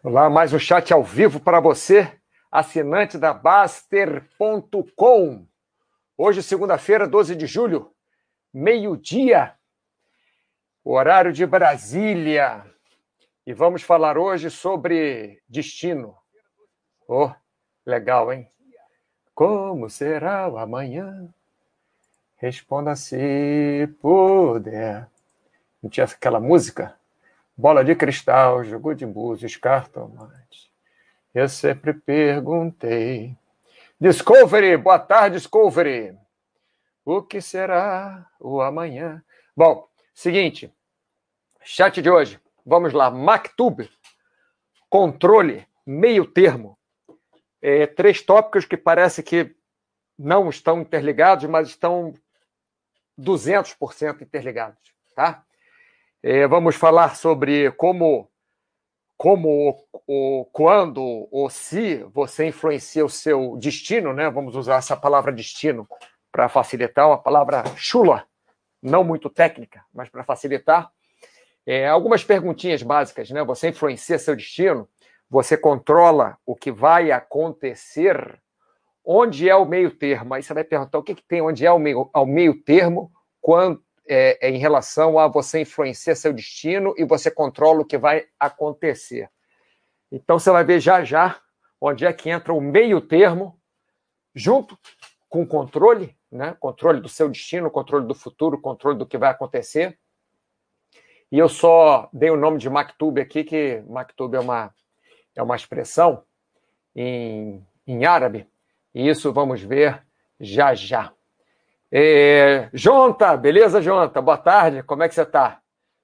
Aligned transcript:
Olá, 0.00 0.30
mais 0.30 0.52
um 0.52 0.60
chat 0.60 0.92
ao 0.92 1.02
vivo 1.02 1.40
para 1.40 1.58
você, 1.58 2.16
assinante 2.52 3.18
da 3.18 3.34
Baster.com. 3.34 4.24
Hoje, 6.16 6.40
segunda-feira, 6.40 7.08
12 7.08 7.34
de 7.34 7.48
julho, 7.48 7.92
meio-dia, 8.54 9.56
horário 10.84 11.32
de 11.32 11.44
Brasília. 11.44 12.64
E 13.44 13.52
vamos 13.52 13.82
falar 13.82 14.16
hoje 14.16 14.50
sobre 14.50 15.42
destino. 15.48 16.16
Oh, 17.08 17.32
legal, 17.84 18.32
hein? 18.32 18.48
Como 19.34 19.90
será 19.90 20.48
o 20.48 20.58
amanhã? 20.58 21.28
Responda 22.36 22.94
se 22.94 23.88
puder. 24.00 25.08
Não 25.82 25.90
tinha 25.90 26.06
aquela 26.06 26.38
música? 26.38 26.97
Bola 27.60 27.84
de 27.84 27.96
cristal, 27.96 28.62
jogo 28.62 28.94
de 28.94 29.04
búzios, 29.04 29.56
cartomante. 29.56 30.72
Eu 31.34 31.48
sempre 31.48 31.92
perguntei. 31.92 33.36
Discovery, 34.00 34.76
boa 34.76 35.00
tarde, 35.00 35.38
Discovery. 35.38 36.16
O 37.04 37.20
que 37.20 37.40
será 37.40 38.30
o 38.38 38.60
amanhã? 38.60 39.24
Bom, 39.56 39.88
seguinte, 40.14 40.72
chat 41.64 42.00
de 42.00 42.08
hoje. 42.08 42.40
Vamos 42.64 42.92
lá, 42.92 43.10
MacTube, 43.10 43.90
controle, 44.88 45.66
meio 45.84 46.30
termo. 46.30 46.78
É, 47.60 47.88
três 47.88 48.22
tópicos 48.22 48.66
que 48.66 48.76
parece 48.76 49.20
que 49.20 49.52
não 50.16 50.48
estão 50.48 50.80
interligados, 50.80 51.44
mas 51.46 51.70
estão 51.70 52.14
200% 53.18 54.22
interligados, 54.22 54.94
tá? 55.12 55.44
É, 56.22 56.48
vamos 56.48 56.74
falar 56.74 57.14
sobre 57.14 57.70
como, 57.72 58.28
como, 59.16 59.86
o, 60.06 60.44
quando 60.52 61.28
ou 61.30 61.48
se 61.48 62.02
você 62.12 62.46
influencia 62.48 63.04
o 63.04 63.08
seu 63.08 63.56
destino, 63.56 64.12
né? 64.12 64.28
Vamos 64.28 64.56
usar 64.56 64.76
essa 64.76 64.96
palavra 64.96 65.30
destino 65.30 65.88
para 66.32 66.48
facilitar, 66.48 67.06
uma 67.06 67.18
palavra 67.18 67.62
chula, 67.76 68.24
não 68.82 69.04
muito 69.04 69.30
técnica, 69.30 69.84
mas 69.94 70.08
para 70.08 70.24
facilitar. 70.24 70.90
É, 71.64 71.86
algumas 71.86 72.24
perguntinhas 72.24 72.82
básicas, 72.82 73.30
né? 73.30 73.44
Você 73.44 73.68
influencia 73.68 74.18
seu 74.18 74.34
destino, 74.34 74.88
você 75.30 75.56
controla 75.56 76.36
o 76.44 76.56
que 76.56 76.72
vai 76.72 77.12
acontecer. 77.12 78.40
Onde 79.04 79.48
é 79.48 79.54
o 79.54 79.64
meio 79.64 79.90
termo? 79.92 80.34
Aí 80.34 80.42
você 80.42 80.52
vai 80.52 80.64
perguntar 80.64 80.98
o 80.98 81.02
que, 81.02 81.14
que 81.14 81.22
tem 81.22 81.40
onde 81.40 81.64
é 81.64 81.70
o 81.70 81.78
meio, 81.78 82.10
ao 82.12 82.26
meio 82.26 82.60
termo, 82.62 83.12
quando, 83.40 83.82
é, 84.08 84.38
é, 84.46 84.50
em 84.50 84.58
relação 84.58 85.18
a 85.18 85.28
você 85.28 85.60
influenciar 85.60 86.14
seu 86.14 86.32
destino 86.32 86.94
e 86.96 87.04
você 87.04 87.30
controla 87.30 87.82
o 87.82 87.84
que 87.84 87.98
vai 87.98 88.26
acontecer. 88.40 89.30
Então 90.10 90.38
você 90.38 90.50
vai 90.50 90.64
ver 90.64 90.80
já 90.80 91.04
já 91.04 91.40
onde 91.80 92.04
é 92.04 92.12
que 92.12 92.30
entra 92.30 92.52
o 92.52 92.60
meio 92.60 93.00
termo, 93.00 93.60
junto 94.34 94.78
com 95.28 95.42
o 95.42 95.46
controle, 95.46 96.16
né? 96.30 96.56
controle 96.58 97.00
do 97.00 97.08
seu 97.08 97.28
destino, 97.28 97.70
controle 97.70 98.06
do 98.06 98.14
futuro, 98.14 98.60
controle 98.60 98.98
do 98.98 99.06
que 99.06 99.18
vai 99.18 99.30
acontecer. 99.30 99.98
E 101.30 101.38
eu 101.38 101.48
só 101.48 102.08
dei 102.12 102.30
o 102.30 102.36
nome 102.36 102.58
de 102.58 102.70
Maktub 102.70 103.20
aqui, 103.20 103.44
que 103.44 103.82
Maktub 103.86 104.34
é 104.34 104.40
uma, 104.40 104.74
é 105.36 105.42
uma 105.42 105.56
expressão 105.56 106.24
em, 106.96 107.64
em 107.86 108.04
árabe, 108.06 108.48
e 108.94 109.08
isso 109.08 109.32
vamos 109.32 109.62
ver 109.62 110.02
já 110.40 110.74
já. 110.74 111.12
É, 111.90 112.68
Jonta, 112.74 113.34
beleza, 113.34 113.80
Jonta? 113.80 114.20
Boa 114.20 114.36
tarde, 114.36 114.82
como 114.82 115.02
é 115.02 115.08
que 115.08 115.14
você 115.14 115.22
está? 115.22 115.58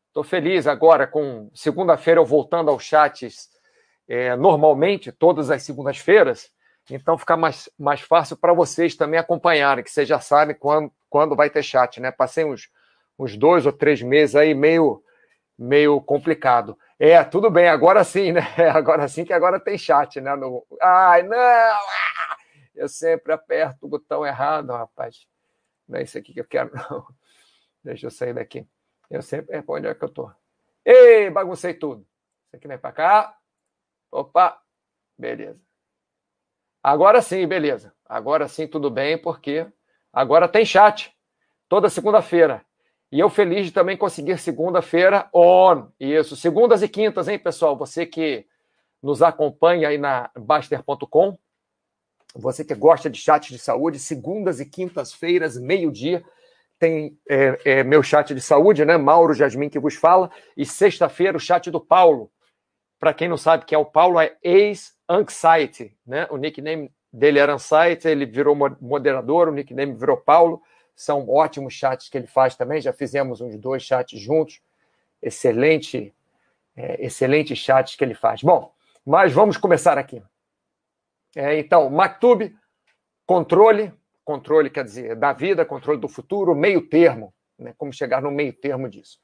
Estou 0.09 0.25
feliz 0.25 0.67
agora 0.67 1.07
com 1.07 1.51
segunda-feira 1.55 2.21
eu 2.21 2.25
voltando 2.25 2.71
aos 2.71 2.83
chats 2.83 3.51
é, 4.09 4.35
normalmente, 4.35 5.13
todas 5.13 5.51
as 5.51 5.63
segundas-feiras, 5.63 6.51
então 6.91 7.19
fica 7.19 7.37
mais, 7.37 7.69
mais 7.79 8.01
fácil 8.01 8.37
para 8.37 8.55
vocês 8.55 8.97
também 8.97 9.21
acompanharem, 9.21 9.85
que 9.85 9.91
vocês 9.91 10.09
já 10.09 10.21
sabem 10.21 10.57
quando, 10.57 10.91
quando 11.11 11.37
vai 11.37 11.51
ter 11.51 11.63
chat, 11.63 12.01
né? 12.01 12.11
Passei 12.11 12.45
uns, 12.47 12.71
uns 13.19 13.37
dois 13.37 13.67
ou 13.67 13.73
três 13.73 14.01
meses 14.01 14.37
aí 14.37 14.55
meio, 14.55 15.03
meio 15.59 16.01
complicado. 16.01 16.79
É, 16.99 17.23
tudo 17.25 17.51
bem, 17.51 17.69
agora 17.69 18.05
sim, 18.05 18.33
né? 18.33 18.43
Agora 18.73 19.07
sim 19.09 19.25
que 19.25 19.33
agora 19.33 19.61
tem 19.61 19.77
chat, 19.77 20.21
né? 20.21 20.35
No... 20.35 20.65
Ai, 20.81 21.23
não! 21.25 21.37
Ah! 21.39 22.37
Eu 22.75 22.89
sempre 22.89 23.33
aperto 23.33 23.85
o 23.87 23.89
botão 23.89 24.27
errado, 24.27 24.73
rapaz. 24.73 25.27
Não 25.89 25.99
é 25.99 26.03
isso 26.03 26.17
aqui 26.19 26.33
que 26.33 26.41
eu 26.41 26.47
quero, 26.47 26.71
não. 26.91 27.07
Deixa 27.83 28.07
eu 28.07 28.11
sair 28.11 28.35
daqui. 28.35 28.67
Eu 29.11 29.23
sempre. 29.23 29.57
É, 29.57 29.63
onde 29.67 29.87
é 29.87 29.95
que 29.95 30.05
eu 30.05 30.09
tô? 30.09 30.31
Ei, 30.85 31.31
baguncei 31.31 31.75
tudo. 31.75 32.07
Isso 32.47 32.57
aqui 32.57 32.69
vem 32.69 32.79
para 32.79 32.93
cá. 32.93 33.39
Opa! 34.11 34.61
Beleza. 35.19 35.61
Agora 36.83 37.23
sim, 37.23 37.47
beleza. 37.47 37.95
Agora 38.05 38.49
sim, 38.49 38.67
tudo 38.67 38.91
bem, 38.91 39.17
porque 39.17 39.67
agora 40.13 40.49
tem 40.49 40.65
chat. 40.65 41.15
Toda 41.69 41.89
segunda-feira. 41.89 42.65
E 43.11 43.21
eu 43.21 43.31
feliz 43.31 43.67
de 43.67 43.73
também 43.73 43.97
conseguir 43.97 44.39
segunda-feira 44.39 45.29
on. 45.33 45.89
Isso, 45.99 46.37
segundas 46.37 46.83
e 46.83 46.89
quintas, 46.89 47.29
hein, 47.29 47.39
pessoal? 47.39 47.77
Você 47.77 48.05
que 48.05 48.47
nos 49.03 49.23
acompanha 49.23 49.89
aí 49.89 49.99
na 49.99 50.31
Baster.com, 50.37 51.39
você 52.35 52.65
que 52.65 52.75
gosta 52.75 53.09
de 53.09 53.19
chat 53.19 53.51
de 53.51 53.59
saúde, 53.59 53.99
segundas 53.99 54.59
e 54.59 54.67
quintas-feiras, 54.67 55.57
meio-dia, 55.57 56.25
tem 56.79 57.17
é, 57.29 57.59
é, 57.65 57.85
meu 57.85 58.03
chat 58.03 58.35
de 58.35 58.41
saúde, 58.41 58.85
né? 58.85 58.97
Mauro 58.97 59.33
Jasmin 59.33 59.69
que 59.69 59.79
vos 59.79 59.95
fala. 59.95 60.31
E 60.57 60.67
sexta-feira, 60.67 61.37
o 61.37 61.41
chat 61.41 61.71
do 61.71 61.81
Paulo. 61.81 62.31
Para 62.99 63.15
quem 63.15 63.29
não 63.29 63.37
sabe 63.37 63.65
que 63.65 63.75
é 63.75 63.79
o 63.79 63.85
Paulo, 63.85 64.19
é 64.19 64.37
ex-Anxiety, 64.43 65.97
né? 66.05 66.27
O 66.31 66.37
nickname 66.37 66.91
dele 67.13 67.39
era 67.39 67.55
Anxiety, 67.55 68.09
ele 68.09 68.27
virou 68.27 68.57
moderador, 68.81 69.49
o 69.49 69.53
nickname 69.53 69.95
virou 69.95 70.17
Paulo. 70.17 70.61
São 70.97 71.29
ótimos 71.29 71.75
chats 71.75 72.09
que 72.09 72.19
ele 72.19 72.27
faz 72.27 72.57
também. 72.57 72.81
Já 72.81 72.93
fizemos 72.93 73.41
uns 73.41 73.57
dois 73.57 73.83
chats 73.83 74.19
juntos. 74.19 74.61
Excelente, 75.23 76.13
é, 76.77 77.05
excelente 77.05 77.55
chats 77.55 77.95
que 77.95 78.03
ele 78.03 78.15
faz. 78.15 78.43
Bom, 78.43 78.73
mas 79.07 79.33
vamos 79.33 79.57
começar 79.57 79.99
aqui. 79.99 80.21
É, 81.37 81.59
então, 81.59 81.91
Maktub, 81.91 82.55
controle, 83.27 83.93
controle 84.25 84.71
quer 84.71 84.85
dizer 84.85 85.17
da 85.17 85.33
vida, 85.33 85.65
controle 85.65 86.01
do 86.01 86.09
futuro, 86.09 86.55
meio 86.55 86.89
termo, 86.89 87.35
né? 87.59 87.75
como 87.77 87.93
chegar 87.93 88.23
no 88.23 88.31
meio 88.31 88.53
termo 88.53 88.89
disso. 88.89 89.19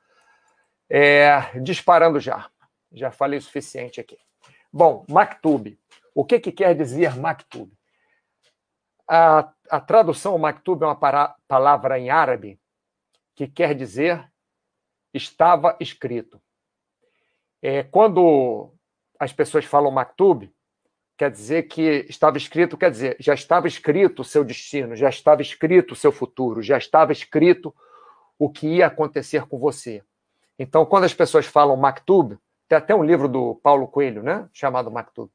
É, 0.88 1.59
disparando 1.60 2.19
já, 2.19 2.50
já 2.93 3.10
falei 3.10 3.38
o 3.38 3.43
suficiente 3.43 4.00
aqui. 4.00 4.19
Bom, 4.72 5.04
Maktub, 5.09 5.78
o 6.15 6.25
que, 6.25 6.41
que 6.41 6.53
quer 6.53 6.75
dizer 6.75 7.16
Maktub? 7.16 7.72
A, 9.09 9.53
a 9.69 9.81
tradução 9.81 10.37
Maktub 10.38 10.82
é 10.82 10.87
uma 10.87 10.97
para, 10.97 11.34
palavra 11.47 11.98
em 11.98 12.10
árabe 12.10 12.60
que 13.34 13.47
quer 13.47 13.75
dizer 13.75 14.31
estava 15.15 15.77
escrito. 15.81 16.41
É, 17.62 17.82
quando 17.82 18.72
as 19.19 19.32
pessoas 19.32 19.65
falam 19.65 19.91
Maktub, 19.91 20.53
quer 21.21 21.31
dizer 21.31 21.65
que 21.65 22.07
estava 22.09 22.39
escrito, 22.39 22.79
quer 22.79 22.91
dizer, 22.91 23.15
já 23.21 23.35
estava 23.35 23.69
escrito 23.69 24.23
o 24.23 24.25
seu 24.25 24.43
destino, 24.43 24.97
já 24.97 25.11
estava 25.11 25.43
escrito 25.43 25.93
o 25.93 25.95
seu 25.95 26.11
futuro, 26.11 26.63
já 26.63 26.79
estava 26.79 27.13
escrito 27.13 27.75
o 28.39 28.49
que 28.49 28.67
ia 28.67 28.87
acontecer 28.87 29.45
com 29.47 29.59
você. 29.59 30.03
Então, 30.59 30.87
quando 30.87 31.05
as 31.05 31.13
pessoas 31.13 31.45
falam 31.45 31.77
Maktub, 31.77 32.39
tem 32.67 32.79
até 32.79 32.95
um 32.95 33.05
livro 33.05 33.29
do 33.29 33.55
Paulo 33.57 33.87
Coelho, 33.87 34.23
né, 34.23 34.49
chamado 34.51 34.91
Maktub. 34.91 35.31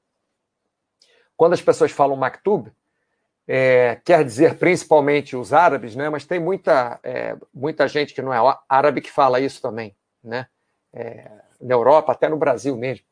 Quando 1.37 1.53
as 1.53 1.61
pessoas 1.61 1.91
falam 1.91 2.17
Maktub, 2.17 2.71
é, 3.47 4.01
quer 4.03 4.25
dizer 4.25 4.57
principalmente 4.57 5.35
os 5.35 5.53
árabes, 5.53 5.95
né, 5.95 6.09
mas 6.09 6.25
tem 6.25 6.39
muita, 6.39 6.99
é, 7.03 7.37
muita 7.53 7.87
gente 7.87 8.11
que 8.11 8.23
não 8.23 8.33
é 8.33 8.57
árabe 8.67 9.01
que 9.01 9.11
fala 9.11 9.39
isso 9.39 9.61
também, 9.61 9.95
né, 10.23 10.47
é, 10.91 11.29
na 11.61 11.75
Europa, 11.75 12.11
até 12.11 12.27
no 12.27 12.37
Brasil 12.37 12.75
mesmo. 12.75 13.05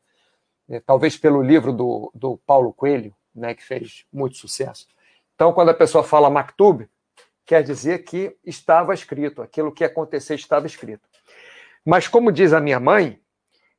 Né, 0.68 0.80
talvez 0.84 1.16
pelo 1.16 1.42
livro 1.42 1.72
do, 1.72 2.10
do 2.14 2.36
Paulo 2.46 2.72
Coelho, 2.72 3.14
né, 3.34 3.54
que 3.54 3.62
fez 3.62 4.04
muito 4.12 4.36
sucesso. 4.36 4.86
Então, 5.34 5.52
quando 5.52 5.70
a 5.70 5.74
pessoa 5.74 6.04
fala 6.04 6.30
maktub, 6.30 6.88
quer 7.44 7.62
dizer 7.62 8.04
que 8.04 8.36
estava 8.44 8.94
escrito, 8.94 9.42
aquilo 9.42 9.72
que 9.72 9.84
ia 9.84 9.88
acontecer 9.88 10.34
estava 10.34 10.66
escrito. 10.66 11.08
Mas, 11.84 12.08
como 12.08 12.32
diz 12.32 12.52
a 12.52 12.60
minha 12.60 12.80
mãe, 12.80 13.20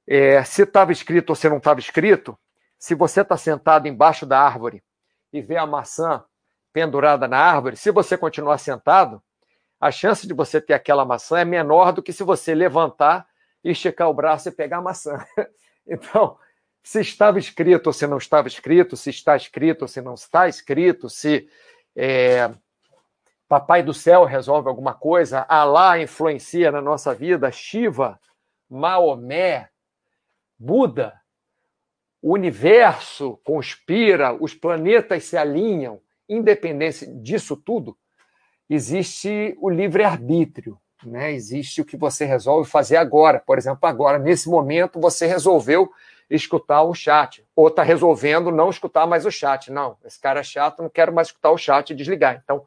é, 0.08 0.44
se 0.44 0.64
estava 0.64 0.92
escrito 0.92 1.32
ou 1.32 1.36
se 1.36 1.50
não 1.50 1.58
estava 1.58 1.80
escrito, 1.80 2.38
se 2.78 2.94
você 2.94 3.22
está 3.22 3.38
sentado 3.38 3.88
embaixo 3.88 4.26
da 4.26 4.40
árvore 4.40 4.84
e 5.34 5.42
vê 5.42 5.58
a 5.58 5.66
maçã 5.66 6.24
pendurada 6.72 7.28
na 7.28 7.40
árvore, 7.40 7.78
se 7.78 7.90
você 7.90 8.18
continuar 8.18 8.58
sentado, 8.58 9.22
a 9.80 9.92
chance 9.92 10.28
de 10.28 10.34
você 10.34 10.62
ter 10.62 10.74
aquela 10.74 11.06
maçã 11.06 11.40
é 11.40 11.46
menor 11.46 11.92
do 11.92 12.04
que 12.04 12.14
se 12.14 12.24
você 12.24 12.54
levantar 12.54 13.28
e 13.64 13.72
esticar 13.72 14.10
o 14.10 14.14
braço 14.14 14.50
e 14.50 14.52
pegar 14.52 14.78
a 14.78 14.82
maçã. 14.82 15.18
Então, 15.88 16.36
se 16.86 17.02
estava 17.02 17.40
escrito 17.40 17.88
ou 17.88 17.94
se 17.94 18.06
não 18.06 18.20
estava 18.20 18.48
escrito, 18.48 18.96
se 18.96 19.10
está 19.10 19.36
escrito 19.36 19.82
ou 19.82 19.88
se 19.88 20.02
não 20.02 20.14
está 20.14 20.48
escrito, 20.48 21.10
se 21.10 21.50
é, 21.96 22.52
Papai 23.48 23.82
do 23.82 23.92
Céu 23.92 24.24
resolve 24.24 24.70
alguma 24.70 24.94
coisa, 24.94 25.48
Alá 25.50 26.00
influencia 26.00 26.72
na 26.72 26.84
nossa 26.84 27.12
vida, 27.16 27.52
Shiva, 27.52 28.20
Maomé, 28.70 29.70
Buda, 30.60 31.20
o 32.22 32.34
universo 32.34 33.40
conspira, 33.44 34.32
os 34.40 34.54
planetas 34.54 35.24
se 35.24 35.36
alinham, 35.36 36.00
independente 36.30 37.08
disso 37.08 37.58
tudo, 37.58 37.98
existe 38.70 39.58
o 39.60 39.72
livre-arbítrio. 39.72 40.80
Né? 41.04 41.34
Existe 41.34 41.82
o 41.82 41.86
que 41.86 41.98
você 41.98 42.26
resolve 42.26 42.70
fazer 42.70 42.98
agora. 42.98 43.40
Por 43.40 43.58
exemplo, 43.58 43.90
agora, 43.90 44.20
nesse 44.20 44.48
momento, 44.48 45.00
você 45.00 45.26
resolveu 45.26 45.92
escutar 46.30 46.84
o 46.84 46.94
chat. 46.94 47.46
Ou 47.56 47.68
está 47.68 47.84
resolvendo 47.84 48.52
não 48.52 48.70
escutar 48.70 49.06
mais 49.06 49.26
o 49.26 49.32
chat. 49.32 49.72
Não, 49.72 49.98
esse 50.04 50.20
cara 50.20 50.40
é 50.40 50.44
chato, 50.44 50.82
não 50.82 50.90
quero 50.90 51.14
mais 51.14 51.28
escutar 51.28 51.52
o 51.52 51.58
chat 51.58 51.90
e 51.90 51.96
desligar. 51.96 52.42
Então, 52.44 52.66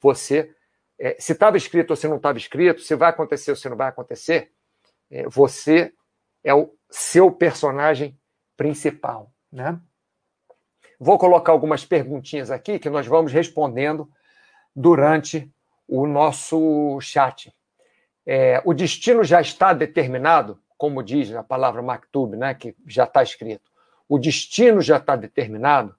você, 0.00 0.54
é, 0.98 1.16
se 1.18 1.32
estava 1.32 1.56
escrito 1.56 1.90
ou 1.90 1.96
se 1.96 2.08
não 2.08 2.16
estava 2.16 2.38
escrito, 2.38 2.80
se 2.80 2.94
vai 2.94 3.10
acontecer 3.10 3.50
ou 3.50 3.56
se 3.56 3.68
não 3.68 3.76
vai 3.76 3.88
acontecer, 3.88 4.52
é, 5.10 5.28
você 5.28 5.92
é 6.42 6.54
o 6.54 6.70
seu 6.90 7.30
personagem 7.30 8.18
principal. 8.56 9.30
Né? 9.52 9.78
Vou 10.98 11.18
colocar 11.18 11.52
algumas 11.52 11.84
perguntinhas 11.84 12.50
aqui 12.50 12.78
que 12.78 12.90
nós 12.90 13.06
vamos 13.06 13.32
respondendo 13.32 14.08
durante 14.74 15.50
o 15.86 16.06
nosso 16.06 16.98
chat. 17.00 17.54
É, 18.26 18.62
o 18.64 18.72
destino 18.72 19.22
já 19.22 19.40
está 19.40 19.72
determinado, 19.72 20.58
como 20.76 21.02
diz 21.02 21.34
a 21.34 21.42
palavra 21.42 21.82
maktub, 21.82 22.36
né, 22.36 22.54
que 22.54 22.74
já 22.86 23.04
está 23.04 23.22
escrito. 23.22 23.70
O 24.08 24.18
destino 24.18 24.80
já 24.80 24.98
está 24.98 25.16
determinado. 25.16 25.94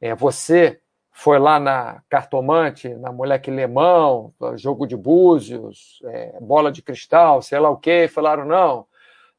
É, 0.00 0.14
você 0.14 0.80
foi 1.12 1.38
lá 1.38 1.58
na 1.58 2.02
cartomante, 2.08 2.88
na 2.94 3.10
moleque 3.10 3.50
lemão, 3.50 4.32
jogo 4.54 4.86
de 4.86 4.96
búzios, 4.96 5.98
é, 6.04 6.38
bola 6.40 6.70
de 6.70 6.80
cristal, 6.80 7.42
sei 7.42 7.58
lá 7.58 7.68
o 7.68 7.76
quê, 7.76 8.08
falaram 8.08 8.44
não. 8.44 8.86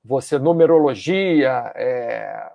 Você 0.03 0.37
numerologia, 0.37 1.71
é, 1.75 2.51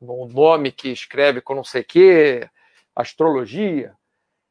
nome 0.00 0.70
que 0.70 0.88
escreve 0.88 1.40
com 1.40 1.54
não 1.54 1.64
sei 1.64 1.82
o 1.82 1.84
quê, 1.84 2.48
astrologia. 2.94 3.94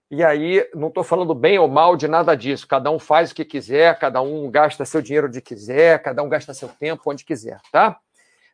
E 0.10 0.24
aí, 0.24 0.70
não 0.74 0.90
estou 0.90 1.04
falando 1.04 1.34
bem 1.34 1.58
ou 1.58 1.68
mal 1.68 1.98
de 1.98 2.08
nada 2.08 2.36
disso. 2.36 2.68
Cada 2.68 2.92
um 2.92 3.00
faz 3.00 3.32
o 3.32 3.36
que 3.36 3.44
quiser, 3.44 3.98
cada 3.98 4.22
um 4.22 4.52
gasta 4.52 4.86
seu 4.86 5.02
dinheiro 5.02 5.28
onde 5.28 5.42
quiser, 5.42 6.02
cada 6.02 6.22
um 6.22 6.30
gasta 6.30 6.54
seu 6.54 6.70
tempo 6.70 7.02
onde 7.08 7.26
quiser, 7.26 7.60
tá? 7.72 8.00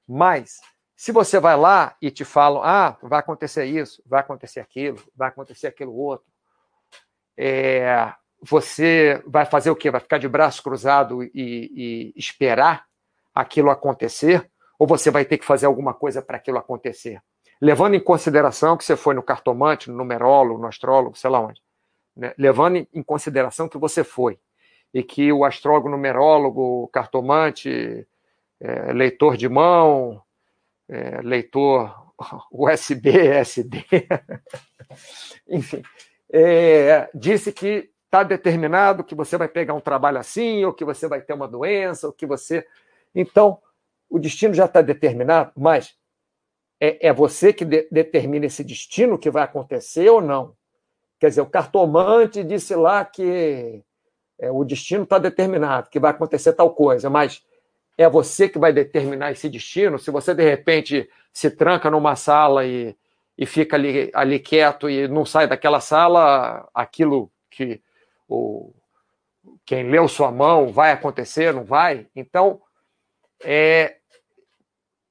Mas, 0.07 0.62
se 0.95 1.12
você 1.12 1.39
vai 1.39 1.57
lá 1.57 1.95
e 2.01 2.09
te 2.09 2.24
falam, 2.24 2.63
ah, 2.63 2.98
vai 3.01 3.19
acontecer 3.19 3.65
isso, 3.65 4.01
vai 4.06 4.21
acontecer 4.21 4.62
aquilo, 4.62 5.01
vai 5.15 5.27
acontecer 5.27 5.68
aquilo 5.68 5.94
outro, 5.94 6.25
é, 7.38 8.13
você 8.42 9.21
vai 9.25 9.45
fazer 9.45 9.69
o 9.69 9.75
quê? 9.75 9.92
Vai 9.92 10.01
ficar 10.01 10.18
de 10.18 10.27
braço 10.27 10.63
cruzado 10.63 11.24
e, 11.24 11.31
e 11.33 12.13
esperar 12.15 12.86
aquilo 13.36 13.69
acontecer? 13.69 14.50
Ou 14.80 14.88
você 14.88 15.12
vai 15.12 15.25
ter 15.25 15.38
que 15.38 15.45
fazer 15.45 15.65
alguma 15.65 15.94
coisa 15.94 16.21
para 16.21 16.38
aquilo 16.38 16.57
acontecer? 16.57 17.21
Levando 17.62 17.94
em 17.94 18.00
consideração 18.00 18.75
que 18.75 18.84
você 18.84 18.96
foi 18.96 19.13
no 19.13 19.22
cartomante, 19.22 19.90
no 19.90 19.98
numerólogo, 19.98 20.60
no 20.60 20.68
astrólogo, 20.68 21.16
sei 21.16 21.30
lá 21.30 21.40
onde, 21.40 21.62
né? 22.18 22.34
levando 22.38 22.88
em 22.92 23.04
consideração 23.04 23.69
que 23.69 23.78
você 23.78 24.04
foi, 24.04 24.40
e 24.92 25.04
que 25.04 25.31
o 25.31 25.46
astrólogo, 25.46 25.88
numerólogo, 25.88 26.90
cartomante, 26.92 28.06
é, 28.60 28.92
leitor 28.92 29.38
de 29.38 29.48
mão, 29.48 30.22
é, 30.90 31.22
leitor 31.22 32.13
USB, 32.52 33.10
SD, 33.10 33.86
enfim, 35.48 35.84
é, 36.34 37.10
disse 37.13 37.54
que 37.54 37.92
está 38.06 38.24
determinado 38.24 39.04
que 39.04 39.16
você 39.16 39.38
vai 39.38 39.48
pegar 39.48 39.74
um 39.74 39.80
trabalho 39.80 40.18
assim, 40.18 40.66
ou 40.66 40.74
que 40.74 40.84
você 40.84 41.08
vai 41.08 41.22
ter 41.22 41.34
uma 41.34 41.48
doença, 41.48 42.08
ou 42.08 42.13
que 42.13 42.25
você. 42.25 42.68
Então, 43.16 43.60
o 44.10 44.19
destino 44.19 44.54
já 44.54 44.66
está 44.66 44.81
determinado, 44.81 45.54
mas 45.56 45.96
é, 46.81 47.10
é 47.10 47.13
você 47.13 47.54
que 47.54 47.63
de, 47.63 47.88
determina 47.92 48.48
esse 48.48 48.63
destino 48.63 49.19
que 49.19 49.30
vai 49.30 49.44
acontecer 49.44 50.10
ou 50.10 50.19
não. 50.19 50.56
Quer 51.19 51.30
dizer, 51.30 51.42
o 51.42 51.45
cartomante 51.45 52.44
disse 52.44 52.74
lá 52.75 53.06
que 53.06 53.83
é, 54.39 54.50
o 54.50 54.63
destino 54.63 55.04
está 55.04 55.19
determinado, 55.19 55.92
que 55.92 56.00
vai 56.00 56.10
acontecer 56.10 56.54
tal 56.54 56.74
coisa, 56.74 57.07
mas 57.07 57.45
é 57.95 58.10
você 58.10 58.50
que 58.50 58.57
vai 58.57 58.74
determinar 58.74 59.31
esse 59.31 59.48
destino. 59.48 60.00
Se 60.00 60.10
você, 60.10 60.33
de 60.33 60.44
repente, 60.44 61.07
se 61.31 61.51
tranca 61.51 61.92
numa 61.92 62.16
sala 62.16 62.66
e, 62.66 62.98
e 63.38 63.45
fica 63.45 63.75
ali, 63.75 64.10
ali 64.16 64.39
quieto 64.39 64.89
e 64.89 65.07
não 65.07 65.24
sai 65.24 65.48
daquela 65.48 65.80
sala, 65.80 66.68
aquilo 66.74 67.31
que 67.51 67.80
o, 68.27 68.74
quem 69.63 69.88
leu 69.88 70.07
sua 70.07 70.31
mão 70.31 70.69
vai 70.69 70.92
acontecer, 70.92 71.54
não 71.54 71.63
vai? 71.63 72.07
Então, 72.16 72.60
é, 73.44 73.98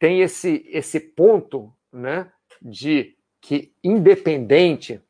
tem 0.01 0.23
esse, 0.23 0.67
esse 0.67 0.99
ponto 0.99 1.73
né, 1.93 2.33
de 2.61 3.15
que, 3.41 3.73
independente 3.85 5.01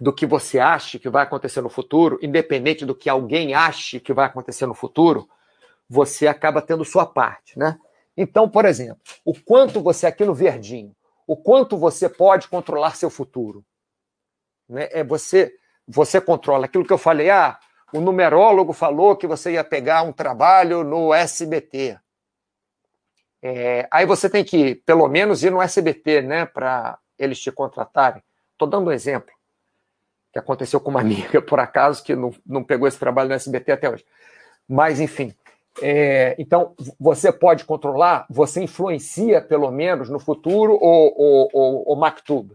do 0.00 0.12
que 0.12 0.24
você 0.24 0.60
ache 0.60 0.98
que 0.98 1.10
vai 1.10 1.24
acontecer 1.24 1.60
no 1.60 1.68
futuro, 1.68 2.18
independente 2.22 2.86
do 2.86 2.94
que 2.94 3.10
alguém 3.10 3.52
ache 3.52 3.98
que 3.98 4.12
vai 4.12 4.26
acontecer 4.26 4.64
no 4.66 4.74
futuro, 4.74 5.28
você 5.88 6.28
acaba 6.28 6.62
tendo 6.62 6.84
sua 6.84 7.04
parte, 7.04 7.58
né? 7.58 7.78
Então, 8.16 8.48
por 8.48 8.64
exemplo, 8.64 9.00
o 9.24 9.34
quanto 9.34 9.80
você 9.82 10.06
aqui 10.06 10.24
no 10.24 10.34
verdinho, 10.34 10.94
o 11.26 11.36
quanto 11.36 11.76
você 11.76 12.08
pode 12.08 12.48
controlar 12.48 12.94
seu 12.96 13.10
futuro, 13.10 13.64
né? 14.68 14.88
É 14.92 15.02
você 15.04 15.52
você 15.86 16.18
controla 16.20 16.64
aquilo 16.64 16.86
que 16.86 16.92
eu 16.92 16.98
falei, 16.98 17.28
ah, 17.28 17.58
o 17.92 18.00
numerólogo 18.00 18.72
falou 18.72 19.16
que 19.16 19.26
você 19.26 19.52
ia 19.52 19.64
pegar 19.64 20.02
um 20.02 20.12
trabalho 20.12 20.82
no 20.82 21.12
SBT. 21.12 21.98
É, 23.46 23.86
aí 23.90 24.06
você 24.06 24.30
tem 24.30 24.42
que, 24.42 24.76
pelo 24.86 25.06
menos, 25.06 25.44
ir 25.44 25.50
no 25.50 25.60
SBT, 25.60 26.22
né, 26.22 26.46
para 26.46 26.98
eles 27.18 27.38
te 27.38 27.52
contratarem. 27.52 28.22
Estou 28.52 28.66
dando 28.66 28.88
um 28.88 28.92
exemplo 28.92 29.30
que 30.32 30.38
aconteceu 30.38 30.80
com 30.80 30.90
uma 30.90 31.00
amiga, 31.02 31.42
por 31.42 31.60
acaso, 31.60 32.02
que 32.02 32.16
não, 32.16 32.34
não 32.46 32.64
pegou 32.64 32.88
esse 32.88 32.98
trabalho 32.98 33.28
no 33.28 33.34
SBT 33.34 33.72
até 33.72 33.90
hoje. 33.90 34.04
Mas, 34.66 34.98
enfim. 34.98 35.34
É, 35.82 36.34
então, 36.38 36.74
você 36.98 37.30
pode 37.30 37.64
controlar, 37.66 38.24
você 38.30 38.62
influencia, 38.62 39.42
pelo 39.42 39.70
menos, 39.70 40.08
no 40.08 40.18
futuro, 40.18 40.78
o, 40.80 41.50
o, 41.52 41.92
o, 41.92 41.96
Mactub. 41.96 42.50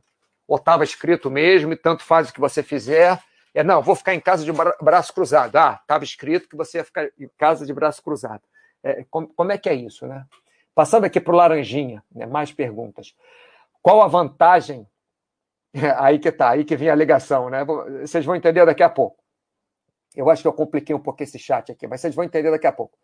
Ou 0.47 0.57
estava 0.57 0.83
escrito 0.83 1.29
mesmo, 1.29 1.71
e 1.71 1.75
tanto 1.75 2.01
faz 2.01 2.29
o 2.29 2.33
que 2.33 2.39
você 2.39 2.63
fizer. 2.63 3.21
É, 3.53 3.63
não, 3.63 3.83
vou 3.83 3.93
ficar 3.95 4.15
em 4.15 4.19
casa 4.19 4.43
de 4.43 4.51
braço 4.81 5.13
cruzado. 5.13 5.55
Ah, 5.55 5.77
estava 5.79 6.03
escrito 6.03 6.49
que 6.49 6.57
você 6.57 6.79
ia 6.79 6.83
ficar 6.83 7.05
em 7.19 7.29
casa 7.37 7.63
de 7.63 7.73
braço 7.73 8.01
cruzado. 8.01 8.41
É, 8.83 9.05
como 9.11 9.51
é 9.51 9.57
que 9.57 9.69
é 9.69 9.75
isso, 9.75 10.07
né? 10.07 10.25
Passando 10.73 11.05
aqui 11.05 11.19
para 11.19 11.33
o 11.33 11.37
Laranjinha, 11.37 12.03
né, 12.13 12.25
mais 12.25 12.51
perguntas. 12.51 13.15
Qual 13.81 14.01
a 14.01 14.07
vantagem? 14.07 14.87
Aí 15.97 16.17
que 16.17 16.31
tá, 16.31 16.49
aí 16.49 16.65
que 16.65 16.75
vem 16.75 16.89
a 16.89 16.95
ligação, 16.95 17.49
né? 17.49 17.63
Vocês 18.01 18.25
vão 18.25 18.35
entender 18.35 18.65
daqui 18.65 18.81
a 18.81 18.89
pouco. 18.89 19.23
Eu 20.15 20.29
acho 20.29 20.41
que 20.41 20.47
eu 20.47 20.53
compliquei 20.53 20.95
um 20.95 20.99
pouco 20.99 21.21
esse 21.21 21.37
chat 21.37 21.71
aqui, 21.71 21.85
mas 21.85 22.01
vocês 22.01 22.15
vão 22.15 22.25
entender 22.25 22.49
daqui 22.49 22.65
a 22.65 22.71
pouco. 22.71 22.97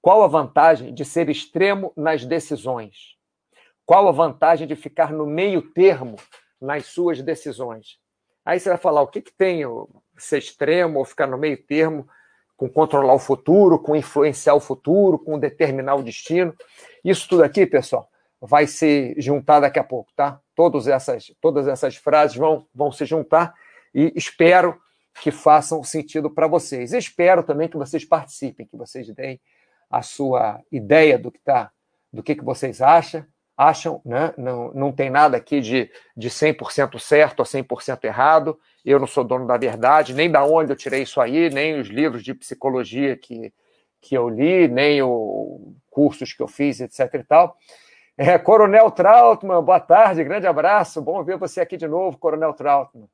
Qual 0.00 0.22
a 0.22 0.26
vantagem 0.26 0.92
de 0.92 1.04
ser 1.04 1.28
extremo 1.28 1.92
nas 1.96 2.24
decisões? 2.24 3.16
Qual 3.86 4.08
a 4.08 4.12
vantagem 4.12 4.66
de 4.66 4.76
ficar 4.76 5.12
no 5.12 5.26
meio 5.26 5.62
termo 5.72 6.16
nas 6.60 6.86
suas 6.86 7.22
decisões? 7.22 7.98
Aí 8.44 8.58
você 8.58 8.68
vai 8.68 8.78
falar, 8.78 9.02
o 9.02 9.06
que, 9.06 9.22
que 9.22 9.32
tem 9.32 9.62
ser 10.16 10.38
extremo 10.38 10.98
ou 10.98 11.04
ficar 11.04 11.26
no 11.26 11.38
meio 11.38 11.56
termo 11.56 12.08
com 12.58 12.68
controlar 12.68 13.14
o 13.14 13.20
futuro, 13.20 13.78
com 13.78 13.94
influenciar 13.94 14.54
o 14.54 14.60
futuro, 14.60 15.16
com 15.16 15.38
determinar 15.38 15.94
o 15.94 16.02
destino. 16.02 16.52
Isso 17.04 17.28
tudo 17.28 17.44
aqui, 17.44 17.64
pessoal, 17.64 18.10
vai 18.40 18.66
se 18.66 19.14
juntar 19.16 19.60
daqui 19.60 19.78
a 19.78 19.84
pouco, 19.84 20.10
tá? 20.14 20.40
Todas 20.56 20.88
essas, 20.88 21.32
todas 21.40 21.68
essas 21.68 21.94
frases 21.94 22.36
vão, 22.36 22.66
vão 22.74 22.90
se 22.90 23.06
juntar 23.06 23.54
e 23.94 24.12
espero 24.16 24.76
que 25.22 25.30
façam 25.30 25.84
sentido 25.84 26.28
para 26.28 26.48
vocês. 26.48 26.92
Espero 26.92 27.44
também 27.44 27.68
que 27.68 27.76
vocês 27.76 28.04
participem, 28.04 28.66
que 28.66 28.76
vocês 28.76 29.08
deem 29.14 29.40
a 29.88 30.02
sua 30.02 30.60
ideia 30.70 31.16
do 31.16 31.30
que 31.30 31.38
tá, 31.38 31.70
do 32.12 32.24
que, 32.24 32.34
que 32.34 32.44
vocês 32.44 32.82
acham, 32.82 33.24
acham, 33.56 34.02
né? 34.04 34.34
Não, 34.36 34.72
não 34.74 34.92
tem 34.92 35.10
nada 35.10 35.36
aqui 35.36 35.60
de, 35.60 35.88
de 36.16 36.28
100% 36.28 36.98
certo 36.98 37.38
ou 37.38 37.46
100% 37.46 38.02
errado 38.02 38.58
eu 38.90 38.98
não 38.98 39.06
sou 39.06 39.24
dono 39.24 39.46
da 39.46 39.56
verdade, 39.56 40.14
nem 40.14 40.30
da 40.30 40.44
onde 40.44 40.72
eu 40.72 40.76
tirei 40.76 41.02
isso 41.02 41.20
aí, 41.20 41.50
nem 41.50 41.78
os 41.78 41.88
livros 41.88 42.22
de 42.22 42.32
psicologia 42.34 43.16
que, 43.16 43.52
que 44.00 44.14
eu 44.16 44.28
li, 44.28 44.68
nem 44.68 45.02
os 45.02 45.74
cursos 45.90 46.32
que 46.32 46.42
eu 46.42 46.48
fiz, 46.48 46.80
etc 46.80 47.14
e 47.14 47.24
tal. 47.24 47.56
É, 48.16 48.38
Coronel 48.38 48.90
Trautmann, 48.90 49.62
boa 49.62 49.78
tarde, 49.78 50.24
grande 50.24 50.46
abraço, 50.46 51.02
bom 51.02 51.22
ver 51.22 51.36
você 51.36 51.60
aqui 51.60 51.76
de 51.76 51.86
novo, 51.86 52.18
Coronel 52.18 52.52
Trautmann. 52.54 53.08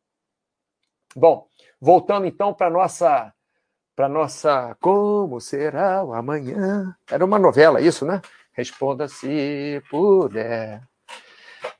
Bom, 1.16 1.46
voltando 1.80 2.26
então 2.26 2.52
para 2.52 2.70
nossa 2.70 3.32
para 3.94 4.08
nossa 4.08 4.76
Como 4.80 5.40
será 5.40 6.02
o 6.02 6.12
amanhã? 6.12 6.96
Era 7.08 7.24
uma 7.24 7.38
novela 7.38 7.80
isso, 7.80 8.04
né? 8.04 8.20
Responda 8.52 9.06
se 9.08 9.82
puder. 9.90 10.82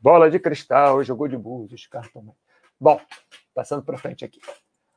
Bola 0.01 0.31
de 0.31 0.39
cristal, 0.39 1.03
jogou 1.03 1.29
de 1.29 1.37
búzios, 1.37 1.87
cartão. 1.87 2.35
Bom, 2.81 3.01
Passando 3.55 3.83
para 3.83 3.97
frente 3.97 4.25
aqui. 4.25 4.41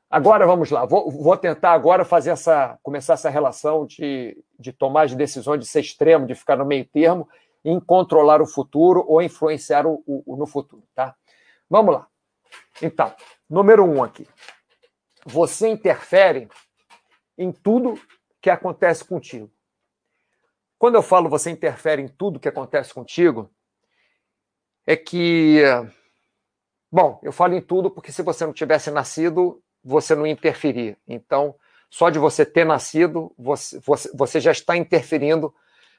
Agora 0.10 0.48
vamos 0.48 0.72
lá. 0.72 0.86
Vou, 0.86 1.12
vou, 1.12 1.38
tentar 1.38 1.74
agora 1.74 2.06
fazer 2.06 2.32
essa, 2.32 2.80
começar 2.82 3.14
essa 3.14 3.30
relação 3.30 3.86
de, 3.86 4.38
de 4.58 4.72
tomar 4.72 5.04
as 5.04 5.14
decisões, 5.14 5.60
de 5.60 5.66
ser 5.66 5.82
extremo, 5.82 6.26
de 6.26 6.34
ficar 6.34 6.56
no 6.56 6.66
meio 6.66 6.86
termo, 6.86 7.28
em 7.64 7.80
controlar 7.80 8.42
o 8.42 8.48
futuro 8.48 9.04
ou 9.06 9.22
influenciar 9.22 9.86
o, 9.86 10.02
o, 10.06 10.38
no 10.38 10.48
futuro, 10.48 10.84
tá? 10.96 11.14
Vamos 11.70 11.94
lá. 11.94 12.08
Então, 12.82 13.14
número 13.50 13.84
um 13.84 14.02
aqui. 14.02 14.26
Você 15.26 15.68
interfere 15.68 16.48
em 17.38 17.52
tudo 17.52 18.00
que 18.42 18.50
acontece 18.50 19.04
contigo. 19.04 19.52
Quando 20.80 20.96
eu 20.96 21.02
falo 21.02 21.30
você 21.30 21.50
interfere 21.50 22.02
em 22.02 22.08
tudo 22.08 22.40
que 22.40 22.48
acontece 22.48 22.94
contigo, 22.94 23.52
é 24.86 24.96
que. 24.96 25.62
Bom, 26.92 27.20
eu 27.22 27.32
falo 27.32 27.54
em 27.54 27.62
tudo 27.62 27.92
porque 27.92 28.12
se 28.12 28.22
você 28.22 28.46
não 28.46 28.54
tivesse 28.54 28.90
nascido, 28.90 29.62
você 29.84 30.16
não 30.16 30.26
interferia. 30.26 30.98
Então, 31.08 31.56
só 31.90 32.10
de 32.10 32.20
você 32.20 32.46
ter 32.46 32.66
nascido, 32.66 33.34
você, 33.38 33.80
você, 33.80 34.12
você 34.14 34.40
já 34.40 34.52
está 34.52 34.76
interferindo 34.76 35.54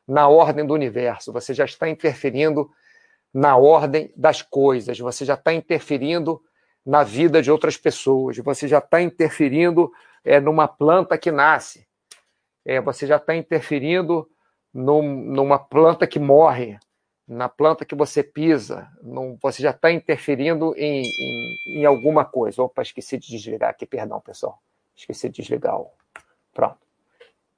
na 0.07 0.28
ordem 0.28 0.66
do 0.66 0.75
universo, 0.75 1.33
você 1.33 1.52
já 1.52 1.64
está 1.64 1.88
interferindo 1.88 2.71
na 3.33 3.57
ordem 3.57 4.11
das 4.16 4.40
coisas, 4.40 4.99
você 4.99 5.25
já 5.25 5.35
está 5.35 5.52
interferindo 5.52 6.40
na 6.85 7.04
vida 7.04 7.42
de 7.42 7.50
outras 7.50 7.76
pessoas, 7.76 8.38
você 8.38 8.66
já 8.66 8.78
está 8.78 9.02
interferindo 9.02 9.92
é, 10.25 10.40
numa 10.40 10.66
planta 10.66 11.18
que 11.18 11.30
nasce, 11.30 11.87
é, 12.64 12.80
você 12.80 13.07
já 13.07 13.16
está 13.16 13.37
interferindo 13.37 14.26
num, 14.73 15.02
numa 15.02 15.59
planta 15.59 16.07
que 16.07 16.18
morre, 16.18 16.78
na 17.28 17.49
planta 17.49 17.85
que 17.85 17.94
você 17.94 18.23
pisa, 18.23 18.90
num, 19.02 19.37
você 19.40 19.62
já 19.62 19.70
está 19.70 19.92
interferindo 19.92 20.75
em, 20.76 21.02
em, 21.02 21.80
em, 21.80 21.85
alguma 21.85 22.25
coisa. 22.25 22.62
Opa, 22.62 22.80
esqueci 22.80 23.18
de 23.18 23.28
desligar 23.28 23.68
aqui, 23.68 23.85
perdão, 23.85 24.18
pessoal. 24.18 24.58
Esqueci 24.97 25.28
de 25.28 25.42
desligar 25.42 25.78
o. 25.78 25.90
Pronto. 26.54 26.78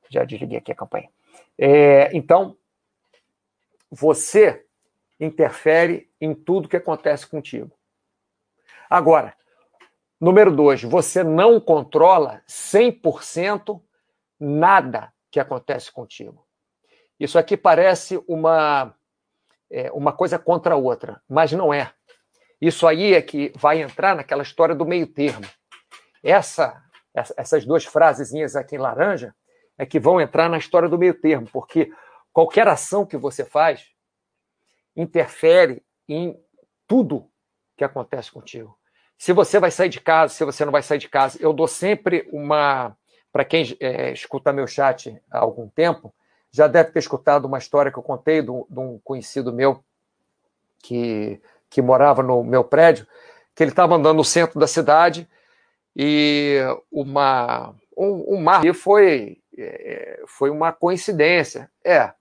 Já 0.09 0.25
desliguei 0.25 0.59
aqui 0.59 0.73
a 0.73 0.75
campanha. 0.75 1.09
É, 1.57 2.11
então, 2.17 2.57
você 3.89 4.67
interfere 5.21 6.11
em 6.21 6.35
tudo 6.35 6.69
que 6.69 6.77
acontece 6.77 7.27
contigo. 7.27 7.71
Agora, 8.89 9.37
número 10.21 10.55
dois, 10.55 10.83
você 10.83 11.23
não 11.23 11.61
controla 11.61 12.43
100% 12.49 13.81
nada 14.41 15.13
que 15.31 15.39
acontece 15.39 15.93
contigo. 15.93 16.45
Isso 17.21 17.39
aqui 17.39 17.57
parece 17.57 18.21
uma, 18.27 18.95
é, 19.71 19.91
uma 19.93 20.13
coisa 20.13 20.39
contra 20.39 20.75
a 20.75 20.77
outra, 20.77 21.21
mas 21.29 21.53
não 21.53 21.73
é. 21.73 21.93
Isso 22.61 22.87
aí 22.87 23.15
é 23.15 23.23
que 23.23 23.53
vai 23.57 23.81
entrar 23.81 24.15
naquela 24.15 24.43
história 24.43 24.75
do 24.75 24.85
meio 24.85 25.07
termo. 25.07 25.47
Essa, 26.23 26.83
essas 27.15 27.65
duas 27.65 27.85
frasezinhas 27.85 28.55
aqui 28.55 28.77
em 28.77 28.79
laranja 28.79 29.35
é 29.79 29.87
que 29.87 29.99
vão 29.99 30.21
entrar 30.21 30.49
na 30.49 30.59
história 30.59 30.89
do 30.89 30.99
meio 30.99 31.15
termo, 31.15 31.49
porque 31.51 31.91
qualquer 32.33 32.69
ação 32.69 33.07
que 33.07 33.17
você 33.17 33.45
faz 33.45 33.87
interfere 34.95 35.83
em 36.09 36.39
tudo 36.87 37.31
que 37.77 37.85
acontece 37.85 38.31
contigo. 38.31 38.79
Se 39.17 39.33
você 39.33 39.59
vai 39.59 39.71
sair 39.71 39.89
de 39.89 40.01
casa, 40.01 40.35
se 40.35 40.45
você 40.45 40.65
não 40.65 40.73
vai 40.73 40.83
sair 40.83 40.99
de 40.99 41.09
casa, 41.09 41.39
eu 41.41 41.53
dou 41.53 41.69
sempre 41.69 42.29
uma. 42.33 42.97
Para 43.33 43.45
quem 43.45 43.77
é, 43.79 44.13
escuta 44.13 44.53
meu 44.53 44.67
chat 44.67 45.17
há 45.31 45.39
algum 45.39 45.69
tempo, 45.69 46.13
já 46.53 46.67
deve 46.67 46.91
ter 46.91 46.99
escutado 46.99 47.45
uma 47.45 47.59
história 47.59 47.93
que 47.93 47.99
eu 47.99 48.03
contei 48.03 48.43
de 48.43 48.51
um 48.51 48.99
conhecido 49.05 49.53
meu 49.53 49.85
que, 50.79 51.41
que 51.69 51.81
morava 51.81 52.23
no 52.23 52.43
meu 52.43 52.65
prédio, 52.65 53.07
que 53.55 53.63
ele 53.63 53.71
estava 53.71 53.95
andando 53.95 54.17
no 54.17 54.25
centro 54.25 54.59
da 54.59 54.67
cidade 54.67 55.29
e 55.95 56.59
uma, 56.91 57.75
um, 57.97 58.35
um 58.35 58.41
mar 58.41 58.63
foi, 58.75 59.39
é, 59.57 60.23
foi 60.27 60.51
uma 60.51 60.73
coincidência. 60.73 61.71
É, 61.85 62.13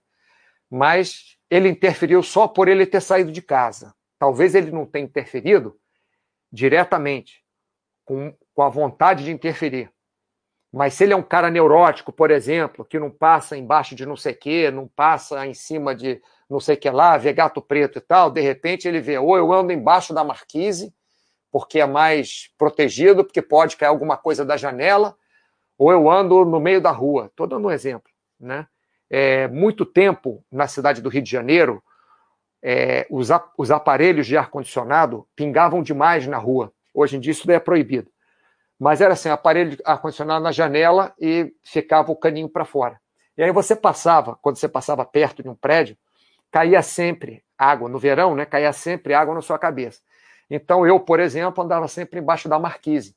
mas 0.70 1.36
ele 1.48 1.68
interferiu 1.68 2.22
só 2.22 2.46
por 2.46 2.68
ele 2.68 2.86
ter 2.86 3.00
saído 3.00 3.32
de 3.32 3.42
casa. 3.42 3.94
Talvez 4.18 4.54
ele 4.54 4.70
não 4.70 4.86
tenha 4.86 5.04
interferido 5.04 5.78
diretamente, 6.52 7.42
com, 8.04 8.34
com 8.54 8.62
a 8.62 8.68
vontade 8.68 9.24
de 9.24 9.30
interferir. 9.30 9.90
Mas 10.72 10.94
se 10.94 11.04
ele 11.04 11.12
é 11.12 11.16
um 11.16 11.22
cara 11.22 11.50
neurótico, 11.50 12.12
por 12.12 12.30
exemplo, 12.30 12.84
que 12.84 12.98
não 12.98 13.10
passa 13.10 13.56
embaixo 13.56 13.94
de 13.94 14.06
não 14.06 14.16
sei 14.16 14.32
o 14.32 14.36
quê, 14.36 14.70
não 14.70 14.86
passa 14.86 15.44
em 15.46 15.54
cima 15.54 15.94
de 15.94 16.20
não 16.48 16.60
sei 16.60 16.76
o 16.76 16.78
que 16.78 16.90
lá, 16.90 17.16
vê 17.16 17.32
gato 17.32 17.60
preto 17.60 17.98
e 17.98 18.00
tal, 18.00 18.30
de 18.30 18.40
repente 18.40 18.86
ele 18.86 19.00
vê, 19.00 19.18
ou 19.18 19.36
eu 19.36 19.52
ando 19.52 19.72
embaixo 19.72 20.12
da 20.12 20.24
marquise, 20.24 20.92
porque 21.50 21.80
é 21.80 21.86
mais 21.86 22.50
protegido, 22.56 23.24
porque 23.24 23.42
pode 23.42 23.76
cair 23.76 23.88
alguma 23.88 24.16
coisa 24.16 24.44
da 24.44 24.56
janela, 24.56 25.16
ou 25.76 25.90
eu 25.90 26.10
ando 26.10 26.44
no 26.44 26.60
meio 26.60 26.80
da 26.80 26.90
rua. 26.90 27.26
Estou 27.26 27.46
dando 27.46 27.68
um 27.68 27.70
exemplo. 27.70 28.10
Né? 28.38 28.66
É, 29.08 29.48
muito 29.48 29.84
tempo 29.84 30.44
na 30.50 30.68
cidade 30.68 31.00
do 31.00 31.08
Rio 31.08 31.22
de 31.22 31.30
Janeiro, 31.30 31.82
é, 32.62 33.06
os, 33.10 33.28
os 33.56 33.70
aparelhos 33.70 34.26
de 34.26 34.36
ar-condicionado 34.36 35.26
pingavam 35.34 35.82
demais 35.82 36.26
na 36.26 36.36
rua. 36.36 36.72
Hoje 36.92 37.16
em 37.16 37.20
dia 37.20 37.32
isso 37.32 37.46
daí 37.46 37.56
é 37.56 37.60
proibido. 37.60 38.10
Mas 38.80 39.02
era 39.02 39.12
assim, 39.12 39.28
aparelho 39.28 39.76
ar-condicionado 39.84 40.42
na 40.42 40.50
janela 40.50 41.12
e 41.20 41.54
ficava 41.62 42.10
o 42.10 42.16
caninho 42.16 42.48
para 42.48 42.64
fora. 42.64 42.98
E 43.36 43.42
aí 43.42 43.52
você 43.52 43.76
passava, 43.76 44.38
quando 44.40 44.56
você 44.56 44.66
passava 44.66 45.04
perto 45.04 45.42
de 45.42 45.50
um 45.50 45.54
prédio, 45.54 45.98
caía 46.50 46.80
sempre 46.80 47.44
água. 47.58 47.90
No 47.90 47.98
verão, 47.98 48.34
né, 48.34 48.46
caía 48.46 48.72
sempre 48.72 49.12
água 49.12 49.34
na 49.34 49.42
sua 49.42 49.58
cabeça. 49.58 50.00
Então 50.48 50.86
eu, 50.86 50.98
por 50.98 51.20
exemplo, 51.20 51.62
andava 51.62 51.86
sempre 51.88 52.20
embaixo 52.20 52.48
da 52.48 52.58
marquise. 52.58 53.14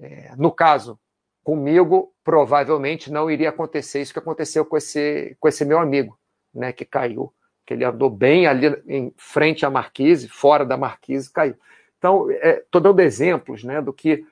É, 0.00 0.32
no 0.36 0.50
caso, 0.50 0.98
comigo, 1.44 2.12
provavelmente 2.24 3.12
não 3.12 3.30
iria 3.30 3.50
acontecer 3.50 4.02
isso 4.02 4.12
que 4.12 4.18
aconteceu 4.18 4.64
com 4.64 4.76
esse, 4.76 5.36
com 5.38 5.46
esse 5.46 5.64
meu 5.64 5.78
amigo, 5.78 6.18
né, 6.52 6.72
que 6.72 6.84
caiu, 6.84 7.32
que 7.64 7.74
ele 7.74 7.84
andou 7.84 8.10
bem 8.10 8.48
ali 8.48 8.66
em 8.88 9.14
frente 9.16 9.64
à 9.64 9.70
marquise, 9.70 10.28
fora 10.28 10.66
da 10.66 10.76
marquise, 10.76 11.32
caiu. 11.32 11.54
Então, 11.96 12.28
estou 12.28 12.80
é, 12.80 12.82
dando 12.82 13.00
exemplos 13.00 13.62
né, 13.62 13.80
do 13.80 13.92
que 13.92 14.26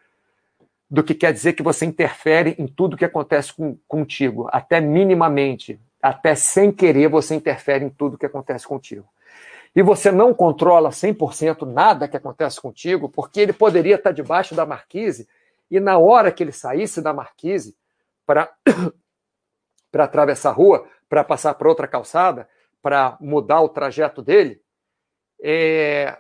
do 0.93 1.03
que 1.03 1.15
quer 1.15 1.33
dizer 1.33 1.55
que 1.55 1.63
você 1.63 1.87
interfere 1.87 2.55
em 2.59 2.67
tudo 2.67 2.99
que 2.99 3.05
acontece 3.07 3.51
com, 3.51 3.79
contigo, 3.89 4.47
até 4.53 4.79
minimamente, 4.79 5.81
até 6.03 6.35
sem 6.35 6.71
querer 6.71 7.09
você 7.09 7.35
interfere 7.35 7.83
em 7.83 7.89
tudo 7.89 8.19
que 8.19 8.27
acontece 8.27 8.67
contigo. 8.67 9.09
E 9.75 9.81
você 9.81 10.13
não 10.13 10.35
controla 10.35 10.91
100% 10.91 11.63
nada 11.63 12.07
que 12.07 12.15
acontece 12.15 12.61
contigo, 12.61 13.09
porque 13.09 13.41
ele 13.41 13.55
poderia 13.55 13.95
estar 13.95 14.13
debaixo 14.13 14.55
da 14.55 14.67
marquise 14.67 15.27
e 15.71 15.81
na 15.81 15.97
hora 15.97 16.31
que 16.31 16.43
ele 16.43 16.53
saísse 16.53 17.01
da 17.01 17.15
marquise 17.15 17.75
para 18.27 18.53
para 19.91 20.05
atravessar 20.05 20.51
a 20.51 20.53
rua, 20.53 20.87
para 21.09 21.25
passar 21.25 21.55
para 21.55 21.69
outra 21.71 21.89
calçada, 21.89 22.47
para 22.83 23.17
mudar 23.19 23.63
o 23.63 23.69
trajeto 23.69 24.21
dele, 24.21 24.61
é, 25.43 26.19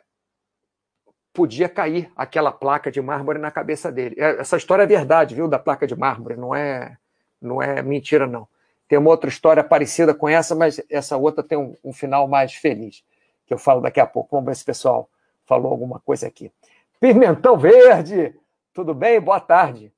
podia 1.33 1.69
cair 1.69 2.11
aquela 2.15 2.53
placa 2.53 2.91
de 2.91 3.01
mármore 3.01 3.39
na 3.39 3.51
cabeça 3.51 3.91
dele. 3.91 4.17
É, 4.19 4.41
essa 4.41 4.57
história 4.57 4.83
é 4.83 4.87
verdade, 4.87 5.35
viu, 5.35 5.49
da 5.49 5.59
placa 5.59 5.87
de 5.87 5.97
mármore, 5.97 6.37
não 6.37 6.55
é, 6.55 6.97
não 7.41 7.62
é 7.62 7.83
mentira, 7.83 8.27
não. 8.27 8.47
Tem 8.87 8.99
uma 8.99 9.11
outra 9.11 9.31
história 9.31 9.65
parecida 9.65 10.15
com 10.15 10.29
essa, 10.29 10.55
mas 10.55 10.81
essa 10.91 11.17
outra 11.17 11.43
tem 11.43 11.57
um, 11.57 11.75
um 11.83 11.93
final 11.93 12.29
mais 12.29 12.55
feliz, 12.55 13.03
que 13.47 13.55
eu 13.55 13.59
falo 13.59 13.81
daqui 13.81 14.01
a 14.01 14.07
pouco. 14.07 14.37
Vamos 14.37 14.47
ver 14.47 14.57
se 14.57 14.62
o 14.62 14.67
pessoal 14.67 15.09
falou 15.47 15.71
alguma 15.71 15.99
coisa 16.01 16.27
aqui. 16.27 16.53
Pimentão 17.01 17.57
verde! 17.57 18.39
Tudo 18.75 18.95
bem? 18.95 19.21
Boa 19.21 19.41
tarde. 19.41 19.93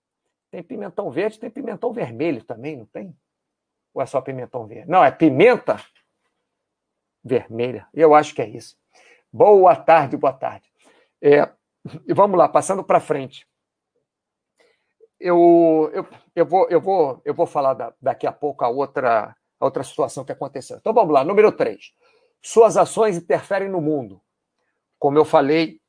Tem 0.50 0.62
pimentão 0.62 1.10
verde, 1.10 1.38
tem 1.38 1.50
pimentão 1.50 1.92
vermelho 1.92 2.42
também, 2.44 2.76
não 2.76 2.86
tem? 2.86 3.14
Ou 3.92 4.02
é 4.02 4.06
só 4.06 4.20
pimentão 4.20 4.66
verde? 4.66 4.88
Não, 4.88 5.04
é 5.04 5.10
pimenta 5.10 5.80
vermelha. 7.22 7.86
Eu 7.92 8.14
acho 8.14 8.34
que 8.34 8.42
é 8.42 8.48
isso. 8.48 8.76
Boa 9.32 9.74
tarde, 9.74 10.16
boa 10.16 10.32
tarde. 10.32 10.72
É, 11.26 11.50
vamos 12.14 12.36
lá, 12.36 12.46
passando 12.46 12.84
para 12.84 13.00
frente. 13.00 13.48
Eu, 15.18 15.90
eu, 15.94 16.06
eu, 16.36 16.44
vou, 16.44 16.68
eu, 16.68 16.80
vou, 16.82 17.22
eu 17.24 17.32
vou 17.32 17.46
falar 17.46 17.72
da, 17.72 17.94
daqui 17.98 18.26
a 18.26 18.32
pouco 18.32 18.62
a 18.62 18.68
outra, 18.68 19.34
a 19.58 19.64
outra 19.64 19.82
situação 19.82 20.22
que 20.22 20.32
aconteceu. 20.32 20.76
Então 20.76 20.92
vamos 20.92 21.14
lá, 21.14 21.24
número 21.24 21.50
3. 21.50 21.94
Suas 22.42 22.76
ações 22.76 23.16
interferem 23.16 23.70
no 23.70 23.80
mundo. 23.80 24.20
Como 24.98 25.16
eu 25.16 25.24
falei 25.24 25.80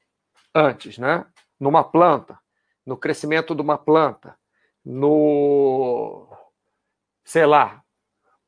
antes, 0.54 0.98
né? 0.98 1.26
Numa 1.60 1.84
planta, 1.84 2.40
no 2.86 2.96
crescimento 2.96 3.54
de 3.54 3.62
uma 3.62 3.78
planta, 3.78 4.38
no 4.86 6.30
sei 7.26 7.46
lá, 7.46 7.84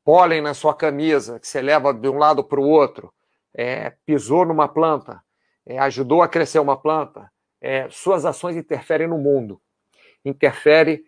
pólen 0.06 0.39
na 0.41 0.53
sua 0.53 0.74
camisa, 0.74 1.38
que 1.38 1.48
você 1.50 1.62
leva 1.62 1.94
de 1.94 2.08
um 2.08 2.17
lado 2.17 2.46
para 2.46 2.62
o 2.62 2.70
outro, 2.70 3.13
é, 3.53 3.89
pisou 4.06 4.46
numa 4.46 4.70
planta, 4.70 5.22
é, 5.68 5.78
ajudou 5.80 6.22
a 6.22 6.30
crescer 6.30 6.60
uma 6.60 6.78
planta, 6.78 7.30
é, 7.60 7.90
suas 7.90 8.26
ações 8.26 8.56
interferem 8.56 9.08
no 9.08 9.18
mundo. 9.18 9.62
Interfere. 10.24 11.04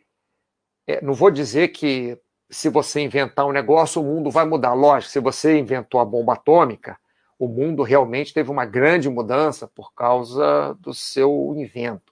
É, 0.85 1.01
não 1.01 1.13
vou 1.13 1.31
dizer 1.31 1.69
que 1.69 2.19
se 2.49 2.67
você 2.67 2.99
inventar 2.99 3.45
um 3.45 3.51
negócio, 3.51 4.01
o 4.01 4.05
mundo 4.05 4.29
vai 4.29 4.45
mudar. 4.45 4.73
Lógico, 4.73 5.11
se 5.11 5.19
você 5.19 5.57
inventou 5.57 6.01
a 6.01 6.05
bomba 6.05 6.33
atômica, 6.33 6.99
o 7.37 7.47
mundo 7.47 7.83
realmente 7.83 8.33
teve 8.33 8.51
uma 8.51 8.65
grande 8.65 9.09
mudança 9.09 9.67
por 9.67 9.93
causa 9.93 10.75
do 10.79 10.93
seu 10.93 11.53
invento. 11.55 12.11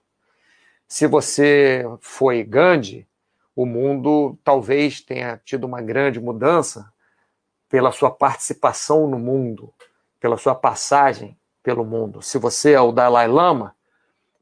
Se 0.86 1.06
você 1.06 1.84
foi 2.00 2.42
Gandhi, 2.42 3.06
o 3.54 3.66
mundo 3.66 4.38
talvez 4.42 5.02
tenha 5.02 5.38
tido 5.44 5.64
uma 5.64 5.82
grande 5.82 6.18
mudança 6.18 6.90
pela 7.68 7.92
sua 7.92 8.10
participação 8.10 9.06
no 9.06 9.18
mundo, 9.18 9.74
pela 10.18 10.38
sua 10.38 10.54
passagem 10.54 11.37
pelo 11.68 11.84
mundo. 11.84 12.22
Se 12.22 12.38
você 12.38 12.72
é 12.72 12.80
o 12.80 12.90
Dalai 12.90 13.28
Lama, 13.28 13.76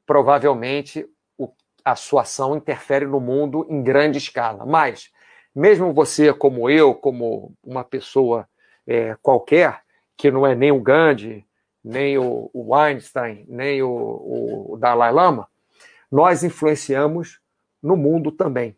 provavelmente 0.06 1.04
o, 1.37 1.50
a 1.85 1.97
sua 1.97 2.23
ação 2.23 2.54
interfere 2.54 3.04
no 3.04 3.18
mundo 3.18 3.66
em 3.68 3.83
grande 3.83 4.16
escala. 4.16 4.64
Mas, 4.64 5.11
mesmo 5.52 5.92
você, 5.92 6.33
como 6.33 6.71
eu, 6.71 6.95
como 6.95 7.52
uma 7.64 7.83
pessoa 7.83 8.49
é, 8.87 9.16
qualquer, 9.21 9.80
que 10.16 10.30
não 10.30 10.47
é 10.47 10.54
nem 10.54 10.71
o 10.71 10.80
Gandhi, 10.80 11.45
nem 11.83 12.16
o, 12.16 12.49
o 12.54 12.73
Einstein, 12.76 13.45
nem 13.49 13.83
o, 13.83 14.68
o 14.71 14.76
Dalai 14.78 15.11
Lama, 15.11 15.49
nós 16.09 16.45
influenciamos 16.45 17.40
no 17.83 17.97
mundo 17.97 18.30
também, 18.30 18.76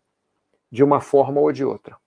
de 0.73 0.83
uma 0.83 1.03
forma 1.03 1.39
ou 1.39 1.53
de 1.53 1.67
outra. 1.67 1.99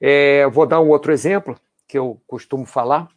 É, 0.00 0.44
vou 0.48 0.66
dar 0.66 0.80
um 0.80 0.88
outro 0.88 1.12
exemplo 1.12 1.56
que 1.86 1.96
eu 1.96 2.20
costumo 2.26 2.66
falar. 2.66 3.08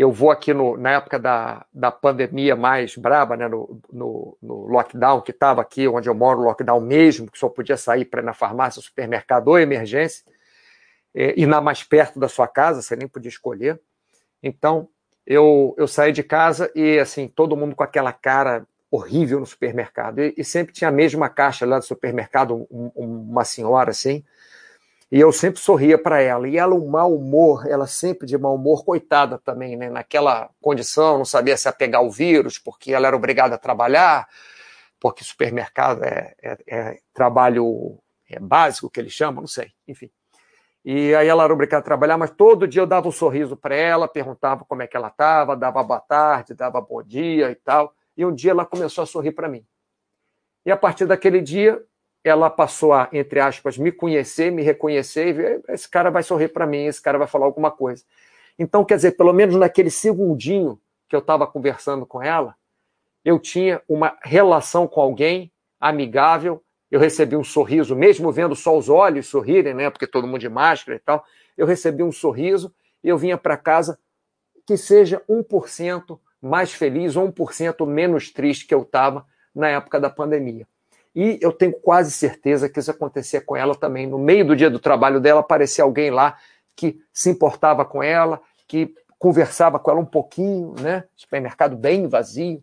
Eu 0.00 0.10
vou 0.10 0.30
aqui 0.30 0.54
no, 0.54 0.78
na 0.78 0.92
época 0.92 1.18
da, 1.18 1.66
da 1.70 1.90
pandemia 1.90 2.56
mais 2.56 2.96
braba, 2.96 3.36
né, 3.36 3.46
no, 3.46 3.82
no, 3.92 4.38
no 4.40 4.66
lockdown, 4.66 5.20
que 5.20 5.30
estava 5.30 5.60
aqui 5.60 5.86
onde 5.86 6.08
eu 6.08 6.14
moro, 6.14 6.40
lockdown 6.40 6.80
mesmo, 6.80 7.30
que 7.30 7.38
só 7.38 7.50
podia 7.50 7.76
sair 7.76 8.06
para 8.06 8.22
na 8.22 8.32
farmácia, 8.32 8.80
supermercado 8.80 9.48
ou 9.48 9.58
emergência, 9.58 10.24
é, 11.14 11.34
e 11.36 11.44
na 11.44 11.60
mais 11.60 11.82
perto 11.82 12.18
da 12.18 12.30
sua 12.30 12.48
casa, 12.48 12.80
você 12.80 12.96
nem 12.96 13.06
podia 13.06 13.28
escolher. 13.28 13.78
Então, 14.42 14.88
eu, 15.26 15.74
eu 15.76 15.86
saí 15.86 16.12
de 16.12 16.22
casa 16.22 16.72
e, 16.74 16.98
assim, 16.98 17.28
todo 17.28 17.54
mundo 17.54 17.76
com 17.76 17.84
aquela 17.84 18.10
cara 18.10 18.66
horrível 18.90 19.38
no 19.38 19.44
supermercado. 19.44 20.20
E, 20.20 20.32
e 20.34 20.42
sempre 20.42 20.72
tinha 20.72 20.88
a 20.88 20.92
mesma 20.92 21.28
caixa 21.28 21.66
lá 21.66 21.78
do 21.78 21.84
supermercado, 21.84 22.66
um, 22.70 22.90
uma 22.96 23.44
senhora 23.44 23.90
assim. 23.90 24.24
E 25.10 25.18
eu 25.18 25.32
sempre 25.32 25.60
sorria 25.60 25.98
para 25.98 26.20
ela. 26.20 26.48
E 26.48 26.56
ela, 26.56 26.74
um 26.74 26.88
mau 26.88 27.14
humor, 27.14 27.66
ela 27.66 27.86
sempre 27.86 28.26
de 28.26 28.38
mau 28.38 28.54
humor, 28.54 28.84
coitada 28.84 29.38
também, 29.38 29.76
né? 29.76 29.90
Naquela 29.90 30.50
condição, 30.60 31.18
não 31.18 31.24
sabia 31.24 31.56
se 31.56 31.68
apegar 31.68 32.02
o 32.02 32.10
vírus, 32.10 32.58
porque 32.58 32.92
ela 32.92 33.08
era 33.08 33.16
obrigada 33.16 33.56
a 33.56 33.58
trabalhar, 33.58 34.28
porque 35.00 35.24
supermercado 35.24 36.04
é, 36.04 36.34
é, 36.40 36.58
é 36.68 36.98
trabalho 37.12 37.98
é 38.28 38.38
básico, 38.38 38.88
que 38.88 39.00
eles 39.00 39.12
chamam, 39.12 39.40
não 39.40 39.48
sei, 39.48 39.72
enfim. 39.88 40.08
E 40.84 41.14
aí 41.14 41.26
ela 41.26 41.42
era 41.44 41.52
obrigada 41.52 41.80
a 41.80 41.84
trabalhar, 41.84 42.16
mas 42.16 42.30
todo 42.30 42.66
dia 42.66 42.80
eu 42.82 42.86
dava 42.86 43.08
um 43.08 43.12
sorriso 43.12 43.56
para 43.56 43.74
ela, 43.74 44.06
perguntava 44.06 44.64
como 44.64 44.82
é 44.82 44.86
que 44.86 44.96
ela 44.96 45.08
estava, 45.08 45.56
dava 45.56 45.82
boa 45.82 46.00
tarde, 46.00 46.54
dava 46.54 46.80
bom 46.80 47.02
dia 47.02 47.50
e 47.50 47.54
tal. 47.56 47.92
E 48.16 48.24
um 48.24 48.32
dia 48.32 48.52
ela 48.52 48.64
começou 48.64 49.02
a 49.02 49.06
sorrir 49.06 49.32
para 49.32 49.48
mim. 49.48 49.66
E 50.64 50.70
a 50.70 50.76
partir 50.76 51.06
daquele 51.06 51.40
dia, 51.40 51.82
ela 52.22 52.50
passou 52.50 52.92
a, 52.92 53.08
entre 53.12 53.40
aspas, 53.40 53.78
me 53.78 53.90
conhecer, 53.90 54.50
me 54.50 54.62
reconhecer 54.62 55.28
e 55.28 55.32
ver, 55.32 55.62
esse 55.68 55.88
cara 55.88 56.10
vai 56.10 56.22
sorrir 56.22 56.48
para 56.48 56.66
mim, 56.66 56.84
esse 56.84 57.00
cara 57.00 57.18
vai 57.18 57.26
falar 57.26 57.46
alguma 57.46 57.70
coisa. 57.70 58.04
Então, 58.58 58.84
quer 58.84 58.96
dizer, 58.96 59.12
pelo 59.12 59.32
menos 59.32 59.56
naquele 59.56 59.90
segundinho 59.90 60.78
que 61.08 61.16
eu 61.16 61.20
estava 61.20 61.46
conversando 61.46 62.04
com 62.04 62.22
ela, 62.22 62.54
eu 63.24 63.38
tinha 63.38 63.82
uma 63.88 64.16
relação 64.22 64.86
com 64.86 65.00
alguém 65.00 65.50
amigável, 65.80 66.62
eu 66.90 67.00
recebi 67.00 67.36
um 67.36 67.44
sorriso, 67.44 67.96
mesmo 67.96 68.30
vendo 68.32 68.54
só 68.54 68.76
os 68.76 68.88
olhos 68.88 69.26
sorrirem, 69.28 69.74
né? 69.74 69.88
Porque 69.90 70.06
todo 70.06 70.26
mundo 70.26 70.40
de 70.40 70.48
máscara 70.48 70.96
e 70.96 71.00
tal. 71.00 71.24
Eu 71.56 71.66
recebi 71.66 72.02
um 72.02 72.12
sorriso 72.12 72.74
e 73.02 73.08
eu 73.08 73.16
vinha 73.16 73.38
para 73.38 73.56
casa 73.56 73.98
que 74.66 74.76
seja 74.76 75.22
1% 75.28 76.18
mais 76.40 76.72
feliz 76.72 77.16
ou 77.16 77.30
1% 77.32 77.86
menos 77.86 78.30
triste 78.30 78.66
que 78.66 78.74
eu 78.74 78.82
estava 78.82 79.26
na 79.54 79.68
época 79.68 80.00
da 80.00 80.10
pandemia. 80.10 80.66
E 81.14 81.38
eu 81.40 81.52
tenho 81.52 81.72
quase 81.72 82.10
certeza 82.12 82.68
que 82.68 82.78
isso 82.78 82.90
acontecia 82.90 83.40
com 83.40 83.56
ela 83.56 83.74
também. 83.74 84.06
No 84.06 84.18
meio 84.18 84.46
do 84.46 84.54
dia 84.54 84.70
do 84.70 84.78
trabalho 84.78 85.20
dela, 85.20 85.40
aparecia 85.40 85.84
alguém 85.84 86.10
lá 86.10 86.38
que 86.76 87.00
se 87.12 87.30
importava 87.30 87.84
com 87.84 88.02
ela, 88.02 88.40
que 88.66 88.94
conversava 89.18 89.78
com 89.78 89.90
ela 89.90 90.00
um 90.00 90.06
pouquinho, 90.06 90.74
né? 90.80 91.04
Supermercado 91.16 91.76
bem 91.76 92.08
vazio. 92.08 92.62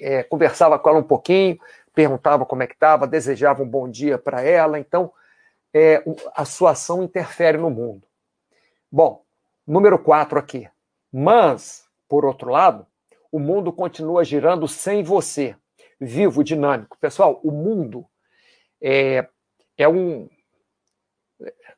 É, 0.00 0.22
conversava 0.22 0.78
com 0.78 0.88
ela 0.88 0.98
um 0.98 1.04
pouquinho, 1.04 1.58
perguntava 1.94 2.46
como 2.46 2.62
é 2.62 2.66
que 2.66 2.74
estava, 2.74 3.06
desejava 3.06 3.62
um 3.62 3.68
bom 3.68 3.88
dia 3.88 4.16
para 4.16 4.42
ela. 4.42 4.78
Então, 4.78 5.12
é, 5.74 6.02
a 6.34 6.44
sua 6.44 6.70
ação 6.70 7.02
interfere 7.02 7.58
no 7.58 7.70
mundo. 7.70 8.06
Bom, 8.90 9.22
número 9.66 9.98
quatro 9.98 10.38
aqui. 10.38 10.68
Mas, 11.12 11.84
por 12.08 12.24
outro 12.24 12.50
lado, 12.50 12.86
o 13.30 13.38
mundo 13.38 13.72
continua 13.72 14.24
girando 14.24 14.66
sem 14.66 15.02
você, 15.02 15.54
vivo, 16.00 16.44
dinâmico. 16.44 16.96
Pessoal, 16.98 17.40
o 17.42 17.50
mundo 17.50 18.06
é, 18.80 19.28
é 19.76 19.88
um. 19.88 20.28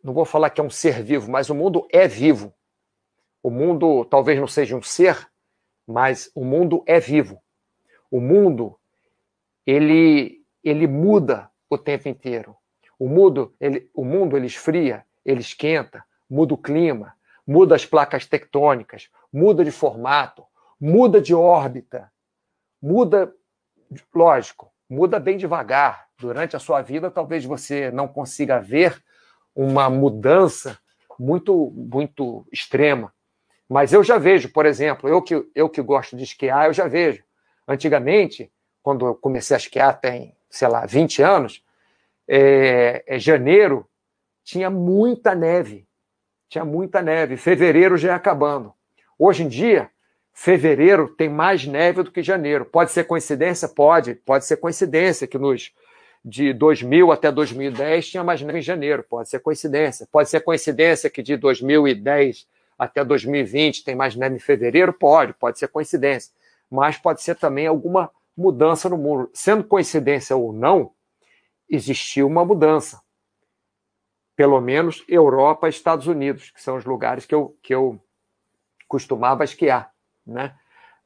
Não 0.03 0.13
vou 0.15 0.25
falar 0.25 0.51
que 0.51 0.61
é 0.61 0.65
um 0.65 0.71
ser 0.71 1.03
vivo, 1.03 1.31
mas 1.31 1.51
o 1.51 1.55
mundo 1.55 1.87
é 1.91 2.09
vivo. 2.09 2.55
O 3.43 3.51
mundo 3.51 4.05
talvez 4.05 4.39
não 4.39 4.47
seja 4.47 4.77
um 4.77 4.83
ser, 4.83 5.31
mas 5.87 6.31
o 6.35 6.45
mundo 6.45 6.83
é 6.87 6.99
vivo. 7.01 7.43
O 8.11 8.21
mundo 8.21 8.79
ele, 9.67 10.45
ele 10.65 10.87
muda 10.87 11.51
o 11.69 11.79
tempo 11.79 12.09
inteiro. 12.09 12.57
O 12.99 13.09
mundo, 13.09 13.55
ele, 13.61 13.89
o 13.95 14.05
mundo 14.05 14.37
ele 14.37 14.47
esfria, 14.47 15.05
ele 15.25 15.41
esquenta, 15.41 16.05
muda 16.29 16.55
o 16.55 16.59
clima, 16.59 17.15
muda 17.47 17.75
as 17.75 17.87
placas 17.87 18.27
tectônicas, 18.27 19.09
muda 19.33 19.65
de 19.65 19.71
formato, 19.71 20.45
muda 20.81 21.21
de 21.21 21.35
órbita, 21.35 22.13
muda, 22.81 23.35
lógico, 24.15 24.73
muda 24.89 25.19
bem 25.19 25.37
devagar. 25.37 26.09
Durante 26.19 26.55
a 26.55 26.59
sua 26.59 26.83
vida, 26.83 27.11
talvez 27.11 27.45
você 27.45 27.91
não 27.91 28.07
consiga 28.07 28.61
ver 28.61 29.03
uma 29.55 29.89
mudança 29.89 30.79
muito, 31.19 31.71
muito 31.75 32.47
extrema. 32.53 33.13
Mas 33.69 33.93
eu 33.93 34.03
já 34.03 34.19
vejo, 34.19 34.51
por 34.51 34.67
exemplo, 34.67 35.09
eu 35.09 35.23
que, 35.23 35.49
eu 35.55 35.69
que 35.69 35.81
gosto 35.81 36.17
de 36.17 36.25
esquiar, 36.25 36.67
eu 36.67 36.73
já 36.73 36.89
vejo. 36.89 37.23
Antigamente, 37.67 38.53
quando 38.83 39.07
eu 39.07 39.15
comecei 39.15 39.55
a 39.55 39.59
esquiar 39.59 40.01
tem, 40.01 40.35
sei 40.49 40.69
lá, 40.69 40.85
20 40.85 41.23
anos, 41.23 41.65
é, 42.27 43.05
é, 43.07 43.19
janeiro 43.19 43.89
tinha 44.43 44.71
muita 44.71 45.35
neve. 45.35 45.87
Tinha 46.49 46.65
muita 46.65 47.01
neve. 47.01 47.37
Fevereiro 47.37 47.97
já 47.97 48.09
ia 48.09 48.15
acabando. 48.15 48.75
Hoje 49.19 49.45
em 49.45 49.49
dia, 49.49 49.91
fevereiro 50.43 51.07
tem 51.07 51.29
mais 51.29 51.67
neve 51.67 52.03
do 52.03 52.11
que 52.11 52.23
janeiro. 52.23 52.65
Pode 52.65 52.93
ser 52.93 53.05
coincidência? 53.05 53.69
Pode. 53.69 54.15
Pode 54.15 54.47
ser 54.47 54.57
coincidência 54.57 55.27
que 55.27 55.37
nos 55.37 55.71
de 56.25 56.55
2000 56.55 57.13
até 57.13 57.31
2010 57.31 58.09
tinha 58.09 58.25
mais 58.25 58.41
neve 58.41 58.61
em 58.61 58.63
janeiro. 58.63 59.05
Pode 59.05 59.29
ser 59.29 59.41
coincidência. 59.41 60.09
Pode 60.11 60.31
ser 60.31 60.41
coincidência 60.41 61.11
que 61.11 61.23
de 61.23 61.37
2010 61.37 62.49
até 62.79 63.05
2020 63.05 63.85
tem 63.85 63.95
mais 63.95 64.17
neve 64.17 64.37
em 64.37 64.39
fevereiro? 64.39 64.95
Pode. 64.95 65.35
Pode 65.35 65.59
ser 65.59 65.69
coincidência. 65.69 66.33
Mas 66.71 66.97
pode 66.97 67.21
ser 67.21 67.37
também 67.37 67.67
alguma 67.67 68.11
mudança 68.35 68.89
no 68.89 68.97
mundo. 68.97 69.31
Sendo 69.35 69.63
coincidência 69.63 70.35
ou 70.35 70.55
não, 70.55 70.93
existiu 71.69 72.27
uma 72.27 72.47
mudança. 72.47 73.03
Pelo 74.35 74.59
menos 74.59 75.05
Europa 75.07 75.67
e 75.67 75.71
Estados 75.71 76.07
Unidos, 76.07 76.51
que 76.51 76.63
são 76.63 76.77
os 76.77 76.87
lugares 76.87 77.27
que 77.27 77.35
eu, 77.35 77.55
que 77.63 77.75
eu 77.75 78.01
costumava 78.89 79.45
esquiar. 79.45 79.93
Né? 80.27 80.55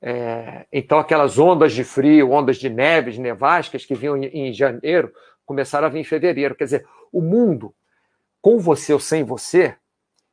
É, 0.01 0.67
então, 0.73 0.99
aquelas 0.99 1.39
ondas 1.39 1.73
de 1.73 1.83
frio, 1.83 2.31
ondas 2.31 2.59
de 2.59 2.69
neves, 2.69 3.17
nevascas 3.17 3.87
que 3.87 3.95
vinham 3.95 4.17
em, 4.17 4.53
janeiro, 4.53 5.13
começaram 5.47 5.87
a 5.87 5.91
vir 5.91 6.01
em 6.01 6.05
fevereiro. 6.05 6.55
Quer 6.55 6.65
dizer, 6.65 6.87
o 7.13 7.21
mundo, 7.21 7.75
com 8.41 8.59
você 8.59 8.93
ou 8.93 9.01
sem 9.01 9.25
você, 9.25 9.77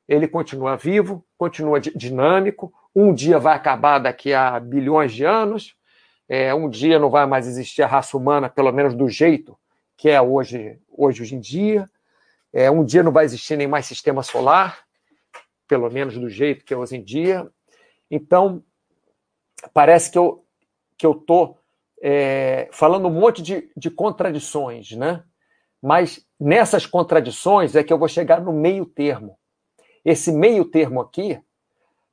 ele 0.08 0.28
continua 0.28 0.76
vivo, 0.76 1.26
continua 1.38 1.80
dinâmico. 1.80 2.74
Um 2.94 3.14
dia 3.14 3.40
vai 3.40 3.56
acabar 3.56 4.00
daqui 4.00 4.34
a 4.34 4.60
bilhões 4.60 5.14
de 5.14 5.24
anos, 5.24 5.76
é, 6.28 6.54
um 6.54 6.70
dia 6.70 6.98
não 6.98 7.10
vai 7.10 7.26
mais 7.26 7.46
existir 7.48 7.82
a 7.82 7.88
raça 7.88 8.16
humana, 8.16 8.50
pelo 8.50 8.72
menos 8.72 8.94
do 8.94 9.10
jeito 9.10 9.58
que 9.98 10.10
é 10.10 10.22
hoje, 10.22 10.80
hoje, 10.90 11.22
hoje 11.22 11.36
em 11.36 11.40
dia. 11.40 11.90
É, 12.54 12.72
um 12.72 12.84
dia 12.84 13.04
não 13.04 13.12
vai 13.12 13.24
existir 13.24 13.56
nem 13.56 13.68
mais 13.68 13.86
sistema 13.86 14.24
solar, 14.24 14.80
pelo 15.68 15.90
menos 15.90 16.18
do 16.18 16.30
jeito 16.30 16.66
que 16.66 16.74
é 16.74 16.78
hoje 16.78 16.96
em 16.96 17.04
dia. 17.04 17.48
Então, 18.10 18.64
parece 19.74 20.12
que 20.12 20.18
eu 20.18 20.44
que 20.98 21.06
eu 21.06 21.14
estou 21.14 21.58
é, 22.00 22.70
falando 22.72 23.08
um 23.08 23.12
monte 23.12 23.42
de, 23.42 23.72
de 23.76 23.90
contradições, 23.90 24.92
né? 24.92 25.24
Mas 25.82 26.24
nessas 26.40 26.86
contradições 26.86 27.76
é 27.76 27.84
que 27.84 27.92
eu 27.92 27.98
vou 27.98 28.08
chegar 28.08 28.40
no 28.40 28.54
meio 28.54 28.86
termo. 28.86 29.36
Esse 30.06 30.32
meio 30.32 30.64
termo 30.66 31.02
aqui 31.02 31.42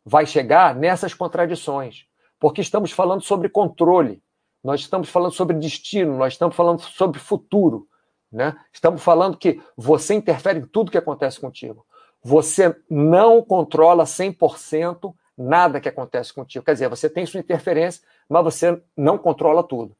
vai 0.07 0.25
chegar 0.25 0.75
nessas 0.75 1.13
contradições 1.13 2.09
porque 2.39 2.61
estamos 2.61 2.93
falando 2.93 3.23
sobre 3.23 3.49
controle, 3.49 4.23
nós 4.63 4.81
estamos 4.81 5.09
falando 5.09 5.33
sobre 5.33 5.57
destino, 5.57 6.17
nós 6.17 6.35
estamos 6.35 6.55
falando 6.55 6.81
sobre 6.81 7.19
futuro. 7.19 7.89
Né? 8.31 8.57
Estamos 8.73 9.03
falando 9.03 9.39
que 9.39 9.61
você 9.77 10.15
interfere 10.15 10.61
em 10.61 10.67
tudo 10.67 10.91
que 10.91 10.99
acontece 10.99 11.41
contigo. 11.41 11.87
Você 12.23 12.77
não 12.91 13.43
controla 13.43 14.05
100% 14.05 15.15
nada 15.39 15.81
que 15.81 15.89
acontece 15.89 16.33
contigo. 16.35 16.65
Quer 16.65 16.73
dizer, 16.73 16.89
você 16.89 17.09
tem 17.09 17.25
sua 17.25 17.41
interferência, 17.41 18.03
mas 18.29 18.43
você 18.43 18.81
não 18.97 19.17
controla 19.17 19.63
tudo. 19.63 19.97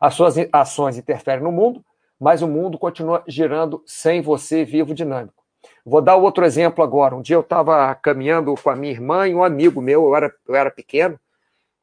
As 0.00 0.14
suas 0.14 0.36
ações 0.50 0.96
interferem 0.96 1.44
no 1.44 1.52
mundo, 1.52 1.84
mas 2.18 2.40
o 2.40 2.48
mundo 2.48 2.78
continua 2.78 3.22
girando 3.28 3.82
sem 3.86 4.22
você 4.22 4.64
vivo 4.64 4.94
dinâmico. 4.94 5.44
Vou 5.84 6.00
dar 6.00 6.16
outro 6.16 6.44
exemplo 6.44 6.82
agora. 6.82 7.14
Um 7.14 7.22
dia 7.22 7.36
eu 7.36 7.40
estava 7.40 7.94
caminhando 7.94 8.54
com 8.54 8.70
a 8.70 8.76
minha 8.76 8.92
irmã 8.92 9.28
e 9.28 9.34
um 9.34 9.44
amigo 9.44 9.82
meu, 9.82 10.04
eu 10.04 10.16
era, 10.16 10.34
eu 10.48 10.54
era 10.54 10.70
pequeno, 10.70 11.20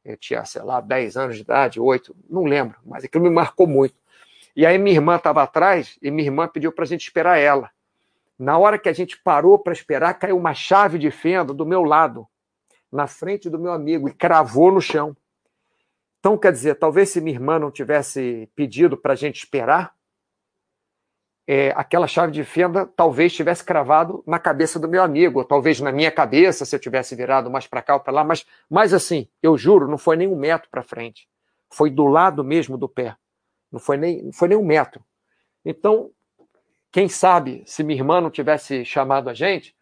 eu 0.04 0.16
tinha, 0.16 0.44
sei 0.44 0.62
lá, 0.62 0.80
10 0.80 1.16
anos 1.16 1.36
de 1.36 1.42
idade, 1.42 1.80
8, 1.80 2.16
não 2.28 2.44
lembro, 2.44 2.78
mas 2.84 3.04
aquilo 3.04 3.24
me 3.24 3.30
marcou 3.30 3.66
muito. 3.66 3.94
E 4.56 4.66
aí 4.66 4.78
minha 4.78 4.96
irmã 4.96 5.16
estava 5.16 5.42
atrás 5.42 5.98
e 6.02 6.10
minha 6.10 6.26
irmã 6.26 6.48
pediu 6.48 6.72
para 6.72 6.84
a 6.84 6.86
gente 6.86 7.02
esperar 7.02 7.38
ela. 7.38 7.70
Na 8.38 8.56
hora 8.56 8.78
que 8.78 8.88
a 8.88 8.92
gente 8.92 9.20
parou 9.20 9.58
para 9.58 9.72
esperar, 9.72 10.14
caiu 10.14 10.36
uma 10.36 10.54
chave 10.54 10.98
de 10.98 11.10
fenda 11.10 11.52
do 11.52 11.66
meu 11.66 11.82
lado, 11.82 12.26
na 12.90 13.06
frente 13.06 13.50
do 13.50 13.58
meu 13.58 13.72
amigo, 13.72 14.08
e 14.08 14.14
cravou 14.14 14.72
no 14.72 14.80
chão. 14.80 15.16
Então, 16.18 16.36
quer 16.36 16.52
dizer, 16.52 16.74
talvez 16.76 17.10
se 17.10 17.20
minha 17.20 17.36
irmã 17.36 17.58
não 17.58 17.70
tivesse 17.70 18.50
pedido 18.54 18.96
para 18.96 19.12
a 19.12 19.16
gente 19.16 19.38
esperar, 19.38 19.94
é, 21.46 21.72
aquela 21.74 22.06
chave 22.06 22.30
de 22.30 22.44
fenda 22.44 22.84
talvez 22.84 23.32
tivesse 23.32 23.64
cravado 23.64 24.22
na 24.26 24.38
cabeça 24.38 24.78
do 24.78 24.86
meu 24.86 25.02
amigo, 25.02 25.38
ou 25.38 25.44
talvez 25.44 25.80
na 25.80 25.90
minha 25.90 26.10
cabeça, 26.10 26.66
se 26.66 26.76
eu 26.76 26.80
tivesse 26.80 27.14
virado 27.14 27.50
mais 27.50 27.66
para 27.66 27.80
cá 27.80 27.94
ou 27.94 28.00
para 28.00 28.12
lá, 28.12 28.22
mas, 28.22 28.44
mas 28.68 28.92
assim, 28.92 29.26
eu 29.42 29.56
juro, 29.56 29.88
não 29.88 29.96
foi 29.96 30.16
nem 30.16 30.28
um 30.28 30.36
metro 30.36 30.68
para 30.70 30.82
frente. 30.82 31.26
Foi 31.70 31.88
do 31.90 32.04
lado 32.06 32.44
mesmo 32.44 32.76
do 32.76 32.88
pé. 32.88 33.16
Não 33.72 33.80
foi 33.80 33.96
nem, 33.96 34.22
não 34.24 34.32
foi 34.32 34.48
nem 34.48 34.58
um 34.58 34.64
metro. 34.64 35.02
Então, 35.64 36.10
quem 36.92 37.08
sabe, 37.08 37.62
se 37.64 37.82
minha 37.82 37.98
irmã 37.98 38.20
não 38.20 38.30
tivesse 38.30 38.84
chamado 38.84 39.30
a 39.30 39.34
gente, 39.34 39.74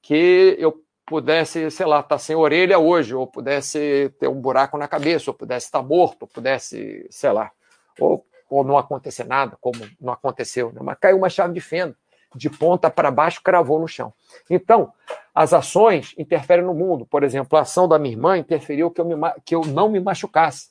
que 0.00 0.56
eu 0.58 0.82
pudesse, 1.10 1.70
sei 1.72 1.86
lá, 1.86 1.98
estar 1.98 2.08
tá 2.08 2.18
sem 2.18 2.36
orelha 2.36 2.78
hoje, 2.78 3.14
ou 3.14 3.26
pudesse 3.26 4.14
ter 4.18 4.28
um 4.28 4.40
buraco 4.40 4.78
na 4.78 4.86
cabeça, 4.86 5.30
ou 5.30 5.34
pudesse 5.34 5.66
estar 5.66 5.82
morto, 5.82 6.22
ou 6.22 6.28
pudesse, 6.28 7.04
sei 7.10 7.32
lá, 7.32 7.50
ou 7.98 8.24
ou 8.50 8.64
não 8.64 8.76
acontecer 8.76 9.24
nada, 9.24 9.56
como 9.60 9.78
não 10.00 10.12
aconteceu, 10.12 10.72
né? 10.72 10.80
mas 10.82 10.98
caiu 10.98 11.16
uma 11.16 11.30
chave 11.30 11.54
de 11.54 11.60
fenda, 11.60 11.96
de 12.34 12.50
ponta 12.50 12.90
para 12.90 13.10
baixo, 13.10 13.40
cravou 13.42 13.78
no 13.78 13.86
chão. 13.86 14.12
Então, 14.48 14.92
as 15.32 15.52
ações 15.52 16.14
interferem 16.18 16.64
no 16.64 16.74
mundo. 16.74 17.06
Por 17.06 17.22
exemplo, 17.22 17.56
a 17.56 17.62
ação 17.62 17.88
da 17.88 17.98
minha 17.98 18.12
irmã 18.12 18.36
interferiu 18.36 18.90
que 18.90 19.00
eu, 19.00 19.04
me, 19.04 19.14
que 19.44 19.54
eu 19.54 19.62
não 19.62 19.88
me 19.88 20.00
machucasse. 20.00 20.70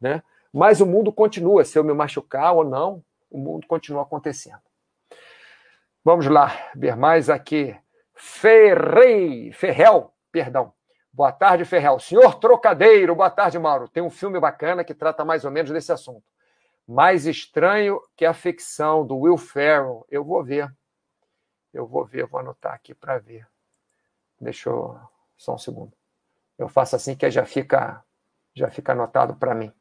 Né? 0.00 0.22
Mas 0.52 0.80
o 0.80 0.86
mundo 0.86 1.12
continua. 1.12 1.64
Se 1.64 1.78
eu 1.78 1.84
me 1.84 1.94
machucar 1.94 2.52
ou 2.52 2.64
não, 2.64 3.02
o 3.30 3.38
mundo 3.38 3.66
continua 3.66 4.02
acontecendo. 4.02 4.58
Vamos 6.04 6.26
lá, 6.26 6.52
ver 6.74 6.96
mais 6.96 7.30
aqui. 7.30 7.76
Ferrei, 8.22 9.50
Ferrel, 9.50 10.12
perdão. 10.30 10.74
Boa 11.10 11.32
tarde, 11.32 11.64
Ferrel. 11.64 11.98
Senhor 11.98 12.34
Trocadeiro, 12.34 13.14
boa 13.14 13.30
tarde, 13.30 13.58
Mauro. 13.58 13.88
Tem 13.88 14.02
um 14.02 14.10
filme 14.10 14.38
bacana 14.38 14.84
que 14.84 14.94
trata 14.94 15.24
mais 15.24 15.42
ou 15.42 15.50
menos 15.50 15.70
desse 15.70 15.90
assunto. 15.90 16.22
Mais 16.86 17.24
estranho 17.24 17.98
que 18.14 18.26
a 18.26 18.34
ficção 18.34 19.06
do 19.06 19.16
Will 19.16 19.38
Ferrell. 19.38 20.06
Eu 20.10 20.22
vou 20.22 20.44
ver. 20.44 20.70
Eu 21.72 21.86
vou 21.86 22.04
ver, 22.04 22.26
vou 22.26 22.40
anotar 22.40 22.74
aqui 22.74 22.94
para 22.94 23.18
ver. 23.18 23.48
Deixa 24.38 24.68
eu 24.68 25.00
só 25.34 25.54
um 25.54 25.58
segundo. 25.58 25.92
Eu 26.58 26.68
faço 26.68 26.96
assim 26.96 27.16
que 27.16 27.30
já 27.30 27.46
fica 27.46 28.04
já 28.54 28.70
fica 28.70 28.92
anotado 28.92 29.34
para 29.34 29.54
mim. 29.54 29.72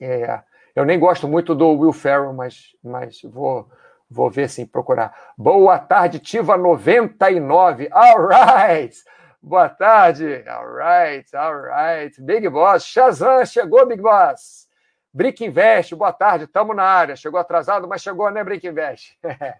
É, 0.00 0.42
eu 0.74 0.84
nem 0.84 0.98
gosto 0.98 1.28
muito 1.28 1.54
do 1.54 1.68
Will 1.68 1.92
Ferrell, 1.92 2.32
mas, 2.32 2.74
mas 2.82 3.22
vou 3.22 3.70
vou 4.10 4.30
ver 4.30 4.48
sim, 4.48 4.66
procurar. 4.66 5.14
Boa 5.36 5.78
tarde, 5.78 6.18
Tiva 6.18 6.56
99. 6.56 7.88
All 7.92 8.26
right. 8.26 8.96
Boa 9.42 9.68
tarde. 9.68 10.44
All 10.48 10.66
right, 10.66 11.36
all 11.36 11.62
right. 11.62 12.22
Big 12.22 12.48
Boss. 12.48 12.84
Shazam 12.84 13.44
chegou, 13.46 13.86
Big 13.86 14.02
Boss. 14.02 14.68
Brick 15.12 15.44
Invest, 15.44 15.94
boa 15.94 16.12
tarde, 16.12 16.44
estamos 16.44 16.76
na 16.76 16.84
área. 16.84 17.16
Chegou 17.16 17.40
atrasado, 17.40 17.88
mas 17.88 18.02
chegou, 18.02 18.30
né, 18.30 18.44
Brick 18.44 18.66
Invest? 18.66 19.18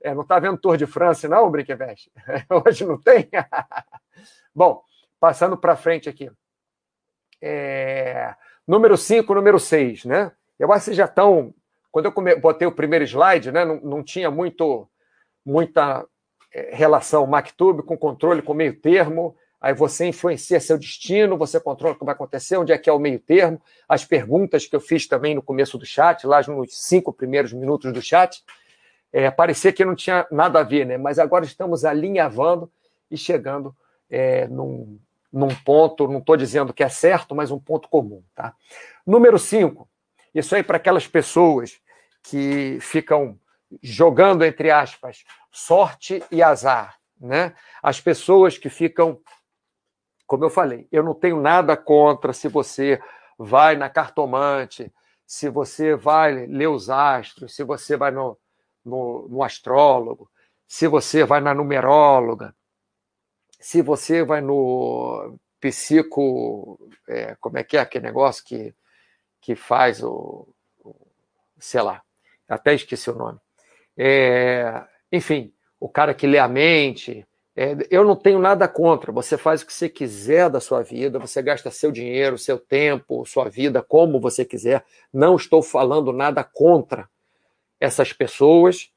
É, 0.00 0.14
não 0.14 0.22
está 0.22 0.38
vendo 0.38 0.56
Tour 0.56 0.76
de 0.76 0.86
France, 0.86 1.26
não, 1.26 1.50
Brick 1.50 1.72
Invest? 1.72 2.08
Hoje 2.64 2.86
não 2.86 2.96
tem? 3.00 3.28
Bom, 4.54 4.80
passando 5.18 5.58
para 5.58 5.74
frente 5.74 6.08
aqui. 6.08 6.30
É... 7.42 8.32
Número 8.64 8.96
5, 8.96 9.34
número 9.34 9.58
6, 9.58 10.04
né? 10.04 10.30
Eu 10.56 10.72
acho 10.72 10.90
que 10.90 10.96
já 10.96 11.06
estão. 11.06 11.52
Quando 11.90 12.06
eu 12.06 12.12
come... 12.12 12.34
botei 12.36 12.66
o 12.66 12.72
primeiro 12.72 13.04
slide, 13.04 13.50
né, 13.52 13.64
não, 13.64 13.80
não 13.80 14.02
tinha 14.02 14.30
muito, 14.30 14.88
muita 15.44 16.06
é, 16.52 16.74
relação 16.74 17.26
MacTube 17.26 17.82
com 17.82 17.96
controle 17.96 18.42
com 18.42 18.54
meio 18.54 18.78
termo 18.78 19.36
aí 19.60 19.74
você 19.74 20.06
influencia 20.06 20.60
seu 20.60 20.78
destino, 20.78 21.36
você 21.36 21.58
controla 21.58 21.94
o 21.94 21.98
que 21.98 22.04
vai 22.04 22.14
acontecer, 22.14 22.56
onde 22.56 22.72
é 22.72 22.78
que 22.78 22.88
é 22.88 22.92
o 22.92 22.98
meio 22.98 23.18
termo. 23.18 23.60
As 23.88 24.04
perguntas 24.04 24.66
que 24.66 24.74
eu 24.74 24.80
fiz 24.80 25.06
também 25.06 25.34
no 25.34 25.42
começo 25.42 25.76
do 25.76 25.84
chat, 25.84 26.26
lá 26.26 26.40
nos 26.42 26.78
cinco 26.78 27.12
primeiros 27.12 27.52
minutos 27.52 27.92
do 27.92 28.00
chat, 28.00 28.42
é, 29.12 29.30
parecia 29.30 29.72
que 29.72 29.84
não 29.84 29.94
tinha 29.94 30.26
nada 30.30 30.60
a 30.60 30.62
ver, 30.62 30.86
né? 30.86 30.96
Mas 30.96 31.18
agora 31.18 31.44
estamos 31.44 31.84
alinhavando 31.84 32.70
e 33.10 33.16
chegando 33.16 33.74
é, 34.08 34.46
num, 34.48 34.98
num 35.32 35.48
ponto, 35.64 36.06
não 36.06 36.18
estou 36.18 36.36
dizendo 36.36 36.72
que 36.72 36.84
é 36.84 36.88
certo, 36.88 37.34
mas 37.34 37.50
um 37.50 37.58
ponto 37.58 37.88
comum, 37.88 38.22
tá? 38.34 38.54
Número 39.06 39.38
cinco, 39.38 39.88
isso 40.38 40.54
aí 40.54 40.62
para 40.62 40.76
aquelas 40.76 41.06
pessoas 41.06 41.80
que 42.22 42.78
ficam 42.80 43.38
jogando, 43.82 44.44
entre 44.44 44.70
aspas, 44.70 45.24
sorte 45.50 46.22
e 46.30 46.42
azar, 46.42 46.96
né? 47.20 47.54
As 47.82 48.00
pessoas 48.00 48.56
que 48.56 48.68
ficam 48.68 49.20
como 50.28 50.44
eu 50.44 50.50
falei, 50.50 50.86
eu 50.92 51.02
não 51.02 51.14
tenho 51.14 51.40
nada 51.40 51.74
contra 51.74 52.34
se 52.34 52.48
você 52.48 53.00
vai 53.38 53.76
na 53.76 53.88
cartomante, 53.88 54.92
se 55.26 55.48
você 55.48 55.96
vai 55.96 56.44
ler 56.46 56.66
os 56.66 56.90
astros, 56.90 57.56
se 57.56 57.64
você 57.64 57.96
vai 57.96 58.10
no, 58.10 58.38
no, 58.84 59.26
no 59.26 59.42
astrólogo, 59.42 60.30
se 60.66 60.86
você 60.86 61.24
vai 61.24 61.40
na 61.40 61.54
numeróloga, 61.54 62.54
se 63.58 63.80
você 63.80 64.22
vai 64.22 64.42
no 64.42 65.38
psico. 65.58 66.78
É, 67.08 67.34
como 67.40 67.56
é 67.56 67.64
que 67.64 67.78
é 67.78 67.80
aquele 67.80 68.04
negócio 68.04 68.44
que, 68.44 68.74
que 69.40 69.54
faz 69.54 70.02
o, 70.02 70.48
o 70.84 70.94
sei 71.58 71.82
lá, 71.82 72.02
até 72.48 72.74
esqueci 72.74 73.10
o 73.10 73.14
nome. 73.14 73.38
É, 73.96 74.84
enfim, 75.12 75.52
o 75.80 75.88
cara 75.88 76.14
que 76.14 76.26
lê 76.26 76.38
a 76.38 76.48
mente, 76.48 77.26
é, 77.60 77.76
eu 77.90 78.04
não 78.04 78.14
tenho 78.14 78.38
nada 78.38 78.68
contra. 78.68 79.10
Você 79.10 79.36
faz 79.36 79.62
o 79.62 79.66
que 79.66 79.72
você 79.72 79.88
quiser 79.88 80.48
da 80.48 80.60
sua 80.60 80.80
vida, 80.80 81.18
você 81.18 81.42
gasta 81.42 81.72
seu 81.72 81.90
dinheiro, 81.90 82.38
seu 82.38 82.56
tempo, 82.56 83.26
sua 83.26 83.48
vida 83.48 83.82
como 83.82 84.20
você 84.20 84.44
quiser. 84.44 84.84
Não 85.12 85.34
estou 85.34 85.60
falando 85.60 86.12
nada 86.12 86.44
contra 86.44 87.10
essas 87.80 88.12
pessoas, 88.12 88.92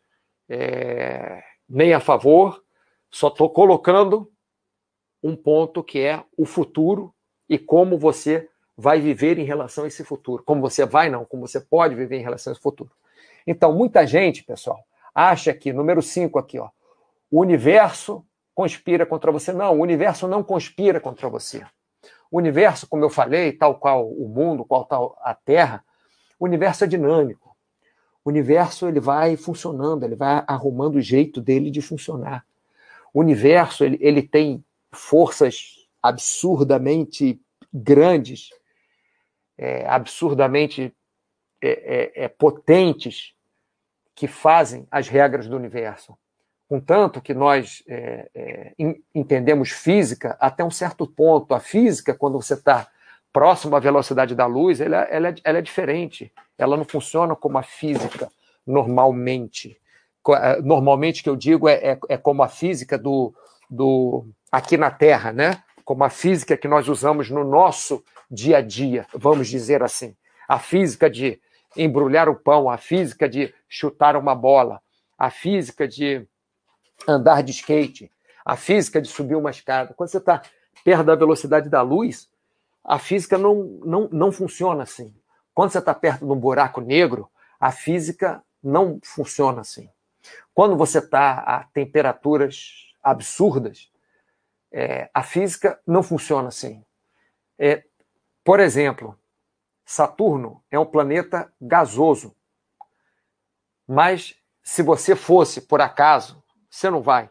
é, 0.47 1.41
nem 1.67 1.91
a 1.91 1.99
favor. 1.99 2.63
Só 3.09 3.29
estou 3.29 3.49
colocando 3.49 4.31
um 5.23 5.35
ponto 5.35 5.83
que 5.83 5.99
é 5.99 6.23
o 6.37 6.45
futuro 6.45 7.11
e 7.49 7.57
como 7.57 7.97
você 7.97 8.47
vai 8.81 8.99
viver 8.99 9.37
em 9.37 9.43
relação 9.43 9.83
a 9.83 9.87
esse 9.87 10.03
futuro. 10.03 10.43
Como 10.43 10.59
você 10.59 10.85
vai, 10.85 11.09
não, 11.09 11.23
como 11.23 11.47
você 11.47 11.59
pode 11.59 11.93
viver 11.93 12.17
em 12.17 12.23
relação 12.23 12.51
a 12.51 12.53
esse 12.53 12.61
futuro. 12.61 12.91
Então, 13.45 13.71
muita 13.73 14.05
gente, 14.05 14.43
pessoal, 14.43 14.83
acha 15.13 15.53
que, 15.53 15.71
número 15.71 16.01
5 16.01 16.39
aqui, 16.39 16.57
ó, 16.59 16.69
o 17.29 17.39
universo 17.39 18.25
conspira 18.53 19.05
contra 19.05 19.31
você. 19.31 19.53
Não, 19.53 19.77
o 19.77 19.81
universo 19.81 20.27
não 20.27 20.43
conspira 20.43 20.99
contra 20.99 21.29
você. 21.29 21.63
O 22.29 22.37
universo, 22.37 22.87
como 22.87 23.03
eu 23.05 23.09
falei, 23.09 23.51
tal 23.51 23.75
qual 23.75 24.09
o 24.09 24.27
mundo, 24.27 24.65
qual 24.65 24.85
tal 24.85 25.17
a 25.21 25.33
Terra, 25.33 25.83
o 26.39 26.45
universo 26.45 26.83
é 26.83 26.87
dinâmico. 26.87 27.55
O 28.23 28.29
universo 28.29 28.87
ele 28.87 28.99
vai 28.99 29.35
funcionando, 29.35 30.03
ele 30.03 30.15
vai 30.15 30.43
arrumando 30.47 30.95
o 30.95 31.01
jeito 31.01 31.39
dele 31.39 31.69
de 31.69 31.81
funcionar. 31.81 32.45
O 33.13 33.19
universo 33.19 33.83
ele, 33.83 33.97
ele 34.01 34.21
tem 34.21 34.63
forças 34.91 35.87
absurdamente 36.01 37.39
grandes, 37.73 38.49
é, 39.61 39.87
absurdamente 39.87 40.93
é, 41.61 41.69
é, 42.15 42.25
é 42.25 42.27
potentes 42.27 43.33
que 44.15 44.27
fazem 44.27 44.87
as 44.91 45.07
regras 45.07 45.47
do 45.47 45.55
universo 45.55 46.17
contanto 46.71 47.19
que 47.19 47.33
nós 47.33 47.83
é, 47.85 48.73
entendemos 49.13 49.71
física 49.71 50.37
até 50.39 50.63
um 50.63 50.71
certo 50.71 51.05
ponto. 51.05 51.53
A 51.53 51.59
física, 51.59 52.13
quando 52.13 52.41
você 52.41 52.53
está 52.53 52.87
próximo 53.33 53.75
à 53.75 53.79
velocidade 53.81 54.33
da 54.33 54.45
luz, 54.45 54.79
ela, 54.79 55.01
ela, 55.03 55.27
é, 55.27 55.35
ela, 55.43 55.57
é, 55.57 55.61
diferente. 55.61 56.31
Ela 56.57 56.77
não 56.77 56.85
funciona 56.85 57.35
como 57.35 57.57
a 57.57 57.61
física 57.61 58.31
normalmente. 58.65 59.77
Normalmente, 60.63 61.21
que 61.21 61.29
eu 61.29 61.35
digo, 61.35 61.67
é, 61.67 61.73
é, 61.73 61.99
é 62.07 62.17
como 62.17 62.41
a 62.41 62.47
física 62.47 62.97
do, 62.97 63.33
do 63.69 64.25
aqui 64.49 64.77
na 64.77 64.89
Terra, 64.89 65.33
né? 65.33 65.61
Como 65.83 66.05
a 66.05 66.09
física 66.09 66.55
que 66.55 66.69
nós 66.69 66.87
usamos 66.87 67.29
no 67.29 67.43
nosso 67.43 68.01
dia 68.31 68.57
a 68.57 68.61
dia, 68.61 69.05
vamos 69.13 69.49
dizer 69.49 69.83
assim. 69.83 70.15
A 70.47 70.57
física 70.57 71.09
de 71.09 71.39
embrulhar 71.75 72.29
o 72.29 72.35
pão, 72.35 72.69
a 72.69 72.77
física 72.77 73.27
de 73.27 73.53
chutar 73.67 74.15
uma 74.15 74.33
bola, 74.33 74.81
a 75.17 75.29
física 75.29 75.87
de 75.87 76.25
andar 77.07 77.43
de 77.43 77.51
skate, 77.51 78.11
a 78.45 78.55
física 78.55 79.01
de 79.01 79.09
subir 79.09 79.35
uma 79.35 79.51
escada. 79.51 79.93
Quando 79.93 80.09
você 80.09 80.17
está 80.17 80.41
perto 80.83 81.03
da 81.03 81.15
velocidade 81.15 81.69
da 81.69 81.81
luz, 81.81 82.29
a 82.83 82.97
física 82.97 83.37
não, 83.37 83.79
não, 83.83 84.09
não 84.11 84.31
funciona 84.31 84.83
assim. 84.83 85.13
Quando 85.53 85.71
você 85.71 85.79
está 85.79 85.93
perto 85.93 86.25
de 86.25 86.31
um 86.31 86.39
buraco 86.39 86.81
negro, 86.81 87.29
a 87.59 87.71
física 87.71 88.41
não 88.63 88.99
funciona 89.03 89.61
assim. 89.61 89.89
Quando 90.53 90.75
você 90.75 90.99
está 90.99 91.39
a 91.39 91.63
temperaturas 91.65 92.93
absurdas, 93.03 93.91
é, 94.71 95.09
a 95.13 95.23
física 95.23 95.79
não 95.85 96.01
funciona 96.01 96.47
assim. 96.47 96.83
É, 97.59 97.83
por 98.43 98.59
exemplo, 98.59 99.17
Saturno 99.85 100.63
é 100.69 100.79
um 100.79 100.85
planeta 100.85 101.53
gasoso. 101.59 102.35
Mas 103.87 104.35
se 104.63 104.81
você 104.81 105.15
fosse, 105.15 105.61
por 105.61 105.81
acaso, 105.81 106.43
você 106.69 106.89
não 106.89 107.01
vai. 107.01 107.29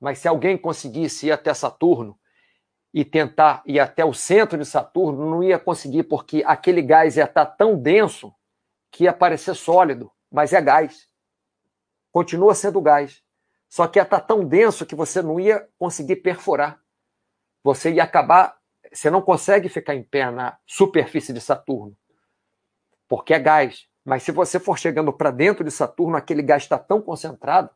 Mas 0.00 0.18
se 0.18 0.26
alguém 0.26 0.58
conseguisse 0.58 1.26
ir 1.26 1.32
até 1.32 1.54
Saturno 1.54 2.18
e 2.92 3.04
tentar 3.04 3.62
ir 3.64 3.78
até 3.78 4.04
o 4.04 4.12
centro 4.12 4.58
de 4.58 4.64
Saturno, 4.66 5.30
não 5.30 5.42
ia 5.42 5.58
conseguir, 5.58 6.02
porque 6.02 6.42
aquele 6.44 6.82
gás 6.82 7.16
ia 7.16 7.24
estar 7.24 7.46
tão 7.46 7.78
denso 7.78 8.34
que 8.90 9.04
ia 9.04 9.12
parecer 9.12 9.54
sólido, 9.54 10.10
mas 10.30 10.52
é 10.52 10.60
gás. 10.60 11.08
Continua 12.10 12.54
sendo 12.54 12.80
gás. 12.80 13.22
Só 13.68 13.86
que 13.86 13.98
ia 13.98 14.02
estar 14.02 14.20
tão 14.20 14.44
denso 14.44 14.84
que 14.84 14.94
você 14.94 15.22
não 15.22 15.40
ia 15.40 15.66
conseguir 15.78 16.16
perfurar. 16.16 16.78
Você 17.64 17.92
ia 17.92 18.04
acabar. 18.04 18.60
Você 18.92 19.10
não 19.10 19.22
consegue 19.22 19.68
ficar 19.68 19.94
em 19.94 20.02
pé 20.02 20.30
na 20.30 20.58
superfície 20.66 21.32
de 21.32 21.40
Saturno, 21.40 21.96
porque 23.08 23.34
é 23.34 23.38
gás. 23.38 23.86
Mas 24.04 24.22
se 24.22 24.32
você 24.32 24.58
for 24.58 24.78
chegando 24.78 25.12
para 25.12 25.30
dentro 25.30 25.64
de 25.64 25.70
Saturno, 25.70 26.16
aquele 26.16 26.42
gás 26.42 26.64
está 26.64 26.78
tão 26.78 27.00
concentrado 27.00 27.70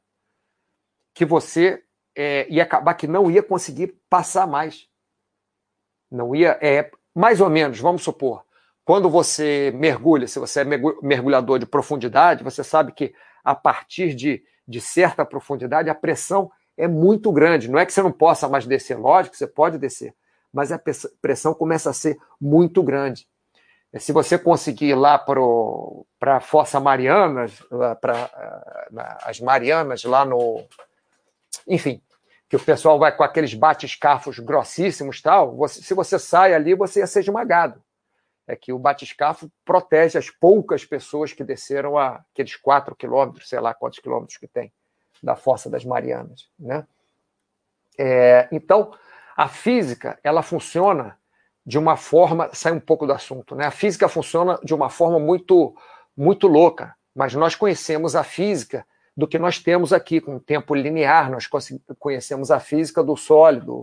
que 1.14 1.24
você 1.24 1.82
é, 2.14 2.46
ia 2.50 2.62
acabar 2.62 2.94
que 2.94 3.06
não 3.06 3.30
ia 3.30 3.42
conseguir 3.42 3.98
passar 4.08 4.46
mais. 4.46 4.88
Não 6.10 6.34
ia. 6.34 6.58
É, 6.60 6.90
mais 7.14 7.40
ou 7.40 7.48
menos, 7.48 7.80
vamos 7.80 8.02
supor, 8.02 8.44
quando 8.84 9.08
você 9.08 9.72
mergulha, 9.74 10.28
se 10.28 10.38
você 10.38 10.60
é 10.60 10.64
mergulhador 10.64 11.58
de 11.58 11.66
profundidade, 11.66 12.44
você 12.44 12.62
sabe 12.62 12.92
que 12.92 13.14
a 13.42 13.54
partir 13.54 14.14
de, 14.14 14.44
de 14.66 14.80
certa 14.80 15.24
profundidade 15.24 15.90
a 15.90 15.94
pressão 15.94 16.50
é 16.76 16.86
muito 16.86 17.32
grande. 17.32 17.68
Não 17.68 17.78
é 17.78 17.86
que 17.86 17.92
você 17.92 18.02
não 18.02 18.12
possa 18.12 18.48
mais 18.48 18.66
descer, 18.66 18.98
lógico, 18.98 19.36
você 19.36 19.46
pode 19.46 19.78
descer, 19.78 20.14
mas 20.56 20.72
a 20.72 20.80
pressão 21.20 21.52
começa 21.52 21.90
a 21.90 21.92
ser 21.92 22.18
muito 22.40 22.82
grande. 22.82 23.28
Se 23.98 24.10
você 24.10 24.38
conseguir 24.38 24.86
ir 24.86 24.94
lá 24.94 25.18
para 25.18 26.36
a 26.36 26.40
Fossa 26.40 26.80
Marianas, 26.80 27.62
para 28.00 28.30
as 29.22 29.38
Marianas, 29.38 30.02
lá 30.04 30.24
no. 30.24 30.64
Enfim, 31.68 32.00
que 32.48 32.56
o 32.56 32.60
pessoal 32.60 32.98
vai 32.98 33.14
com 33.14 33.22
aqueles 33.22 33.52
batiscafos 33.52 34.38
grossíssimos 34.38 35.20
tal, 35.20 35.54
você, 35.54 35.82
se 35.82 35.92
você 35.92 36.18
sai 36.18 36.54
ali, 36.54 36.74
você 36.74 37.00
ia 37.00 37.06
ser 37.06 37.20
esmagado. 37.20 37.82
É 38.48 38.56
que 38.56 38.72
o 38.72 38.78
batiscafo 38.78 39.50
protege 39.62 40.16
as 40.16 40.30
poucas 40.30 40.86
pessoas 40.86 41.34
que 41.34 41.44
desceram 41.44 41.98
a 41.98 42.24
aqueles 42.32 42.56
quatro 42.56 42.96
quilômetros, 42.96 43.46
sei 43.46 43.60
lá 43.60 43.74
quantos 43.74 43.98
quilômetros 43.98 44.38
que 44.38 44.48
tem, 44.48 44.72
da 45.22 45.36
Fossa 45.36 45.68
das 45.68 45.84
Marianas. 45.84 46.48
Né? 46.58 46.86
É, 47.98 48.48
então, 48.50 48.92
a 49.36 49.48
física, 49.48 50.18
ela 50.24 50.42
funciona 50.42 51.18
de 51.64 51.78
uma 51.78 51.96
forma, 51.96 52.48
sai 52.52 52.72
um 52.72 52.80
pouco 52.80 53.06
do 53.06 53.12
assunto, 53.12 53.54
né? 53.54 53.66
A 53.66 53.70
física 53.70 54.08
funciona 54.08 54.58
de 54.62 54.72
uma 54.72 54.88
forma 54.88 55.18
muito 55.18 55.74
muito 56.16 56.46
louca, 56.46 56.94
mas 57.14 57.34
nós 57.34 57.54
conhecemos 57.54 58.16
a 58.16 58.24
física 58.24 58.86
do 59.14 59.28
que 59.28 59.38
nós 59.38 59.58
temos 59.58 59.92
aqui 59.92 60.20
com 60.20 60.36
o 60.36 60.40
tempo 60.40 60.74
linear, 60.74 61.30
nós 61.30 61.46
conhecemos 61.98 62.50
a 62.50 62.58
física 62.58 63.02
do 63.02 63.16
sólido, 63.16 63.82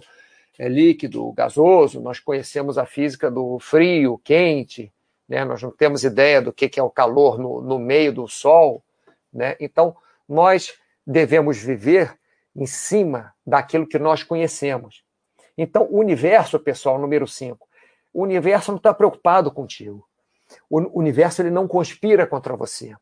é, 0.57 0.67
líquido, 0.67 1.31
gasoso, 1.33 2.01
nós 2.01 2.19
conhecemos 2.19 2.77
a 2.77 2.85
física 2.85 3.29
do 3.29 3.59
frio, 3.59 4.19
quente, 4.23 4.91
né? 5.27 5.45
Nós 5.45 5.61
não 5.61 5.71
temos 5.71 6.03
ideia 6.03 6.41
do 6.41 6.51
que 6.51 6.79
é 6.79 6.83
o 6.83 6.89
calor 6.89 7.37
no, 7.37 7.61
no 7.61 7.77
meio 7.77 8.13
do 8.13 8.27
sol, 8.27 8.83
né? 9.31 9.55
Então, 9.59 9.95
nós 10.27 10.73
devemos 11.05 11.57
viver 11.57 12.17
em 12.55 12.65
cima 12.65 13.33
daquilo 13.45 13.87
que 13.87 13.99
nós 13.99 14.23
conhecemos. 14.23 15.03
Então, 15.57 15.87
o 15.89 15.99
universo, 15.99 16.59
pessoal, 16.59 16.99
número 16.99 17.27
5, 17.27 17.67
o 18.13 18.23
universo 18.23 18.71
não 18.71 18.77
está 18.77 18.93
preocupado 18.93 19.51
contigo. 19.51 20.07
O 20.69 20.99
universo 20.99 21.41
ele 21.41 21.49
não 21.49 21.67
conspira 21.67 22.27
contra 22.27 22.55
você. 22.55 22.95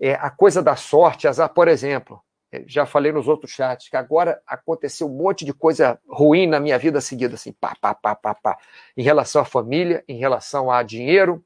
É, 0.00 0.14
a 0.14 0.30
coisa 0.30 0.62
da 0.62 0.76
sorte, 0.76 1.28
azar, 1.28 1.48
por 1.48 1.68
exemplo, 1.68 2.20
é, 2.52 2.62
já 2.66 2.84
falei 2.84 3.12
nos 3.12 3.26
outros 3.26 3.52
chats, 3.52 3.88
que 3.88 3.96
agora 3.96 4.40
aconteceu 4.46 5.06
um 5.06 5.16
monte 5.16 5.44
de 5.44 5.52
coisa 5.52 5.98
ruim 6.08 6.46
na 6.46 6.60
minha 6.60 6.78
vida 6.78 7.00
seguida, 7.00 7.34
assim, 7.34 7.52
pá, 7.52 7.74
pá, 7.80 7.94
pá, 7.94 8.14
pá, 8.14 8.34
pá, 8.34 8.58
em 8.96 9.02
relação 9.02 9.42
à 9.42 9.44
família, 9.44 10.04
em 10.06 10.16
relação 10.18 10.70
a 10.70 10.82
dinheiro, 10.82 11.44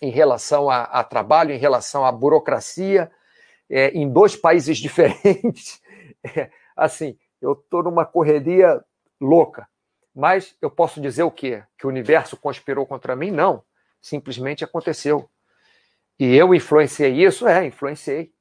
em 0.00 0.10
relação 0.10 0.70
a, 0.70 0.84
a 0.84 1.04
trabalho, 1.04 1.52
em 1.52 1.58
relação 1.58 2.04
à 2.04 2.12
burocracia, 2.12 3.10
é, 3.68 3.90
em 3.90 4.10
dois 4.10 4.34
países 4.36 4.78
diferentes. 4.78 5.80
É, 6.24 6.50
assim, 6.76 7.18
eu 7.40 7.52
estou 7.52 7.82
numa 7.82 8.04
correria 8.04 8.82
louca. 9.20 9.68
Mas 10.14 10.56
eu 10.60 10.70
posso 10.70 11.00
dizer 11.00 11.22
o 11.22 11.30
quê? 11.30 11.62
Que 11.78 11.86
o 11.86 11.90
universo 11.90 12.36
conspirou 12.36 12.86
contra 12.86 13.14
mim? 13.14 13.30
Não. 13.30 13.62
Simplesmente 14.00 14.64
aconteceu. 14.64 15.28
E 16.18 16.34
eu 16.34 16.54
influenciei 16.54 17.24
isso? 17.24 17.46
É, 17.46 17.64
influenciei. 17.66 18.32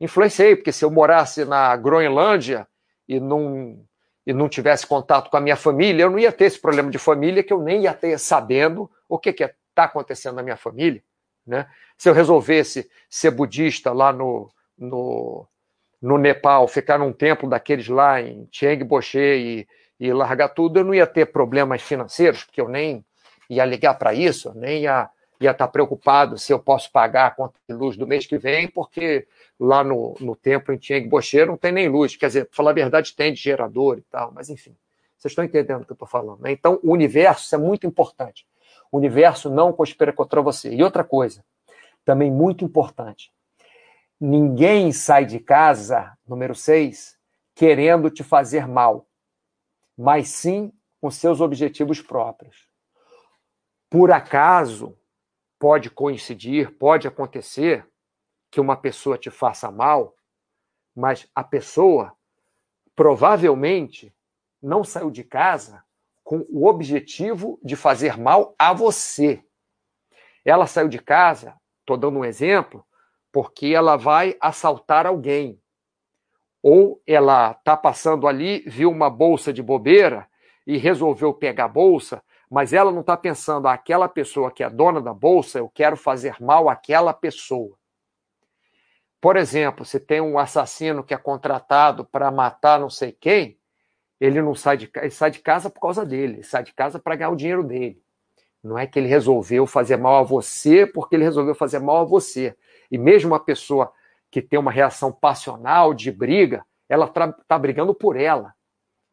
Influenciei, 0.00 0.56
porque 0.56 0.72
se 0.72 0.84
eu 0.84 0.90
morasse 0.90 1.44
na 1.44 1.76
Groenlândia 1.76 2.66
e 3.08 3.20
não, 3.20 3.78
e 4.26 4.32
não 4.32 4.48
tivesse 4.48 4.86
contato 4.86 5.30
com 5.30 5.36
a 5.36 5.40
minha 5.40 5.56
família, 5.56 6.02
eu 6.02 6.10
não 6.10 6.18
ia 6.18 6.32
ter 6.32 6.46
esse 6.46 6.58
problema 6.58 6.90
de 6.90 6.98
família 6.98 7.44
que 7.44 7.52
eu 7.52 7.60
nem 7.60 7.82
ia 7.82 7.94
ter 7.94 8.18
sabendo 8.18 8.90
o 9.08 9.18
que 9.18 9.30
está 9.30 9.84
acontecendo 9.84 10.34
na 10.34 10.42
minha 10.42 10.56
família. 10.56 11.02
Né? 11.46 11.68
Se 11.96 12.08
eu 12.08 12.14
resolvesse 12.14 12.90
ser 13.08 13.30
budista 13.30 13.92
lá 13.92 14.12
no, 14.12 14.50
no, 14.76 15.46
no 16.02 16.18
Nepal, 16.18 16.66
ficar 16.66 16.98
num 16.98 17.12
templo 17.12 17.48
daqueles 17.48 17.86
lá 17.86 18.20
em 18.20 18.48
Chiang 18.50 18.82
Boche 18.82 19.18
e 19.18 19.68
e 20.04 20.12
largar 20.12 20.50
tudo, 20.50 20.78
eu 20.78 20.84
não 20.84 20.94
ia 20.94 21.06
ter 21.06 21.26
problemas 21.26 21.80
financeiros, 21.80 22.44
porque 22.44 22.60
eu 22.60 22.68
nem 22.68 23.02
ia 23.48 23.64
ligar 23.64 23.94
para 23.94 24.12
isso, 24.12 24.52
nem 24.54 24.82
ia, 24.82 25.08
ia 25.40 25.50
estar 25.50 25.66
tá 25.66 25.72
preocupado 25.72 26.36
se 26.36 26.52
eu 26.52 26.58
posso 26.58 26.92
pagar 26.92 27.26
a 27.26 27.30
conta 27.30 27.54
de 27.66 27.74
luz 27.74 27.96
do 27.96 28.06
mês 28.06 28.26
que 28.26 28.36
vem, 28.36 28.68
porque 28.68 29.26
lá 29.58 29.82
no, 29.82 30.14
no 30.20 30.36
templo 30.36 30.74
em 30.74 30.76
Tieng 30.76 31.08
Bocheiro 31.08 31.52
não 31.52 31.56
tem 31.56 31.72
nem 31.72 31.88
luz. 31.88 32.16
Quer 32.16 32.26
dizer, 32.26 32.44
para 32.44 32.54
falar 32.54 32.70
a 32.72 32.74
verdade, 32.74 33.14
tem 33.14 33.32
de 33.32 33.40
gerador 33.40 33.96
e 33.96 34.02
tal, 34.02 34.30
mas 34.30 34.50
enfim, 34.50 34.76
vocês 35.16 35.32
estão 35.32 35.42
entendendo 35.42 35.82
o 35.82 35.84
que 35.86 35.92
eu 35.92 35.94
estou 35.94 36.08
falando. 36.08 36.40
Né? 36.40 36.52
Então, 36.52 36.78
o 36.82 36.92
universo 36.92 37.54
é 37.54 37.58
muito 37.58 37.86
importante. 37.86 38.46
O 38.92 38.98
universo 38.98 39.48
não 39.48 39.72
conspira 39.72 40.12
contra 40.12 40.42
você. 40.42 40.70
E 40.70 40.82
outra 40.82 41.02
coisa, 41.02 41.42
também 42.04 42.30
muito 42.30 42.62
importante, 42.62 43.32
ninguém 44.20 44.92
sai 44.92 45.24
de 45.24 45.40
casa, 45.40 46.12
número 46.28 46.54
seis, 46.54 47.16
querendo 47.54 48.10
te 48.10 48.22
fazer 48.22 48.68
mal 48.68 49.06
mas 49.96 50.28
sim 50.28 50.72
com 51.00 51.10
seus 51.10 51.40
objetivos 51.40 52.00
próprios. 52.00 52.68
Por 53.90 54.10
acaso, 54.10 54.98
pode 55.58 55.90
coincidir, 55.90 56.76
pode 56.78 57.06
acontecer 57.06 57.86
que 58.50 58.60
uma 58.60 58.76
pessoa 58.76 59.18
te 59.18 59.30
faça 59.30 59.70
mal, 59.70 60.16
mas 60.94 61.28
a 61.34 61.44
pessoa 61.44 62.16
provavelmente 62.94 64.14
não 64.62 64.84
saiu 64.84 65.10
de 65.10 65.24
casa 65.24 65.84
com 66.22 66.46
o 66.48 66.66
objetivo 66.66 67.60
de 67.62 67.76
fazer 67.76 68.16
mal 68.16 68.54
a 68.58 68.72
você. 68.72 69.44
Ela 70.44 70.66
saiu 70.66 70.88
de 70.88 70.98
casa, 70.98 71.54
estou 71.80 71.96
dando 71.96 72.18
um 72.18 72.24
exemplo, 72.24 72.86
porque 73.32 73.66
ela 73.66 73.96
vai 73.96 74.36
assaltar 74.40 75.06
alguém 75.06 75.60
ou 76.64 76.98
ela 77.06 77.50
está 77.50 77.76
passando 77.76 78.26
ali, 78.26 78.60
viu 78.66 78.90
uma 78.90 79.10
bolsa 79.10 79.52
de 79.52 79.62
bobeira 79.62 80.26
e 80.66 80.78
resolveu 80.78 81.34
pegar 81.34 81.66
a 81.66 81.68
bolsa, 81.68 82.22
mas 82.50 82.72
ela 82.72 82.90
não 82.90 83.02
está 83.02 83.18
pensando, 83.18 83.68
aquela 83.68 84.08
pessoa 84.08 84.50
que 84.50 84.64
é 84.64 84.70
dona 84.70 84.98
da 84.98 85.12
bolsa, 85.12 85.58
eu 85.58 85.68
quero 85.68 85.94
fazer 85.94 86.36
mal 86.40 86.70
àquela 86.70 87.12
pessoa. 87.12 87.76
Por 89.20 89.36
exemplo, 89.36 89.84
se 89.84 90.00
tem 90.00 90.22
um 90.22 90.38
assassino 90.38 91.04
que 91.04 91.12
é 91.12 91.18
contratado 91.18 92.02
para 92.02 92.30
matar 92.30 92.80
não 92.80 92.88
sei 92.88 93.12
quem, 93.12 93.58
ele 94.18 94.40
não 94.40 94.54
sai 94.54 94.78
de, 94.78 94.90
ele 94.96 95.10
sai 95.10 95.30
de 95.30 95.40
casa 95.40 95.68
por 95.68 95.80
causa 95.80 96.02
dele, 96.02 96.36
ele 96.36 96.42
sai 96.44 96.62
de 96.62 96.72
casa 96.72 96.98
para 96.98 97.14
ganhar 97.14 97.30
o 97.30 97.36
dinheiro 97.36 97.62
dele. 97.62 98.02
Não 98.62 98.78
é 98.78 98.86
que 98.86 98.98
ele 98.98 99.08
resolveu 99.08 99.66
fazer 99.66 99.98
mal 99.98 100.16
a 100.16 100.22
você 100.22 100.86
porque 100.86 101.14
ele 101.14 101.24
resolveu 101.24 101.54
fazer 101.54 101.78
mal 101.78 101.98
a 101.98 102.04
você. 102.04 102.56
E 102.90 102.96
mesmo 102.96 103.34
a 103.34 103.40
pessoa 103.40 103.92
que 104.34 104.42
tem 104.42 104.58
uma 104.58 104.72
reação 104.72 105.12
passional 105.12 105.94
de 105.94 106.10
briga, 106.10 106.66
ela 106.88 107.04
está 107.04 107.56
brigando 107.56 107.94
por 107.94 108.16
ela. 108.16 108.52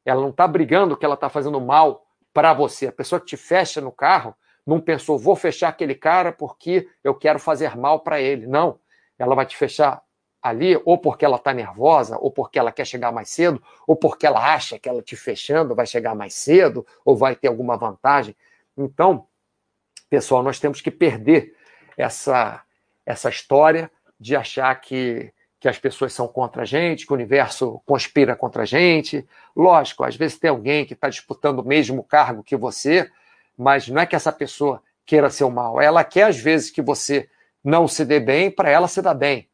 Ela 0.04 0.20
não 0.20 0.32
está 0.32 0.48
brigando 0.48 0.98
que 0.98 1.06
ela 1.06 1.14
está 1.14 1.30
fazendo 1.30 1.62
mal 1.62 2.04
para 2.34 2.56
você. 2.56 2.88
A 2.88 2.92
pessoa 2.92 3.20
que 3.20 3.28
te 3.28 3.38
fecha 3.38 3.80
no 3.80 3.92
carro 3.92 4.34
não 4.66 4.82
pensou, 4.82 5.20
vou 5.20 5.36
fechar 5.36 5.70
aquele 5.70 5.94
cara 5.94 6.32
porque 6.32 6.90
eu 7.04 7.14
quero 7.14 7.38
fazer 7.38 7.78
mal 7.78 8.00
para 8.00 8.20
ele. 8.20 8.48
Não. 8.48 8.80
Ela 9.20 9.36
vai 9.36 9.46
te 9.46 9.56
fechar 9.56 10.02
ali 10.42 10.82
ou 10.86 10.98
porque 10.98 11.24
ela 11.24 11.38
está 11.38 11.54
nervosa, 11.54 12.18
ou 12.20 12.32
porque 12.32 12.58
ela 12.58 12.72
quer 12.72 12.86
chegar 12.86 13.12
mais 13.12 13.30
cedo, 13.30 13.62
ou 13.86 13.96
porque 13.96 14.26
ela 14.26 14.56
acha 14.56 14.80
que 14.80 14.90
ela 14.90 15.04
te 15.04 15.16
fechando 15.16 15.76
vai 15.76 15.86
chegar 15.86 16.16
mais 16.16 16.34
cedo, 16.34 16.84
ou 17.06 17.16
vai 17.16 17.36
ter 17.36 17.48
alguma 17.48 17.78
vantagem. 17.78 18.36
Então, 18.76 19.28
pessoal, 20.10 20.42
nós 20.42 20.60
temos 20.60 20.82
que 20.82 20.90
perder 20.90 21.56
essa, 21.96 22.64
essa 23.06 23.30
história 23.30 23.92
de 24.22 24.36
achar 24.36 24.80
que, 24.80 25.34
que 25.60 25.68
as 25.68 25.80
pessoas 25.80 26.14
são 26.14 26.28
contra 26.28 26.62
a 26.62 26.66
gente, 26.66 27.08
que 27.08 27.12
o 27.12 27.16
universo 27.16 27.82
conspira 27.88 28.36
contra 28.36 28.62
a 28.62 28.66
gente. 28.66 29.28
Lógico, 29.56 30.04
às 30.04 30.16
vezes 30.16 30.38
tem 30.38 30.52
alguém 30.52 30.86
que 30.86 30.94
está 30.94 31.10
disputando 31.10 31.60
o 31.60 31.66
mesmo 31.66 32.04
cargo 32.04 32.44
que 32.44 32.56
você, 32.56 33.10
mas 33.58 33.88
não 33.88 34.00
é 34.00 34.06
que 34.06 34.16
essa 34.16 34.32
pessoa 34.32 34.80
queira 35.08 35.32
ser 35.32 35.44
o 35.44 35.50
mal. 35.50 35.82
Ela 35.82 36.04
quer, 36.04 36.26
às 36.26 36.38
vezes, 36.38 36.70
que 36.70 36.84
você 36.84 37.28
não 37.64 37.88
se 37.88 38.06
dê 38.06 38.20
bem 38.20 38.52
para 38.52 38.70
ela 38.70 38.88
se 38.88 39.02
dar 39.02 39.16
bem. 39.16 39.50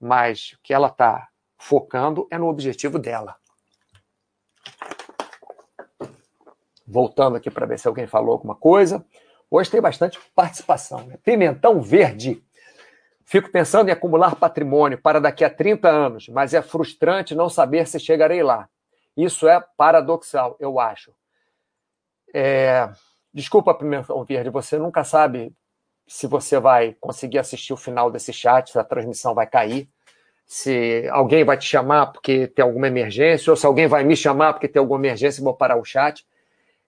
Mas 0.00 0.54
o 0.54 0.58
que 0.64 0.74
ela 0.74 0.88
está 0.88 1.28
focando 1.56 2.26
é 2.28 2.36
no 2.36 2.48
objetivo 2.48 2.98
dela. 2.98 3.36
Voltando 6.84 7.36
aqui 7.36 7.52
para 7.52 7.66
ver 7.66 7.78
se 7.78 7.86
alguém 7.86 8.08
falou 8.08 8.32
alguma 8.32 8.56
coisa. 8.56 9.06
Hoje 9.48 9.70
tem 9.70 9.80
bastante 9.80 10.18
participação. 10.34 11.06
Né? 11.06 11.18
Pimentão 11.22 11.80
verde. 11.80 12.42
Fico 13.30 13.50
pensando 13.50 13.90
em 13.90 13.92
acumular 13.92 14.36
patrimônio 14.36 14.96
para 14.96 15.20
daqui 15.20 15.44
a 15.44 15.50
30 15.50 15.86
anos, 15.86 16.28
mas 16.30 16.54
é 16.54 16.62
frustrante 16.62 17.34
não 17.34 17.50
saber 17.50 17.86
se 17.86 18.00
chegarei 18.00 18.42
lá. 18.42 18.66
Isso 19.14 19.46
é 19.46 19.62
paradoxal, 19.76 20.56
eu 20.58 20.80
acho. 20.80 21.12
É... 22.32 22.88
Desculpa, 23.30 23.74
Pimentão 23.74 24.24
Verde, 24.24 24.48
você 24.48 24.78
nunca 24.78 25.04
sabe 25.04 25.52
se 26.06 26.26
você 26.26 26.58
vai 26.58 26.96
conseguir 26.98 27.38
assistir 27.38 27.74
o 27.74 27.76
final 27.76 28.10
desse 28.10 28.32
chat, 28.32 28.70
se 28.70 28.78
a 28.78 28.84
transmissão 28.84 29.34
vai 29.34 29.46
cair, 29.46 29.90
se 30.46 31.06
alguém 31.10 31.44
vai 31.44 31.58
te 31.58 31.66
chamar 31.66 32.06
porque 32.06 32.46
tem 32.46 32.62
alguma 32.62 32.86
emergência, 32.86 33.50
ou 33.50 33.56
se 33.58 33.66
alguém 33.66 33.86
vai 33.86 34.04
me 34.04 34.16
chamar 34.16 34.54
porque 34.54 34.68
tem 34.68 34.80
alguma 34.80 35.00
emergência 35.00 35.42
e 35.42 35.44
vou 35.44 35.52
parar 35.52 35.76
o 35.76 35.84
chat. 35.84 36.26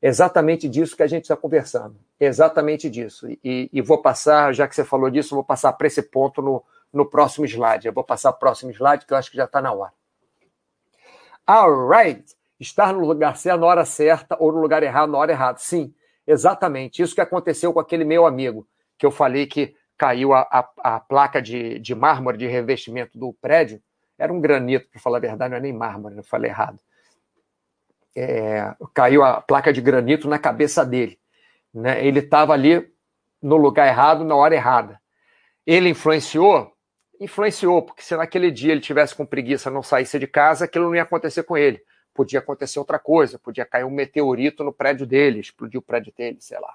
Exatamente 0.01 0.71
disso 0.71 0.97
que 0.97 1.03
a 1.03 1.07
gente 1.07 1.25
está 1.25 1.37
conversando. 1.37 2.01
Exatamente 2.21 2.91
disso. 2.91 3.27
E, 3.43 3.71
e, 3.73 3.81
vou 3.81 4.03
passar, 4.03 4.53
já 4.53 4.69
que 4.69 4.75
você 4.75 4.85
falou 4.85 5.09
disso, 5.09 5.35
vou 5.35 5.43
passar 5.43 5.73
para 5.73 5.87
esse 5.87 6.03
ponto 6.03 6.43
no, 6.43 6.63
no 6.93 7.09
próximo 7.09 7.47
slide. 7.47 7.87
Eu 7.87 7.95
vou 7.95 8.05
passar 8.05 8.31
para 8.33 8.37
o 8.37 8.41
próximo 8.41 8.71
slide, 8.71 9.07
que 9.07 9.15
eu 9.15 9.17
acho 9.17 9.31
que 9.31 9.39
já 9.39 9.47
está 9.47 9.63
na 9.63 9.73
hora. 9.73 9.93
All 11.47 11.89
right. 11.89 12.23
Estar 12.61 12.93
no 12.93 13.07
lugar 13.07 13.39
certo 13.39 13.61
na 13.61 13.67
hora 13.67 13.85
certa 13.87 14.37
ou 14.39 14.53
no 14.53 14.61
lugar 14.61 14.83
errado 14.83 15.11
na 15.11 15.17
hora 15.17 15.33
errada. 15.33 15.59
Sim, 15.59 15.95
exatamente. 16.27 17.01
Isso 17.01 17.15
que 17.15 17.23
aconteceu 17.23 17.73
com 17.73 17.81
aquele 17.81 18.05
meu 18.05 18.27
amigo, 18.27 18.69
que 18.99 19.07
eu 19.07 19.11
falei 19.11 19.47
que 19.47 19.75
caiu 19.97 20.35
a, 20.35 20.43
a, 20.43 20.97
a 20.97 21.01
placa 21.01 21.41
de, 21.41 21.79
de 21.79 21.95
mármore 21.95 22.37
de 22.37 22.47
revestimento 22.47 23.19
do 23.19 23.33
prédio. 23.33 23.83
Era 24.19 24.31
um 24.31 24.41
granito, 24.41 24.91
para 24.91 25.01
falar 25.01 25.17
a 25.17 25.21
verdade, 25.21 25.51
não 25.51 25.57
é 25.57 25.61
nem 25.61 25.73
mármore, 25.73 26.19
eu 26.19 26.23
falei 26.23 26.51
errado 26.51 26.79
é, 28.17 28.75
caiu 28.93 29.23
a 29.23 29.41
placa 29.41 29.73
de 29.73 29.81
granito 29.81 30.29
na 30.29 30.39
cabeça 30.39 30.85
dele. 30.85 31.19
Né? 31.73 32.05
Ele 32.05 32.21
estava 32.21 32.53
ali 32.53 32.91
no 33.43 33.57
lugar 33.57 33.87
errado, 33.87 34.25
na 34.25 34.35
hora 34.35 34.55
errada. 34.55 35.01
Ele 35.67 35.89
influenciou? 35.89 36.73
Influenciou, 37.21 37.83
porque 37.83 38.03
se 38.03 38.17
naquele 38.17 38.51
dia 38.51 38.73
ele 38.73 38.81
tivesse 38.81 39.15
com 39.15 39.27
preguiça 39.27 39.71
não 39.71 39.83
saísse 39.83 40.19
de 40.19 40.27
casa, 40.27 40.65
aquilo 40.65 40.87
não 40.87 40.95
ia 40.95 41.03
acontecer 41.03 41.43
com 41.43 41.57
ele. 41.57 41.83
Podia 42.15 42.39
acontecer 42.39 42.79
outra 42.79 42.99
coisa, 42.99 43.39
podia 43.39 43.65
cair 43.65 43.85
um 43.85 43.91
meteorito 43.91 44.65
no 44.65 44.73
prédio 44.73 45.07
dele, 45.07 45.41
explodir 45.41 45.79
o 45.79 45.83
prédio 45.83 46.13
dele, 46.17 46.39
sei 46.41 46.59
lá. 46.59 46.75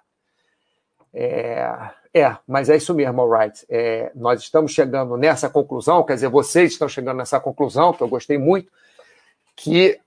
É, 1.14 1.92
é 2.14 2.38
mas 2.48 2.70
é 2.70 2.76
isso 2.76 2.94
mesmo, 2.94 3.22
alright. 3.22 3.66
É, 3.70 4.12
nós 4.16 4.42
estamos 4.42 4.72
chegando 4.72 5.18
nessa 5.18 5.50
conclusão, 5.50 6.04
quer 6.04 6.16
dizer, 6.16 6.30
vocês 6.30 6.74
estão 6.74 6.88
chegando 6.88 7.18
nessa 7.18 7.40
conclusão, 7.40 7.94
que 7.94 8.02
eu 8.02 8.08
gostei 8.08 8.38
muito, 8.38 8.72
que 9.56 10.00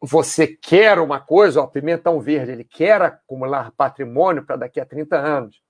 você 0.00 0.46
quer 0.46 0.98
uma 0.98 1.20
coisa, 1.20 1.62
ó, 1.62 1.66
Pimentão 1.66 2.20
Verde, 2.20 2.52
ele 2.52 2.64
quer 2.64 3.00
acumular 3.00 3.72
patrimônio 3.72 4.44
para 4.44 4.56
daqui 4.56 4.80
a 4.80 4.86
30 4.86 5.16
anos, 5.16 5.62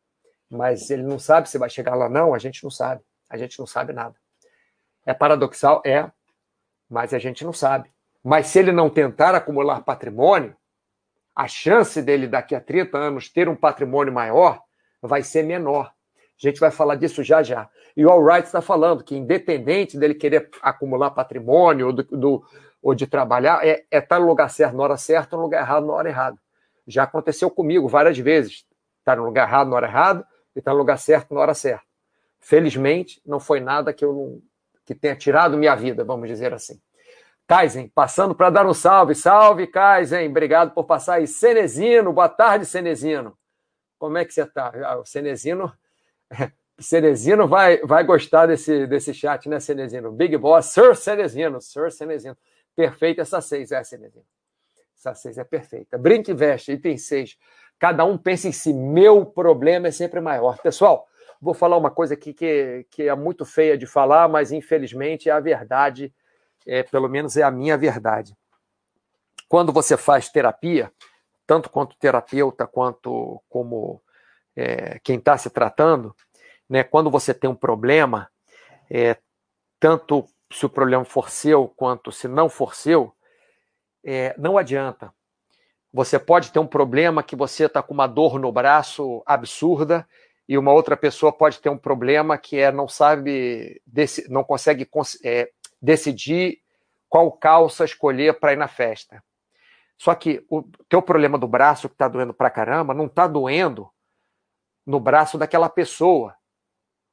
mas 0.51 0.91
ele 0.91 1.03
não 1.03 1.19
sabe 1.19 1.49
se 1.49 1.59
vai 1.59 1.71
chegar 1.71 1.95
lá, 1.95 2.09
não, 2.09 2.35
a 2.35 2.39
gente 2.39 2.63
não 2.63 2.71
sabe. 2.71 3.03
A 3.29 3.37
gente 3.37 3.59
não 3.59 3.67
sabe 3.67 3.93
nada. 3.93 4.15
É 5.07 5.13
paradoxal? 5.13 5.83
É, 5.85 6.11
mas 6.89 7.13
a 7.13 7.19
gente 7.19 7.45
não 7.45 7.53
sabe. 7.53 7.91
Mas 8.23 8.47
se 8.47 8.59
ele 8.59 8.73
não 8.73 8.89
tentar 8.89 9.35
acumular 9.35 9.83
patrimônio, 9.83 10.57
a 11.35 11.49
chance 11.49 12.01
dele 12.01 12.27
daqui 12.27 12.55
a 12.55 12.61
30 12.61 12.97
anos 12.97 13.29
ter 13.29 13.49
um 13.49 13.57
patrimônio 13.57 14.13
maior 14.13 14.63
vai 15.03 15.23
ser 15.23 15.43
menor. 15.43 15.93
A 16.43 16.49
gente 16.49 16.61
vai 16.61 16.71
falar 16.71 16.95
disso 16.95 17.23
já 17.23 17.43
já. 17.43 17.69
E 17.97 18.05
o 18.05 18.11
Alright 18.11 18.47
está 18.47 18.61
falando 18.61 19.05
que, 19.05 19.17
independente 19.17 19.99
dele 19.99 20.15
querer 20.15 20.49
acumular 20.63 21.11
patrimônio, 21.11 21.93
do, 21.93 22.03
do, 22.03 22.45
ou 22.85 22.95
de 22.95 23.07
trabalhar 23.07 23.67
é, 23.67 23.83
é 23.91 23.99
estar 23.99 24.21
no 24.21 24.27
lugar 24.27 24.51
certo 24.51 24.77
na 24.77 24.83
hora 24.83 24.97
certa, 24.99 25.35
no 25.35 25.43
lugar 25.43 25.63
errado 25.63 25.87
na 25.87 25.95
hora 25.95 26.09
errada. 26.11 26.39
Já 26.87 27.05
aconteceu 27.05 27.51
comigo 27.51 27.89
várias 27.89 28.19
vezes. 28.19 28.67
Estar 28.99 29.17
no 29.17 29.25
lugar 29.25 29.49
errado 29.49 29.71
na 29.71 29.77
hora 29.77 29.87
errada 29.87 30.27
e 30.55 30.59
estar 30.59 30.73
no 30.73 30.79
lugar 30.79 30.99
certo 30.99 31.33
na 31.33 31.41
hora 31.41 31.55
certa. 31.55 31.83
Felizmente, 32.39 33.23
não 33.25 33.41
foi 33.41 33.59
nada 33.59 33.91
que 33.91 34.05
eu 34.05 34.13
não, 34.13 34.43
que 34.85 34.95
tenha 34.95 35.17
tirado 35.17 35.57
minha 35.57 35.75
vida, 35.75 36.05
vamos 36.05 36.29
dizer 36.29 36.53
assim. 36.53 36.79
Kaizen, 37.47 37.89
passando 37.89 38.35
para 38.35 38.51
dar 38.51 38.67
um 38.67 38.75
salve. 38.75 39.15
Salve, 39.15 39.67
Kaizen. 39.67 40.29
Obrigado 40.29 40.73
por 40.73 40.85
passar 40.85 41.15
aí. 41.15 41.27
Cenezino, 41.27 42.13
boa 42.13 42.29
tarde, 42.29 42.67
Cenezino. 42.67 43.35
Como 43.99 44.19
é 44.19 44.27
que 44.27 44.35
você 44.35 44.43
está? 44.43 44.71
Ah, 44.85 44.99
o 44.99 45.07
Cenezino. 45.07 45.73
Cenezino 46.79 47.49
vai, 47.49 47.79
vai 47.79 48.05
gostar 48.05 48.45
desse, 48.45 48.87
desse 48.87 49.15
chat, 49.15 49.49
né, 49.49 49.59
Cenezino? 49.59 50.13
Big 50.13 50.37
Boss, 50.37 50.67
Sir 50.67 50.95
Cenezino, 50.95 51.63
Sir 51.63 51.91
Cenezino. 51.91 52.37
Perfeita 52.75 53.23
essa 53.23 53.41
seis, 53.41 53.73
é, 53.73 53.83
Cinezinho. 53.85 54.25
Essa 54.97 55.15
seis 55.15 55.39
é 55.39 55.45
perfeita. 55.45 55.99
Brinque 55.99 56.31
e 56.31 56.35
veste, 56.35 56.73
item 56.73 56.97
seis. 56.97 57.39
Cada 57.79 58.05
um 58.05 58.17
pensa 58.17 58.49
em 58.49 58.53
si. 58.53 58.73
Meu 58.73 59.27
problema 59.27 59.89
é 59.89 59.91
sempre 59.91 60.21
maior. 60.21 60.59
Pessoal, 60.59 61.07
vou 61.41 61.55
falar 61.55 61.77
uma 61.77 61.91
coisa 61.91 62.15
aqui 62.15 62.33
que, 62.33 62.87
que 62.91 63.03
é 63.09 63.15
muito 63.15 63.45
feia 63.45 63.77
de 63.77 63.87
falar, 63.87 64.29
mas 64.29 64.51
infelizmente 64.53 65.29
é 65.29 65.33
a 65.33 65.41
verdade, 65.41 66.13
é, 66.67 66.83
pelo 66.83 67.09
menos 67.09 67.37
é 67.37 67.43
a 67.43 67.51
minha 67.51 67.77
verdade. 67.77 68.37
Quando 69.49 69.73
você 69.73 69.97
faz 69.97 70.29
terapia, 70.29 70.91
tanto 71.47 71.69
quanto 71.69 71.97
terapeuta, 71.99 72.67
quanto 72.67 73.43
como 73.49 74.01
é, 74.57 74.99
quem 75.01 75.19
está 75.19 75.37
se 75.37 75.51
tratando, 75.51 76.15
né, 76.69 76.83
quando 76.83 77.11
você 77.11 77.35
tem 77.35 77.51
um 77.51 77.55
problema, 77.55 78.31
é, 78.91 79.17
tanto 79.79 80.25
se 80.55 80.65
o 80.65 80.71
problema 80.71 81.05
for 81.05 81.31
seu 81.31 81.67
quanto 81.67 82.13
se 82.13 82.29
não 82.29 82.49
for 82.49 82.77
seu, 82.77 83.13
é, 84.05 84.35
não 84.39 84.57
adianta. 84.57 85.13
Você 85.93 86.17
pode 86.17 86.53
ter 86.53 86.61
um 86.61 86.67
problema 86.67 87.25
que 87.25 87.35
você 87.35 87.67
está 87.67 87.83
com 87.83 87.93
uma 87.93 88.07
dor 88.07 88.39
no 88.39 88.53
braço 88.53 89.23
absurda 89.27 90.09
e 90.49 90.57
uma 90.57 90.73
outra 90.73 90.97
pessoa 90.97 91.33
pode 91.33 91.61
ter 91.61 91.71
um 91.71 91.79
problema 91.79 92.39
que 92.39 92.57
é 92.57 92.71
não 92.71 92.87
sabe, 92.87 93.83
não 94.29 94.45
consegue 94.45 94.89
é, 95.25 95.51
decidir 95.83 96.61
qual 97.09 97.33
calça 97.33 97.85
escolher 97.85 98.39
para 98.39 98.53
ir 98.53 98.57
na 98.57 98.69
festa. 98.69 99.23
Só 99.99 100.15
que 100.15 100.45
o 100.49 100.63
teu 100.89 101.03
problema 101.03 101.37
do 101.37 101.49
braço 101.49 101.89
que 101.89 101.95
está 101.95 102.07
doendo 102.07 102.35
pra 102.35 102.51
caramba 102.51 102.95
não 102.95 103.07
está 103.07 103.27
doendo 103.27 103.89
no 104.87 105.01
braço 105.01 105.37
daquela 105.37 105.69
pessoa 105.69 106.35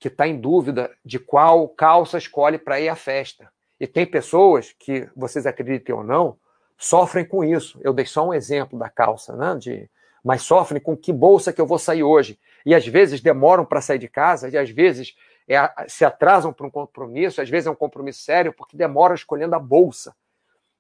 que 0.02 0.08
está 0.08 0.28
em 0.28 0.36
dúvida 0.36 0.92
de 1.06 1.20
qual 1.20 1.70
calça 1.70 2.18
escolhe 2.18 2.58
para 2.58 2.82
ir 2.82 2.90
à 2.90 2.96
festa. 2.96 3.48
E 3.80 3.86
tem 3.86 4.04
pessoas 4.04 4.74
que, 4.80 5.08
vocês 5.16 5.46
acreditem 5.46 5.94
ou 5.94 6.04
não, 6.04 6.40
sofrem 6.76 7.24
com 7.24 7.44
isso. 7.44 7.80
Eu 7.84 7.94
dei 7.94 8.08
só 8.08 8.28
um 8.28 8.34
exemplo 8.34 8.80
da 8.80 8.90
calça, 8.90 9.36
né? 9.36 9.56
De, 9.60 9.88
mas 10.24 10.42
sofrem 10.42 10.82
com 10.82 10.98
que 10.98 11.14
bolsa 11.14 11.54
que 11.54 11.62
eu 11.62 11.68
vou 11.68 11.78
sair 11.78 12.02
hoje. 12.02 12.40
E 12.66 12.74
às 12.74 12.86
vezes 12.88 13.22
demoram 13.22 13.64
para 13.64 13.80
sair 13.80 14.00
de 14.00 14.08
casa, 14.08 14.50
e 14.50 14.58
às 14.58 14.72
vezes 14.72 15.16
é, 15.48 15.58
se 15.88 16.04
atrasam 16.04 16.52
para 16.52 16.66
um 16.66 16.72
compromisso, 16.72 17.40
às 17.40 17.50
vezes 17.50 17.68
é 17.68 17.72
um 17.72 17.76
compromisso 17.76 18.24
sério, 18.24 18.52
porque 18.52 18.76
demoram 18.76 19.14
escolhendo 19.14 19.54
a 19.54 19.60
bolsa 19.60 20.16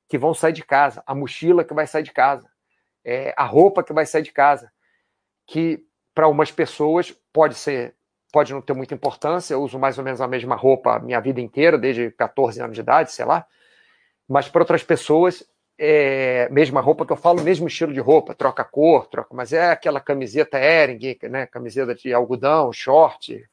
que 0.10 0.18
vão 0.18 0.34
sair 0.34 0.54
de 0.54 0.64
casa, 0.64 1.04
a 1.06 1.14
mochila 1.14 1.64
que 1.64 1.76
vai 1.76 1.86
sair 1.86 2.04
de 2.04 2.12
casa, 2.12 2.50
é, 3.06 3.36
a 3.38 3.46
roupa 3.46 3.84
que 3.84 3.94
vai 3.94 4.08
sair 4.08 4.24
de 4.24 4.32
casa. 4.32 4.72
Que 5.46 5.86
para 6.12 6.28
umas 6.28 6.52
pessoas 6.52 7.16
pode 7.32 7.54
ser 7.54 7.96
pode 8.32 8.54
não 8.54 8.62
ter 8.62 8.74
muita 8.74 8.94
importância, 8.94 9.54
eu 9.54 9.62
uso 9.62 9.78
mais 9.78 9.98
ou 9.98 10.04
menos 10.04 10.22
a 10.22 10.28
mesma 10.28 10.56
roupa 10.56 10.96
a 10.96 11.00
minha 11.00 11.20
vida 11.20 11.42
inteira, 11.42 11.78
desde 11.78 12.12
14 12.12 12.62
anos 12.62 12.76
de 12.76 12.82
idade, 12.82 13.12
sei 13.12 13.26
lá. 13.26 13.46
Mas 14.28 14.48
para 14.48 14.62
outras 14.62 14.84
pessoas, 14.84 15.44
é 15.78 16.48
mesma 16.50 16.80
roupa 16.80 17.06
que 17.06 17.12
eu 17.12 17.18
falo, 17.18 17.42
mesmo 17.42 17.68
estilo 17.68 17.92
de 17.92 18.00
roupa, 18.00 18.36
troca 18.36 18.64
cor, 18.64 19.08
troca, 19.08 19.34
mas 19.34 19.52
é 19.52 19.72
aquela 19.72 20.00
camiseta 20.00 20.60
Ering, 20.60 21.18
né, 21.24 21.48
camiseta 21.48 21.96
de 21.96 22.14
algodão, 22.14 22.72
short, 22.72 23.44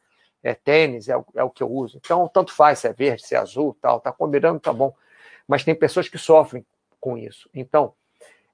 é 0.42 0.54
tênis, 0.54 1.08
é 1.08 1.16
o, 1.16 1.24
é 1.34 1.42
o 1.42 1.50
que 1.50 1.62
eu 1.62 1.70
uso. 1.70 1.98
Então, 1.98 2.28
tanto 2.28 2.52
faz 2.52 2.80
se 2.80 2.88
é 2.88 2.92
verde, 2.92 3.26
se 3.26 3.34
é 3.34 3.38
azul, 3.38 3.76
tal, 3.80 4.00
tá 4.00 4.12
combinando, 4.12 4.60
tá 4.60 4.72
bom. 4.72 4.94
Mas 5.46 5.64
tem 5.64 5.74
pessoas 5.74 6.08
que 6.08 6.18
sofrem 6.18 6.64
com 7.00 7.16
isso. 7.16 7.48
Então, 7.54 7.94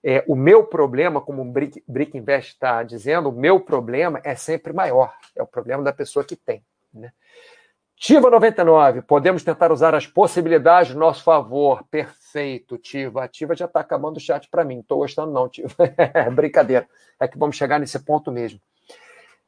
é, 0.06 0.22
o 0.28 0.36
meu 0.36 0.66
problema, 0.66 1.18
como 1.18 1.40
o 1.40 1.46
Brick, 1.46 1.82
Brick 1.88 2.16
Invest 2.16 2.52
está 2.52 2.82
dizendo, 2.82 3.30
o 3.30 3.32
meu 3.32 3.58
problema 3.58 4.20
é 4.22 4.34
sempre 4.34 4.70
maior. 4.70 5.14
É 5.34 5.42
o 5.42 5.46
problema 5.46 5.82
da 5.82 5.94
pessoa 5.94 6.22
que 6.22 6.36
tem. 6.36 6.62
Né? 6.92 7.10
Tiva 7.96 8.28
99, 8.28 9.00
podemos 9.00 9.42
tentar 9.42 9.72
usar 9.72 9.94
as 9.94 10.06
possibilidades 10.06 10.92
do 10.92 10.98
nosso 10.98 11.24
favor. 11.24 11.82
Perfeito, 11.90 12.76
Tiva. 12.76 13.24
A 13.24 13.28
Tiva 13.28 13.56
já 13.56 13.64
está 13.64 13.80
acabando 13.80 14.18
o 14.18 14.20
chat 14.20 14.46
para 14.50 14.62
mim. 14.62 14.80
Estou 14.80 14.98
gostando, 14.98 15.32
não, 15.32 15.48
Tiva. 15.48 15.70
Brincadeira. 16.36 16.86
É 17.18 17.26
que 17.26 17.38
vamos 17.38 17.56
chegar 17.56 17.80
nesse 17.80 17.98
ponto 17.98 18.30
mesmo. 18.30 18.60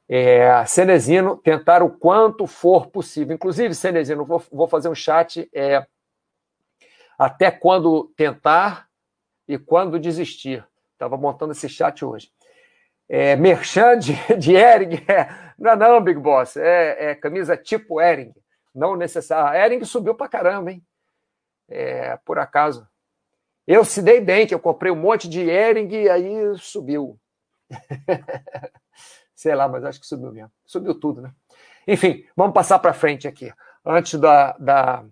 É, 0.08 0.64
Cenezino, 0.64 1.36
tentar 1.36 1.82
o 1.82 1.90
quanto 1.90 2.46
for 2.46 2.86
possível. 2.86 3.34
Inclusive, 3.34 3.74
Cenezino, 3.74 4.24
vou, 4.24 4.42
vou 4.50 4.66
fazer 4.66 4.88
um 4.88 4.94
chat 4.94 5.46
é, 5.52 5.84
Até 7.18 7.50
quando 7.50 8.10
tentar 8.16 8.86
e 9.48 9.58
quando 9.58 9.98
desistir. 9.98 10.66
Estava 10.92 11.16
montando 11.16 11.52
esse 11.52 11.68
chat 11.68 12.04
hoje. 12.04 12.30
É, 13.08 13.36
de, 13.36 14.14
de 14.38 14.54
Ering. 14.54 14.94
É, 15.08 15.52
não, 15.58 15.76
não, 15.76 16.00
Big 16.00 16.18
Boss. 16.18 16.56
É, 16.56 17.10
é 17.10 17.14
camisa 17.14 17.56
tipo 17.56 18.00
Ering. 18.00 18.34
Não 18.74 18.96
necessário. 18.96 19.58
Ering 19.58 19.84
subiu 19.84 20.14
pra 20.14 20.28
caramba, 20.28 20.72
hein? 20.72 20.82
É, 21.68 22.16
por 22.24 22.38
acaso. 22.38 22.88
Eu 23.66 23.84
se 23.84 24.00
dei 24.00 24.20
bem, 24.20 24.46
que 24.46 24.54
eu 24.54 24.60
comprei 24.60 24.92
um 24.92 24.96
monte 24.96 25.28
de 25.28 25.40
Ering 25.48 25.88
e 25.88 26.08
aí 26.08 26.56
subiu. 26.58 27.18
Sei 29.34 29.54
lá, 29.54 29.68
mas 29.68 29.84
acho 29.84 30.00
que 30.00 30.06
subiu 30.06 30.32
mesmo. 30.32 30.52
Subiu 30.64 30.94
tudo, 30.98 31.20
né? 31.20 31.32
Enfim, 31.86 32.24
vamos 32.36 32.54
passar 32.54 32.78
para 32.78 32.92
frente 32.92 33.28
aqui. 33.28 33.52
Antes 33.84 34.18
da, 34.18 34.52
da 34.58 35.04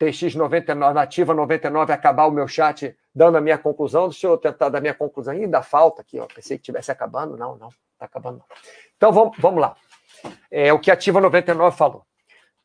TX99, 0.00 0.92
nativa 0.92 1.34
99, 1.34 1.92
acabar 1.92 2.26
o 2.26 2.32
meu 2.32 2.48
chat 2.48 2.96
dando 3.14 3.36
a 3.36 3.40
minha 3.40 3.58
conclusão. 3.58 4.08
Deixa 4.08 4.26
eu 4.26 4.38
tentar 4.38 4.68
dar 4.68 4.80
minha 4.80 4.94
conclusão. 4.94 5.34
Ainda 5.34 5.62
falta 5.62 6.02
aqui, 6.02 6.18
ó. 6.18 6.26
Pensei 6.26 6.56
que 6.56 6.62
estivesse 6.62 6.90
acabando. 6.90 7.36
Não, 7.36 7.56
não, 7.56 7.68
está 7.92 8.06
acabando. 8.06 8.42
Então 8.96 9.12
vamos, 9.12 9.36
vamos 9.38 9.60
lá. 9.60 9.76
É 10.50 10.72
o 10.72 10.78
que 10.78 10.90
a 10.90 10.94
Ativa 10.94 11.20
99 11.20 11.76
falou. 11.76 12.04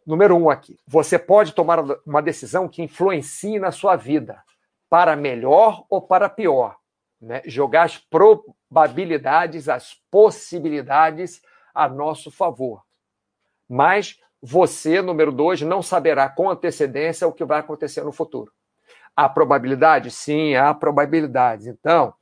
Número 0.05 0.37
um 0.37 0.49
aqui. 0.49 0.79
Você 0.87 1.19
pode 1.19 1.53
tomar 1.53 1.79
uma 2.05 2.21
decisão 2.21 2.67
que 2.67 2.81
influencie 2.81 3.59
na 3.59 3.71
sua 3.71 3.95
vida, 3.95 4.41
para 4.89 5.15
melhor 5.15 5.83
ou 5.89 6.01
para 6.01 6.29
pior. 6.29 6.77
Né? 7.19 7.41
Jogar 7.45 7.83
as 7.83 7.97
probabilidades, 7.97 9.67
as 9.67 9.95
possibilidades 10.09 11.41
a 11.73 11.89
nosso 11.89 12.31
favor. 12.31 12.83
Mas 13.67 14.17
você, 14.41 15.01
número 15.01 15.31
dois, 15.31 15.61
não 15.61 15.81
saberá 15.81 16.29
com 16.29 16.49
antecedência 16.49 17.27
o 17.27 17.33
que 17.33 17.43
vai 17.43 17.59
acontecer 17.59 18.03
no 18.03 18.11
futuro. 18.11 18.53
Há 19.17 19.27
probabilidade? 19.27 20.11
Sim, 20.11 20.55
há 20.55 20.71
probabilidades. 20.75 21.65
Então, 21.65 22.13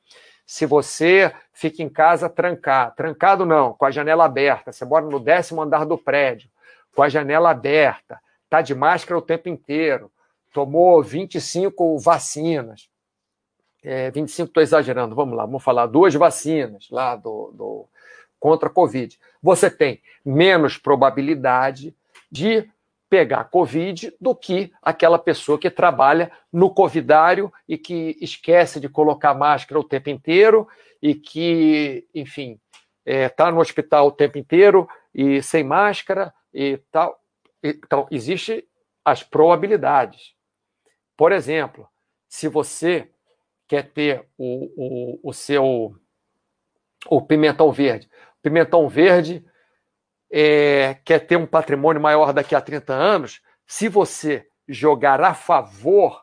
se 0.46 0.64
você 0.64 1.30
fica 1.52 1.82
em 1.82 1.88
casa 1.90 2.26
trancado, 2.30 2.96
trancado 2.96 3.44
não, 3.44 3.74
com 3.74 3.84
a 3.84 3.90
janela 3.90 4.24
aberta, 4.24 4.72
você 4.72 4.84
mora 4.86 5.04
no 5.04 5.20
décimo 5.20 5.60
andar 5.60 5.84
do 5.84 5.98
prédio, 5.98 6.48
com 6.94 7.02
a 7.02 7.08
janela 7.10 7.50
aberta, 7.50 8.18
está 8.44 8.62
de 8.62 8.74
máscara 8.74 9.18
o 9.18 9.22
tempo 9.22 9.50
inteiro, 9.50 10.10
tomou 10.54 11.02
25 11.02 11.98
vacinas, 11.98 12.88
é, 13.84 14.10
25 14.10 14.48
estou 14.48 14.62
exagerando, 14.62 15.14
vamos 15.14 15.36
lá, 15.36 15.44
vamos 15.44 15.62
falar, 15.62 15.86
duas 15.86 16.14
vacinas 16.14 16.88
lá 16.90 17.14
do, 17.14 17.52
do 17.52 17.88
contra 18.40 18.68
a 18.70 18.72
Covid. 18.72 19.18
Você 19.42 19.70
tem 19.70 20.00
menos 20.24 20.78
probabilidade 20.78 21.94
de 22.30 22.68
pegar 23.08 23.44
Covid 23.44 24.12
do 24.20 24.34
que 24.34 24.72
aquela 24.82 25.18
pessoa 25.18 25.58
que 25.58 25.70
trabalha 25.70 26.30
no 26.52 26.72
covidário 26.72 27.52
e 27.68 27.78
que 27.78 28.16
esquece 28.20 28.80
de 28.80 28.88
colocar 28.88 29.34
máscara 29.34 29.80
o 29.80 29.84
tempo 29.84 30.10
inteiro 30.10 30.66
e 31.00 31.14
que, 31.14 32.06
enfim, 32.14 32.60
está 33.04 33.48
é, 33.48 33.50
no 33.52 33.60
hospital 33.60 34.08
o 34.08 34.12
tempo 34.12 34.38
inteiro 34.38 34.88
e 35.14 35.42
sem 35.42 35.62
máscara 35.62 36.34
e 36.52 36.78
tal. 36.90 37.18
Então, 37.62 38.06
existem 38.10 38.62
as 39.04 39.22
probabilidades. 39.22 40.34
Por 41.16 41.32
exemplo, 41.32 41.88
se 42.28 42.48
você 42.48 43.10
quer 43.68 43.90
ter 43.92 44.26
o, 44.36 45.20
o, 45.22 45.30
o 45.30 45.32
seu 45.32 45.94
o 47.08 47.22
pimentão 47.22 47.70
verde, 47.70 48.10
pimentão 48.42 48.88
verde 48.88 49.44
é, 50.30 50.94
quer 51.04 51.20
ter 51.20 51.36
um 51.36 51.46
patrimônio 51.46 52.00
maior 52.00 52.32
daqui 52.32 52.54
a 52.54 52.60
30 52.60 52.92
anos, 52.92 53.40
se 53.66 53.88
você 53.88 54.46
jogar 54.68 55.20
a 55.20 55.34
favor 55.34 56.22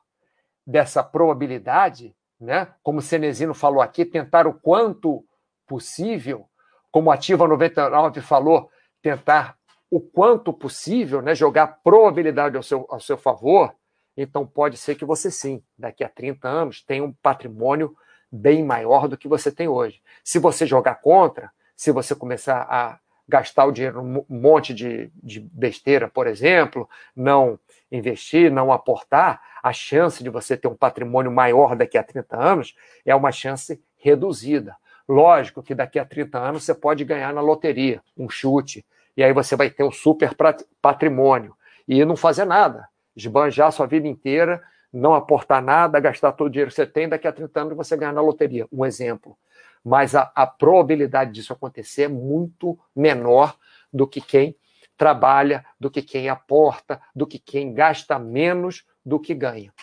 dessa 0.65 1.03
probabilidade, 1.03 2.15
né, 2.39 2.67
como 2.81 2.99
o 2.99 3.01
Cenezino 3.01 3.53
falou 3.53 3.81
aqui, 3.81 4.05
tentar 4.05 4.47
o 4.47 4.53
quanto 4.53 5.25
possível, 5.67 6.47
como 6.91 7.09
a 7.09 7.15
Ativa 7.15 7.47
99 7.47 8.21
falou, 8.21 8.69
tentar 9.01 9.57
o 9.89 9.99
quanto 9.99 10.51
possível, 10.51 11.21
né, 11.21 11.35
jogar 11.35 11.79
probabilidade 11.83 12.57
ao 12.57 12.63
seu, 12.63 12.85
ao 12.89 12.99
seu 12.99 13.17
favor, 13.17 13.73
então 14.15 14.45
pode 14.45 14.77
ser 14.77 14.95
que 14.95 15.05
você 15.05 15.31
sim, 15.31 15.63
daqui 15.77 16.03
a 16.03 16.09
30 16.09 16.47
anos, 16.47 16.83
tenha 16.83 17.03
um 17.03 17.13
patrimônio 17.13 17.95
bem 18.31 18.63
maior 18.63 19.07
do 19.07 19.17
que 19.17 19.27
você 19.27 19.51
tem 19.51 19.67
hoje. 19.67 20.01
Se 20.23 20.39
você 20.39 20.65
jogar 20.65 20.95
contra, 20.95 21.51
se 21.75 21.91
você 21.91 22.15
começar 22.15 22.65
a 22.69 22.99
gastar 23.27 23.65
o 23.65 23.71
dinheiro 23.71 24.03
num 24.03 24.25
monte 24.29 24.73
de, 24.73 25.11
de 25.15 25.39
besteira, 25.39 26.07
por 26.07 26.27
exemplo, 26.27 26.89
não 27.15 27.59
investir, 27.91 28.51
não 28.51 28.71
aportar, 28.71 29.41
a 29.61 29.71
chance 29.71 30.23
de 30.23 30.29
você 30.29 30.57
ter 30.57 30.67
um 30.67 30.75
patrimônio 30.75 31.31
maior 31.31 31.75
daqui 31.75 31.97
a 31.97 32.03
30 32.03 32.37
anos 32.37 32.75
é 33.05 33.15
uma 33.15 33.31
chance 33.31 33.81
reduzida. 33.97 34.75
Lógico 35.07 35.63
que 35.63 35.73
daqui 35.73 35.99
a 35.99 36.05
30 36.05 36.37
anos 36.37 36.63
você 36.63 36.73
pode 36.73 37.03
ganhar 37.05 37.33
na 37.33 37.41
loteria, 37.41 38.01
um 38.17 38.29
chute, 38.29 38.85
e 39.15 39.23
aí 39.23 39.31
você 39.31 39.55
vai 39.55 39.69
ter 39.69 39.83
um 39.83 39.91
super 39.91 40.35
patrimônio 40.81 41.55
e 41.87 42.03
não 42.03 42.15
fazer 42.15 42.45
nada, 42.45 42.87
esbanjar 43.15 43.71
sua 43.71 43.85
vida 43.85 44.07
inteira, 44.07 44.61
não 44.91 45.13
aportar 45.13 45.61
nada, 45.61 45.99
gastar 45.99 46.31
todo 46.33 46.47
o 46.47 46.49
dinheiro 46.49 46.69
que 46.69 46.75
você 46.75 46.85
tem, 46.85 47.07
daqui 47.07 47.27
a 47.27 47.31
30 47.31 47.61
anos 47.61 47.77
você 47.77 47.95
ganhar 47.95 48.13
na 48.13 48.21
loteria. 48.21 48.67
Um 48.71 48.85
exemplo 48.85 49.37
mas 49.83 50.15
a, 50.15 50.31
a 50.33 50.47
probabilidade 50.47 51.31
disso 51.31 51.53
acontecer 51.53 52.03
é 52.03 52.07
muito 52.07 52.79
menor 52.95 53.57
do 53.91 54.07
que 54.07 54.21
quem 54.21 54.55
trabalha, 54.97 55.65
do 55.79 55.91
que 55.91 56.01
quem 56.01 56.29
aporta, 56.29 57.01
do 57.15 57.27
que 57.27 57.37
quem 57.37 57.73
gasta 57.73 58.17
menos 58.17 58.85
do 59.05 59.19
que 59.19 59.33
ganha. 59.33 59.73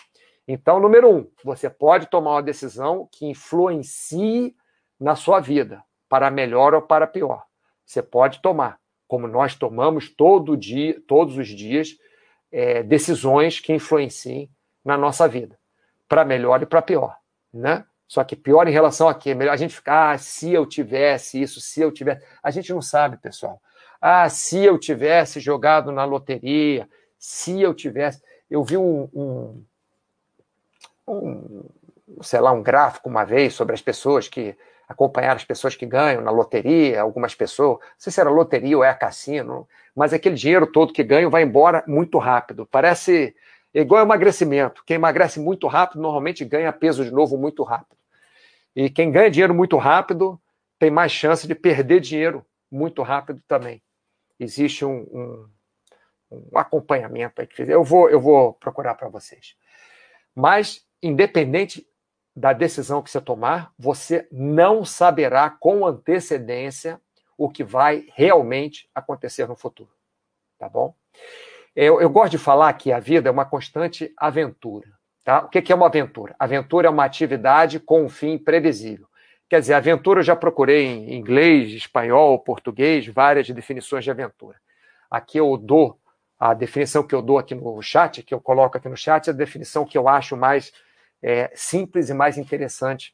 Então, 0.47 0.79
número 0.79 1.09
um, 1.09 1.31
você 1.43 1.69
pode 1.69 2.07
tomar 2.07 2.31
uma 2.31 2.43
decisão 2.43 3.07
que 3.11 3.25
influencie 3.25 4.55
na 4.99 5.15
sua 5.15 5.39
vida, 5.39 5.83
para 6.09 6.31
melhor 6.31 6.73
ou 6.73 6.81
para 6.81 7.07
pior. 7.07 7.45
Você 7.85 8.01
pode 8.01 8.41
tomar, 8.41 8.79
como 9.07 9.27
nós 9.27 9.55
tomamos 9.55 10.09
todo 10.09 10.57
dia, 10.57 11.01
todos 11.07 11.37
os 11.37 11.47
dias, 11.47 11.97
é, 12.51 12.83
decisões 12.83 13.59
que 13.59 13.73
influenciem 13.73 14.49
na 14.83 14.97
nossa 14.97 15.27
vida, 15.27 15.57
para 16.07 16.25
melhor 16.25 16.61
e 16.61 16.65
para 16.65 16.81
pior, 16.81 17.15
né? 17.53 17.85
Só 18.11 18.25
que 18.25 18.35
pior 18.35 18.67
em 18.67 18.73
relação 18.73 19.07
a 19.07 19.15
quê? 19.15 19.33
Melhor 19.33 19.53
a 19.53 19.55
gente 19.55 19.73
ficar, 19.73 20.11
ah, 20.11 20.17
se 20.17 20.51
eu 20.51 20.65
tivesse 20.65 21.41
isso, 21.41 21.61
se 21.61 21.79
eu 21.79 21.89
tivesse. 21.93 22.21
A 22.43 22.51
gente 22.51 22.73
não 22.73 22.81
sabe, 22.81 23.15
pessoal. 23.15 23.61
Ah, 24.01 24.27
se 24.27 24.61
eu 24.61 24.77
tivesse 24.77 25.39
jogado 25.39 25.93
na 25.93 26.03
loteria, 26.03 26.89
se 27.17 27.61
eu 27.61 27.73
tivesse. 27.73 28.21
Eu 28.49 28.65
vi 28.65 28.75
um, 28.75 29.07
um, 29.13 29.63
um 31.07 31.69
sei 32.21 32.41
lá, 32.41 32.51
um 32.51 32.61
gráfico 32.61 33.07
uma 33.07 33.23
vez 33.23 33.53
sobre 33.53 33.73
as 33.73 33.81
pessoas 33.81 34.27
que 34.27 34.57
acompanharam 34.89 35.37
as 35.37 35.45
pessoas 35.45 35.77
que 35.77 35.85
ganham 35.85 36.21
na 36.21 36.31
loteria, 36.31 37.01
algumas 37.01 37.33
pessoas, 37.33 37.79
não 37.79 37.95
sei 37.97 38.11
se 38.11 38.19
era 38.19 38.29
loteria 38.29 38.75
ou 38.75 38.83
é 38.83 38.93
cassino, 38.93 39.65
mas 39.95 40.11
aquele 40.11 40.35
dinheiro 40.35 40.67
todo 40.67 40.91
que 40.91 41.01
ganham 41.01 41.31
vai 41.31 41.43
embora 41.43 41.81
muito 41.87 42.17
rápido. 42.17 42.67
Parece 42.69 43.33
igual 43.73 44.03
emagrecimento. 44.03 44.83
Quem 44.85 44.95
emagrece 44.95 45.39
muito 45.39 45.65
rápido 45.65 46.01
normalmente 46.01 46.43
ganha 46.43 46.73
peso 46.73 47.05
de 47.05 47.11
novo 47.11 47.37
muito 47.37 47.63
rápido. 47.63 48.00
E 48.75 48.89
quem 48.89 49.11
ganha 49.11 49.29
dinheiro 49.29 49.53
muito 49.53 49.77
rápido 49.77 50.41
tem 50.79 50.89
mais 50.89 51.11
chance 51.11 51.47
de 51.47 51.53
perder 51.55 51.99
dinheiro 51.99 52.45
muito 52.71 53.01
rápido 53.01 53.41
também. 53.47 53.81
Existe 54.39 54.85
um, 54.85 55.01
um, 55.01 55.49
um 56.31 56.57
acompanhamento 56.57 57.41
aí 57.41 57.47
que 57.47 57.61
eu 57.61 57.83
vou, 57.83 58.09
eu 58.09 58.19
vou 58.19 58.53
procurar 58.53 58.95
para 58.95 59.09
vocês. 59.09 59.55
Mas, 60.33 60.85
independente 61.03 61.85
da 62.35 62.53
decisão 62.53 63.01
que 63.01 63.11
você 63.11 63.19
tomar, 63.19 63.73
você 63.77 64.27
não 64.31 64.85
saberá 64.85 65.49
com 65.49 65.85
antecedência 65.85 66.99
o 67.37 67.49
que 67.49 67.63
vai 67.63 68.07
realmente 68.15 68.89
acontecer 68.95 69.47
no 69.47 69.55
futuro. 69.55 69.91
Tá 70.57 70.69
bom? 70.69 70.95
Eu, 71.75 72.01
eu 72.01 72.09
gosto 72.09 72.31
de 72.31 72.37
falar 72.37 72.71
que 72.73 72.91
a 72.91 72.99
vida 72.99 73.29
é 73.29 73.31
uma 73.31 73.45
constante 73.45 74.13
aventura. 74.17 75.00
Tá? 75.23 75.43
O 75.43 75.49
que 75.49 75.71
é 75.71 75.75
uma 75.75 75.87
aventura? 75.87 76.35
Aventura 76.39 76.87
é 76.87 76.89
uma 76.89 77.05
atividade 77.05 77.79
com 77.79 78.03
um 78.03 78.09
fim 78.09 78.37
previsível. 78.37 79.07
Quer 79.47 79.59
dizer, 79.59 79.73
aventura 79.73 80.21
eu 80.21 80.23
já 80.23 80.35
procurei 80.35 80.85
em 80.85 81.13
inglês, 81.13 81.71
espanhol, 81.73 82.39
português, 82.39 83.05
várias 83.07 83.49
definições 83.49 84.03
de 84.03 84.09
aventura. 84.09 84.57
Aqui 85.09 85.37
eu 85.37 85.57
dou 85.57 85.99
a 86.39 86.53
definição 86.53 87.05
que 87.05 87.13
eu 87.13 87.21
dou 87.21 87.37
aqui 87.37 87.53
no 87.53 87.81
chat, 87.81 88.23
que 88.23 88.33
eu 88.33 88.41
coloco 88.41 88.77
aqui 88.77 88.89
no 88.89 88.97
chat, 88.97 89.27
é 89.27 89.31
a 89.31 89.35
definição 89.35 89.85
que 89.85 89.95
eu 89.95 90.07
acho 90.07 90.35
mais 90.35 90.71
é, 91.21 91.51
simples 91.53 92.09
e 92.09 92.15
mais 92.15 92.37
interessante 92.37 93.13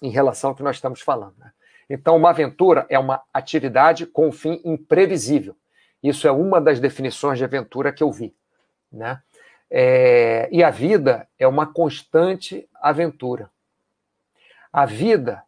em 0.00 0.08
relação 0.08 0.50
ao 0.50 0.56
que 0.56 0.62
nós 0.62 0.76
estamos 0.76 1.00
falando. 1.00 1.34
Né? 1.38 1.50
Então, 1.90 2.16
uma 2.16 2.30
aventura 2.30 2.86
é 2.88 2.98
uma 2.98 3.22
atividade 3.34 4.06
com 4.06 4.28
um 4.28 4.32
fim 4.32 4.60
imprevisível. 4.64 5.56
Isso 6.00 6.28
é 6.28 6.30
uma 6.30 6.60
das 6.60 6.78
definições 6.78 7.38
de 7.38 7.44
aventura 7.44 7.92
que 7.92 8.02
eu 8.02 8.12
vi. 8.12 8.34
Né? 8.90 9.20
É, 9.74 10.50
e 10.52 10.62
a 10.62 10.68
vida 10.68 11.26
é 11.38 11.48
uma 11.48 11.66
constante 11.72 12.68
aventura. 12.74 13.50
A 14.70 14.84
vida 14.84 15.42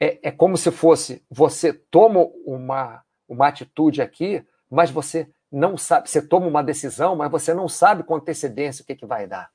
é, 0.00 0.18
é, 0.20 0.30
como 0.32 0.56
se 0.56 0.72
fosse 0.72 1.24
você 1.30 1.72
toma 1.72 2.28
uma, 2.44 3.04
uma 3.28 3.46
atitude 3.46 4.02
aqui, 4.02 4.44
mas 4.68 4.90
você 4.90 5.28
não 5.50 5.76
sabe, 5.76 6.10
você 6.10 6.20
toma 6.20 6.48
uma 6.48 6.62
decisão, 6.62 7.14
mas 7.14 7.30
você 7.30 7.54
não 7.54 7.68
sabe 7.68 8.02
com 8.02 8.16
antecedência 8.16 8.82
o 8.82 8.86
que, 8.86 8.96
que 8.96 9.06
vai 9.06 9.28
dar. 9.28 9.48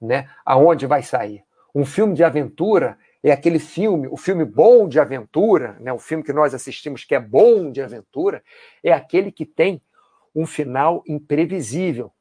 né? 0.00 0.30
Aonde 0.44 0.86
vai 0.86 1.02
sair? 1.02 1.44
Um 1.74 1.84
filme 1.84 2.14
de 2.14 2.24
aventura 2.24 2.96
é 3.22 3.30
aquele 3.30 3.58
filme, 3.58 4.06
o 4.08 4.16
filme 4.16 4.44
bom 4.44 4.88
de 4.88 5.00
aventura, 5.00 5.76
né? 5.80 5.92
O 5.92 5.98
filme 5.98 6.22
que 6.22 6.32
nós 6.32 6.54
assistimos 6.54 7.04
que 7.04 7.14
é 7.14 7.20
bom 7.20 7.70
de 7.70 7.82
aventura, 7.82 8.42
é 8.82 8.92
aquele 8.92 9.32
que 9.32 9.44
tem 9.44 9.82
um 10.34 10.46
final 10.46 11.02
imprevisível. 11.06 12.12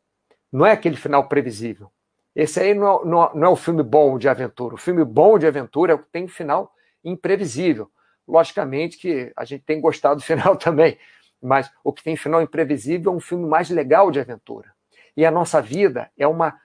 Não 0.53 0.67
é 0.67 0.71
aquele 0.71 0.95
final 0.95 1.27
previsível. 1.27 1.91
Esse 2.35 2.59
aí 2.59 2.75
não, 2.75 3.01
é, 3.01 3.05
não, 3.05 3.33
não 3.33 3.47
é 3.47 3.49
o 3.49 3.55
filme 3.55 3.81
bom 3.81 4.19
de 4.19 4.29
aventura. 4.29 4.75
O 4.75 4.77
filme 4.77 5.03
bom 5.03 5.39
de 5.39 5.47
aventura 5.47 5.93
é 5.93 5.95
o 5.95 5.99
que 5.99 6.11
tem 6.11 6.25
um 6.25 6.27
final 6.27 6.71
imprevisível. 7.03 7.91
Logicamente 8.27 8.99
que 8.99 9.33
a 9.35 9.43
gente 9.45 9.63
tem 9.63 9.81
gostado 9.81 10.17
do 10.17 10.21
final 10.21 10.55
também, 10.57 10.99
mas 11.41 11.71
o 11.83 11.91
que 11.91 12.03
tem 12.03 12.15
final 12.15 12.39
imprevisível 12.39 13.11
é 13.11 13.15
um 13.15 13.19
filme 13.19 13.47
mais 13.47 13.71
legal 13.71 14.11
de 14.11 14.19
aventura. 14.19 14.71
E 15.17 15.25
a 15.25 15.31
nossa 15.31 15.59
vida 15.59 16.11
é 16.15 16.27
uma 16.27 16.55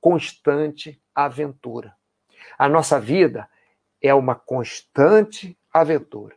constante 0.00 1.00
aventura. 1.14 1.94
A 2.58 2.68
nossa 2.68 2.98
vida 2.98 3.48
é 4.02 4.12
uma 4.12 4.34
constante 4.34 5.56
aventura. 5.72 6.34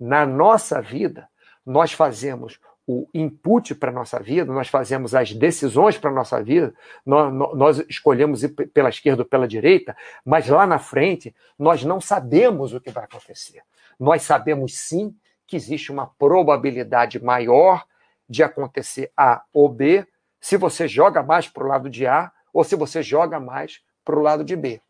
Na 0.00 0.24
nossa 0.24 0.80
vida, 0.80 1.28
nós 1.64 1.92
fazemos 1.92 2.58
o 2.90 3.06
input 3.12 3.74
para 3.74 3.90
a 3.90 3.94
nossa 3.94 4.18
vida, 4.18 4.50
nós 4.50 4.68
fazemos 4.68 5.14
as 5.14 5.34
decisões 5.34 5.98
para 5.98 6.08
a 6.08 6.14
nossa 6.14 6.42
vida, 6.42 6.72
nós, 7.04 7.34
nós, 7.54 7.78
escolhemos 7.80 8.42
ir 8.42 8.48
pela 8.48 8.88
esquerda 8.88 9.20
ou 9.20 9.28
pela 9.28 9.46
direita, 9.46 9.94
mas 10.24 10.48
lá 10.48 10.66
na 10.66 10.78
frente 10.78 11.36
nós 11.58 11.84
não 11.84 12.00
sabemos 12.00 12.72
o 12.72 12.80
que 12.80 12.90
vai 12.90 13.04
acontecer. 13.04 13.62
Nós 14.00 14.22
sabemos 14.22 14.74
sim 14.74 15.14
que 15.46 15.54
existe 15.54 15.92
uma 15.92 16.06
probabilidade 16.06 17.22
maior 17.22 17.84
de 18.26 18.42
acontecer 18.42 19.12
A 19.14 19.42
ou 19.52 19.68
B 19.68 20.06
se 20.40 20.56
você 20.56 20.88
joga 20.88 21.22
mais 21.22 21.46
para 21.46 21.64
o 21.64 21.68
lado 21.68 21.90
de 21.90 22.06
A 22.06 22.32
ou 22.54 22.64
se 22.64 22.74
você 22.74 23.02
joga 23.02 23.38
mais 23.38 23.82
para 24.02 24.18
o 24.18 24.22
lado 24.22 24.42
de 24.42 24.56
B. 24.56 24.80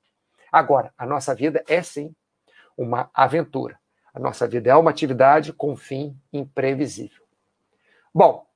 Agora, 0.52 0.94
a 0.96 1.04
nossa 1.04 1.34
vida 1.34 1.64
é 1.66 1.82
sim 1.82 2.14
uma 2.76 3.10
aventura. 3.12 3.76
A 4.14 4.20
nossa 4.20 4.46
vida 4.46 4.70
é 4.70 4.76
uma 4.76 4.90
atividade 4.90 5.52
com 5.52 5.74
fim 5.74 6.16
imprevisível. 6.32 7.27
Bom, 8.14 8.46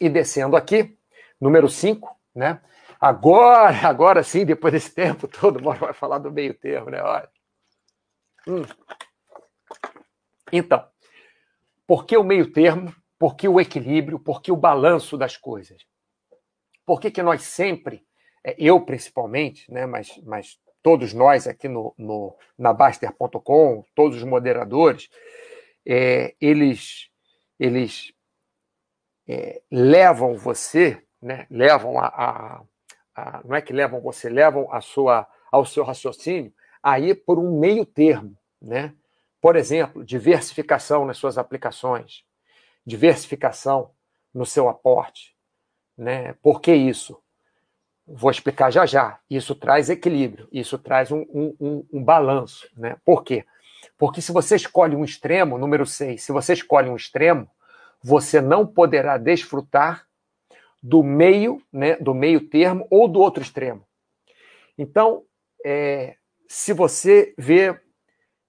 e 0.00 0.08
descendo 0.08 0.56
aqui, 0.56 0.96
número 1.40 1.68
5, 1.68 2.16
né? 2.34 2.60
Agora, 3.00 3.76
agora 3.88 4.22
sim, 4.22 4.44
depois 4.44 4.72
desse 4.72 4.94
tempo 4.94 5.26
todo, 5.26 5.62
mundo 5.62 5.78
vai 5.78 5.92
falar 5.92 6.18
do 6.18 6.30
meio 6.30 6.54
termo, 6.54 6.90
né? 6.90 7.02
Olha. 7.02 7.30
Hum. 8.46 8.62
Então, 10.52 10.86
por 11.86 12.04
que 12.04 12.16
o 12.16 12.24
meio 12.24 12.52
termo? 12.52 12.94
Por 13.18 13.36
que 13.36 13.46
o 13.48 13.60
equilíbrio? 13.60 14.18
Por 14.18 14.40
que 14.40 14.50
o 14.50 14.56
balanço 14.56 15.16
das 15.16 15.36
coisas? 15.36 15.84
Por 16.86 17.00
que, 17.00 17.10
que 17.10 17.22
nós 17.22 17.42
sempre, 17.42 18.04
é, 18.42 18.56
eu 18.58 18.80
principalmente, 18.80 19.70
né, 19.70 19.86
mas, 19.86 20.18
mas 20.24 20.58
todos 20.82 21.12
nós 21.12 21.46
aqui 21.46 21.68
no, 21.68 21.94
no 21.96 22.36
na 22.58 22.72
Baster.com, 22.72 23.84
todos 23.94 24.16
os 24.16 24.24
moderadores, 24.24 25.08
é, 25.86 26.34
eles, 26.40 27.08
eles 27.58 28.12
é, 29.32 29.62
levam 29.70 30.34
você, 30.34 31.00
né, 31.22 31.46
levam 31.48 32.00
a, 32.00 32.06
a, 32.06 32.62
a, 33.14 33.40
não 33.44 33.54
é 33.54 33.62
que 33.62 33.72
levam 33.72 34.00
você, 34.00 34.28
levam 34.28 34.72
a 34.72 34.80
sua, 34.80 35.24
ao 35.52 35.64
seu 35.64 35.84
raciocínio 35.84 36.52
aí 36.82 37.14
por 37.14 37.38
um 37.38 37.60
meio 37.60 37.86
termo, 37.86 38.36
né? 38.60 38.92
Por 39.40 39.54
exemplo, 39.54 40.04
diversificação 40.04 41.04
nas 41.04 41.16
suas 41.16 41.38
aplicações, 41.38 42.24
diversificação 42.84 43.92
no 44.34 44.44
seu 44.44 44.68
aporte, 44.68 45.36
né? 45.96 46.34
Por 46.42 46.60
que 46.60 46.74
isso? 46.74 47.22
Vou 48.04 48.32
explicar 48.32 48.72
já 48.72 48.84
já. 48.84 49.20
Isso 49.30 49.54
traz 49.54 49.88
equilíbrio, 49.88 50.48
isso 50.50 50.76
traz 50.76 51.12
um, 51.12 51.24
um, 51.32 51.56
um, 51.60 51.86
um 51.92 52.04
balanço, 52.04 52.68
né? 52.76 52.96
Por 53.04 53.22
quê? 53.22 53.44
Porque 53.96 54.20
se 54.20 54.32
você 54.32 54.56
escolhe 54.56 54.96
um 54.96 55.04
extremo, 55.04 55.56
número 55.56 55.86
6, 55.86 56.20
se 56.20 56.32
você 56.32 56.54
escolhe 56.54 56.90
um 56.90 56.96
extremo, 56.96 57.48
você 58.02 58.40
não 58.40 58.66
poderá 58.66 59.18
desfrutar 59.18 60.06
do 60.82 61.02
meio, 61.02 61.62
né, 61.72 61.96
do 61.96 62.14
meio 62.14 62.48
termo 62.48 62.86
ou 62.90 63.06
do 63.06 63.20
outro 63.20 63.42
extremo. 63.42 63.86
Então, 64.78 65.24
é, 65.64 66.16
se 66.48 66.72
você 66.72 67.34
vê, 67.36 67.78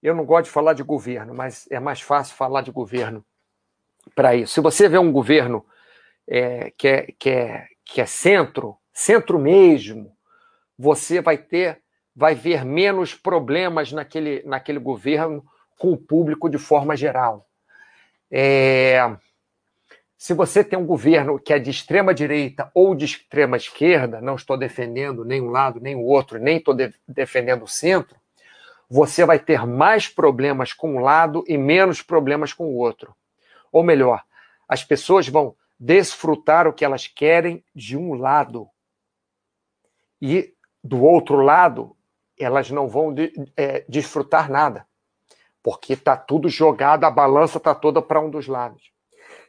eu 0.01 0.15
não 0.15 0.25
gosto 0.25 0.45
de 0.45 0.51
falar 0.51 0.73
de 0.73 0.83
governo, 0.83 1.33
mas 1.33 1.67
é 1.69 1.79
mais 1.79 2.01
fácil 2.01 2.35
falar 2.35 2.61
de 2.61 2.71
governo 2.71 3.25
para 4.15 4.35
isso. 4.35 4.53
Se 4.53 4.61
você 4.61 4.87
vê 4.87 4.97
um 4.97 5.11
governo 5.11 5.65
é, 6.27 6.71
que, 6.71 6.87
é, 6.87 7.07
que, 7.19 7.29
é, 7.29 7.67
que 7.83 8.01
é 8.01 8.05
centro, 8.05 8.77
centro 8.93 9.37
mesmo, 9.37 10.15
você 10.77 11.21
vai 11.21 11.37
ter, 11.37 11.81
vai 12.15 12.33
ver 12.33 12.63
menos 12.63 13.13
problemas 13.13 13.91
naquele, 13.91 14.41
naquele 14.43 14.79
governo 14.79 15.45
com 15.77 15.91
o 15.91 15.97
público 15.97 16.49
de 16.49 16.57
forma 16.57 16.95
geral. 16.95 17.45
É, 18.31 18.99
se 20.21 20.35
você 20.35 20.63
tem 20.63 20.77
um 20.77 20.85
governo 20.85 21.39
que 21.39 21.51
é 21.51 21.57
de 21.57 21.71
extrema 21.71 22.13
direita 22.13 22.69
ou 22.75 22.93
de 22.93 23.05
extrema 23.05 23.57
esquerda, 23.57 24.21
não 24.21 24.35
estou 24.35 24.55
defendendo 24.55 25.25
nem 25.25 25.41
um 25.41 25.49
lado 25.49 25.79
nem 25.79 25.95
o 25.95 26.03
outro, 26.03 26.37
nem 26.37 26.57
estou 26.57 26.75
de 26.75 26.93
defendendo 27.07 27.63
o 27.63 27.67
centro, 27.67 28.15
você 28.87 29.25
vai 29.25 29.39
ter 29.39 29.65
mais 29.65 30.07
problemas 30.07 30.73
com 30.73 30.97
um 30.97 30.99
lado 30.99 31.43
e 31.47 31.57
menos 31.57 32.03
problemas 32.03 32.53
com 32.53 32.65
o 32.65 32.77
outro. 32.77 33.15
Ou 33.71 33.81
melhor, 33.81 34.23
as 34.69 34.83
pessoas 34.83 35.27
vão 35.27 35.55
desfrutar 35.79 36.67
o 36.67 36.73
que 36.73 36.85
elas 36.85 37.07
querem 37.07 37.65
de 37.73 37.97
um 37.97 38.13
lado. 38.13 38.69
E 40.21 40.53
do 40.83 41.03
outro 41.03 41.37
lado, 41.37 41.97
elas 42.39 42.69
não 42.69 42.87
vão 42.87 43.11
de, 43.11 43.33
é, 43.57 43.83
desfrutar 43.89 44.51
nada. 44.51 44.85
Porque 45.63 45.93
está 45.93 46.15
tudo 46.15 46.47
jogado, 46.47 47.05
a 47.05 47.09
balança 47.09 47.57
está 47.57 47.73
toda 47.73 48.03
para 48.03 48.21
um 48.21 48.29
dos 48.29 48.45
lados. 48.45 48.91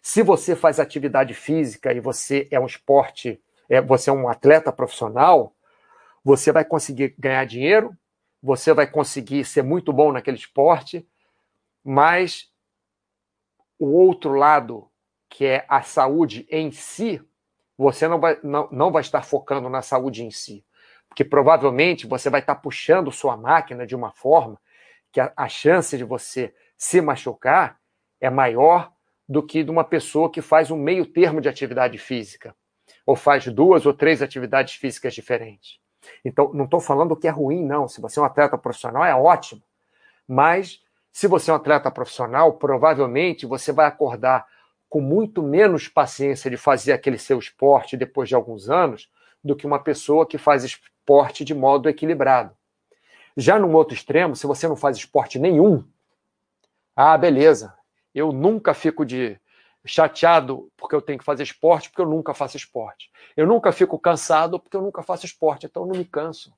Se 0.02 0.20
você 0.20 0.56
faz 0.56 0.80
atividade 0.80 1.32
física 1.32 1.92
e 1.92 2.00
você 2.00 2.48
é 2.50 2.58
um 2.58 2.66
esporte, 2.66 3.40
é, 3.68 3.80
você 3.80 4.10
é 4.10 4.12
um 4.12 4.28
atleta 4.28 4.72
profissional, 4.72 5.54
você 6.24 6.50
vai 6.50 6.64
conseguir 6.64 7.14
ganhar 7.16 7.44
dinheiro, 7.46 7.96
você 8.42 8.74
vai 8.74 8.90
conseguir 8.90 9.44
ser 9.44 9.62
muito 9.62 9.92
bom 9.92 10.10
naquele 10.10 10.36
esporte, 10.36 11.08
mas 11.84 12.50
o 13.78 13.86
outro 13.86 14.34
lado, 14.34 14.90
que 15.28 15.44
é 15.44 15.64
a 15.68 15.82
saúde 15.82 16.48
em 16.50 16.72
si, 16.72 17.22
você 17.78 18.08
não 18.08 18.18
vai, 18.18 18.38
não, 18.42 18.68
não 18.72 18.90
vai 18.90 19.02
estar 19.02 19.22
focando 19.22 19.68
na 19.68 19.82
saúde 19.82 20.24
em 20.24 20.32
si. 20.32 20.64
Porque 21.08 21.24
provavelmente 21.24 22.08
você 22.08 22.28
vai 22.28 22.40
estar 22.40 22.56
puxando 22.56 23.12
sua 23.12 23.36
máquina 23.36 23.86
de 23.86 23.94
uma 23.94 24.10
forma 24.10 24.60
que 25.12 25.20
a, 25.20 25.32
a 25.36 25.48
chance 25.48 25.96
de 25.96 26.02
você 26.02 26.52
se 26.76 27.00
machucar 27.00 27.78
é 28.20 28.28
maior 28.28 28.92
do 29.32 29.42
que 29.42 29.64
de 29.64 29.70
uma 29.70 29.82
pessoa 29.82 30.30
que 30.30 30.42
faz 30.42 30.70
um 30.70 30.76
meio 30.76 31.06
termo 31.06 31.40
de 31.40 31.48
atividade 31.48 31.96
física, 31.96 32.54
ou 33.06 33.16
faz 33.16 33.46
duas 33.46 33.86
ou 33.86 33.94
três 33.94 34.20
atividades 34.20 34.74
físicas 34.74 35.14
diferentes. 35.14 35.78
Então, 36.22 36.52
não 36.52 36.66
estou 36.66 36.80
falando 36.80 37.16
que 37.16 37.26
é 37.26 37.30
ruim, 37.30 37.64
não. 37.64 37.88
Se 37.88 37.98
você 37.98 38.18
é 38.18 38.22
um 38.22 38.26
atleta 38.26 38.58
profissional, 38.58 39.02
é 39.02 39.14
ótimo. 39.14 39.62
Mas, 40.28 40.82
se 41.10 41.26
você 41.26 41.50
é 41.50 41.54
um 41.54 41.56
atleta 41.56 41.90
profissional, 41.90 42.52
provavelmente 42.58 43.46
você 43.46 43.72
vai 43.72 43.86
acordar 43.86 44.46
com 44.86 45.00
muito 45.00 45.42
menos 45.42 45.88
paciência 45.88 46.50
de 46.50 46.58
fazer 46.58 46.92
aquele 46.92 47.16
seu 47.16 47.38
esporte 47.38 47.96
depois 47.96 48.28
de 48.28 48.34
alguns 48.34 48.68
anos 48.68 49.10
do 49.42 49.56
que 49.56 49.66
uma 49.66 49.78
pessoa 49.78 50.26
que 50.26 50.36
faz 50.36 50.62
esporte 50.62 51.42
de 51.42 51.54
modo 51.54 51.88
equilibrado. 51.88 52.54
Já 53.34 53.58
no 53.58 53.72
outro 53.72 53.94
extremo, 53.94 54.36
se 54.36 54.46
você 54.46 54.68
não 54.68 54.76
faz 54.76 54.98
esporte 54.98 55.38
nenhum, 55.38 55.82
ah, 56.94 57.16
beleza, 57.16 57.72
eu 58.14 58.32
nunca 58.32 58.74
fico 58.74 59.04
de 59.04 59.38
chateado 59.84 60.70
porque 60.76 60.94
eu 60.94 61.02
tenho 61.02 61.18
que 61.18 61.24
fazer 61.24 61.42
esporte, 61.42 61.90
porque 61.90 62.02
eu 62.02 62.06
nunca 62.06 62.32
faço 62.34 62.56
esporte. 62.56 63.10
Eu 63.36 63.46
nunca 63.46 63.72
fico 63.72 63.98
cansado 63.98 64.58
porque 64.58 64.76
eu 64.76 64.82
nunca 64.82 65.02
faço 65.02 65.26
esporte, 65.26 65.66
então 65.66 65.82
eu 65.82 65.88
não 65.88 65.98
me 65.98 66.04
canso. 66.04 66.52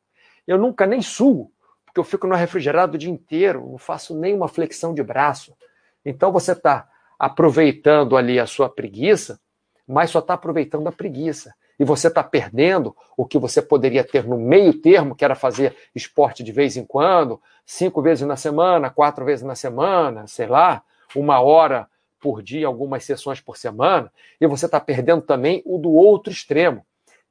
Eu 0.47 0.59
nunca 0.59 0.87
nem 0.87 1.01
suo, 1.01 1.51
porque 1.87 1.99
eu 1.99 2.05
fico 2.05 2.27
no 2.27 2.35
refrigerado 2.35 2.97
o 2.97 2.99
dia 2.99 3.11
inteiro, 3.11 3.69
não 3.71 3.79
faço 3.79 4.19
nenhuma 4.19 4.49
flexão 4.49 4.93
de 4.93 5.03
braço. 5.03 5.57
Então 6.05 6.31
você 6.31 6.53
está 6.53 6.89
aproveitando 7.19 8.17
ali 8.17 8.39
a 8.39 8.47
sua 8.47 8.69
preguiça, 8.69 9.41
mas 9.87 10.11
só 10.11 10.19
está 10.19 10.35
aproveitando 10.35 10.87
a 10.87 10.93
preguiça. 10.93 11.55
E 11.79 11.85
você 11.85 12.09
está 12.09 12.23
perdendo 12.23 12.95
o 13.17 13.25
que 13.25 13.39
você 13.39 13.61
poderia 13.61 14.05
ter 14.05 14.25
no 14.25 14.39
meio 14.39 14.81
termo, 14.81 15.15
que 15.15 15.25
era 15.25 15.35
fazer 15.35 15.77
esporte 15.95 16.43
de 16.43 16.53
vez 16.53 16.77
em 16.77 16.85
quando, 16.85 17.41
cinco 17.67 18.01
vezes 18.01 18.27
na 18.27 18.37
semana, 18.37 18.91
quatro 18.91 19.25
vezes 19.25 19.45
na 19.45 19.55
semana, 19.55 20.27
sei 20.27 20.47
lá, 20.47 20.83
uma 21.15 21.41
hora 21.41 21.89
por 22.21 22.43
dia, 22.43 22.67
algumas 22.67 23.05
sessões 23.05 23.41
por 23.41 23.57
semana, 23.57 24.11
e 24.41 24.47
você 24.47 24.65
está 24.67 24.81
perdendo 24.81 25.23
também 25.23 25.63
o 25.67 25.79
do 25.79 25.93
outro 25.93 26.33
extremo, 26.33 26.85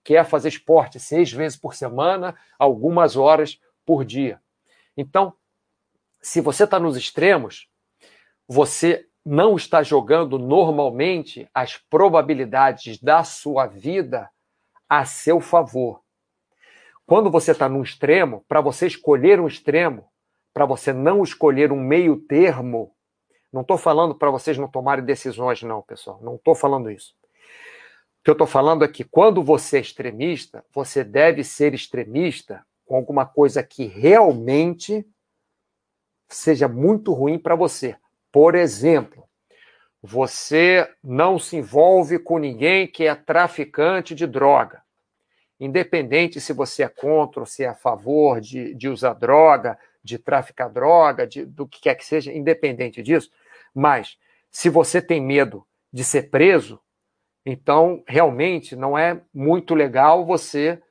que 0.04 0.16
é 0.16 0.24
fazer 0.24 0.50
esporte 0.50 1.00
seis 1.00 1.32
vezes 1.32 1.58
por 1.58 1.74
semana, 1.74 2.36
algumas 2.60 3.16
horas 3.16 3.60
por 3.86 4.06
dia. 4.06 4.40
Então, 4.96 5.34
se 6.22 6.42
você 6.42 6.66
está 6.66 6.80
nos 6.80 6.96
extremos, 6.96 7.68
você 8.48 9.08
não 9.26 9.56
está 9.56 9.82
jogando 9.82 10.38
normalmente 10.38 11.50
as 11.54 11.78
probabilidades 11.78 13.00
da 13.00 13.24
sua 13.24 13.66
vida 13.66 14.30
a 14.88 15.06
seu 15.06 15.40
favor. 15.40 16.04
quando 17.06 17.30
você 17.30 17.52
está 17.52 17.68
num 17.68 17.84
extremo, 17.84 18.46
para 18.48 18.62
você 18.62 18.88
escolher 18.88 19.40
um 19.40 19.48
extremo, 19.48 20.08
para 20.54 20.66
você 20.66 20.94
não 20.94 21.24
escolher 21.24 21.72
um 21.72 21.80
meio 21.80 22.18
termo, 22.18 22.96
não 23.54 23.62
estou 23.62 23.78
falando 23.78 24.16
para 24.16 24.32
vocês 24.32 24.58
não 24.58 24.68
tomarem 24.68 25.06
decisões, 25.06 25.62
não, 25.62 25.84
pessoal. 25.84 26.20
Não 26.24 26.36
estou 26.36 26.56
falando 26.56 26.90
isso. 26.90 27.14
O 28.20 28.24
que 28.24 28.30
eu 28.32 28.34
estou 28.34 28.48
falando 28.48 28.84
é 28.84 28.88
que 28.88 29.04
quando 29.04 29.44
você 29.44 29.78
é 29.78 29.82
extremista, 29.82 30.66
você 30.74 31.04
deve 31.04 31.44
ser 31.44 31.74
extremista 31.76 32.66
com 32.84 32.96
alguma 32.96 33.28
coisa 33.28 33.62
que 33.62 33.86
realmente 33.86 35.06
seja 36.28 36.68
muito 36.68 37.14
ruim 37.14 37.38
para 37.38 37.56
você. 37.56 37.96
Por 38.32 38.56
exemplo, 38.56 39.24
você 40.02 40.90
não 41.04 41.38
se 41.38 41.58
envolve 41.58 42.18
com 42.18 42.40
ninguém 42.40 42.88
que 42.88 43.06
é 43.06 43.14
traficante 43.14 44.16
de 44.16 44.26
droga. 44.26 44.82
Independente 45.60 46.42
se 46.42 46.54
você 46.54 46.84
é 46.84 46.90
contra 46.90 47.42
ou 47.42 47.46
se 47.46 47.64
é 47.64 47.68
a 47.68 47.76
favor 47.76 48.42
de, 48.42 48.74
de 48.74 48.90
usar 48.90 49.14
droga, 49.14 49.78
de 50.04 50.18
traficar 50.18 50.70
droga, 50.70 51.28
de, 51.28 51.46
do 51.46 51.68
que 51.68 51.80
quer 51.82 51.96
que 51.96 52.04
seja, 52.04 52.34
independente 52.34 53.04
disso. 53.04 53.30
Mas, 53.74 54.18
se 54.52 54.70
você 54.70 55.02
tem 55.02 55.22
medo 55.22 55.66
de 55.92 56.04
ser 56.04 56.30
preso, 56.30 56.80
então 57.46 58.04
realmente 58.08 58.76
não 58.76 58.98
é 58.98 59.22
muito 59.34 59.76
legal 59.76 60.26
você 60.26 60.82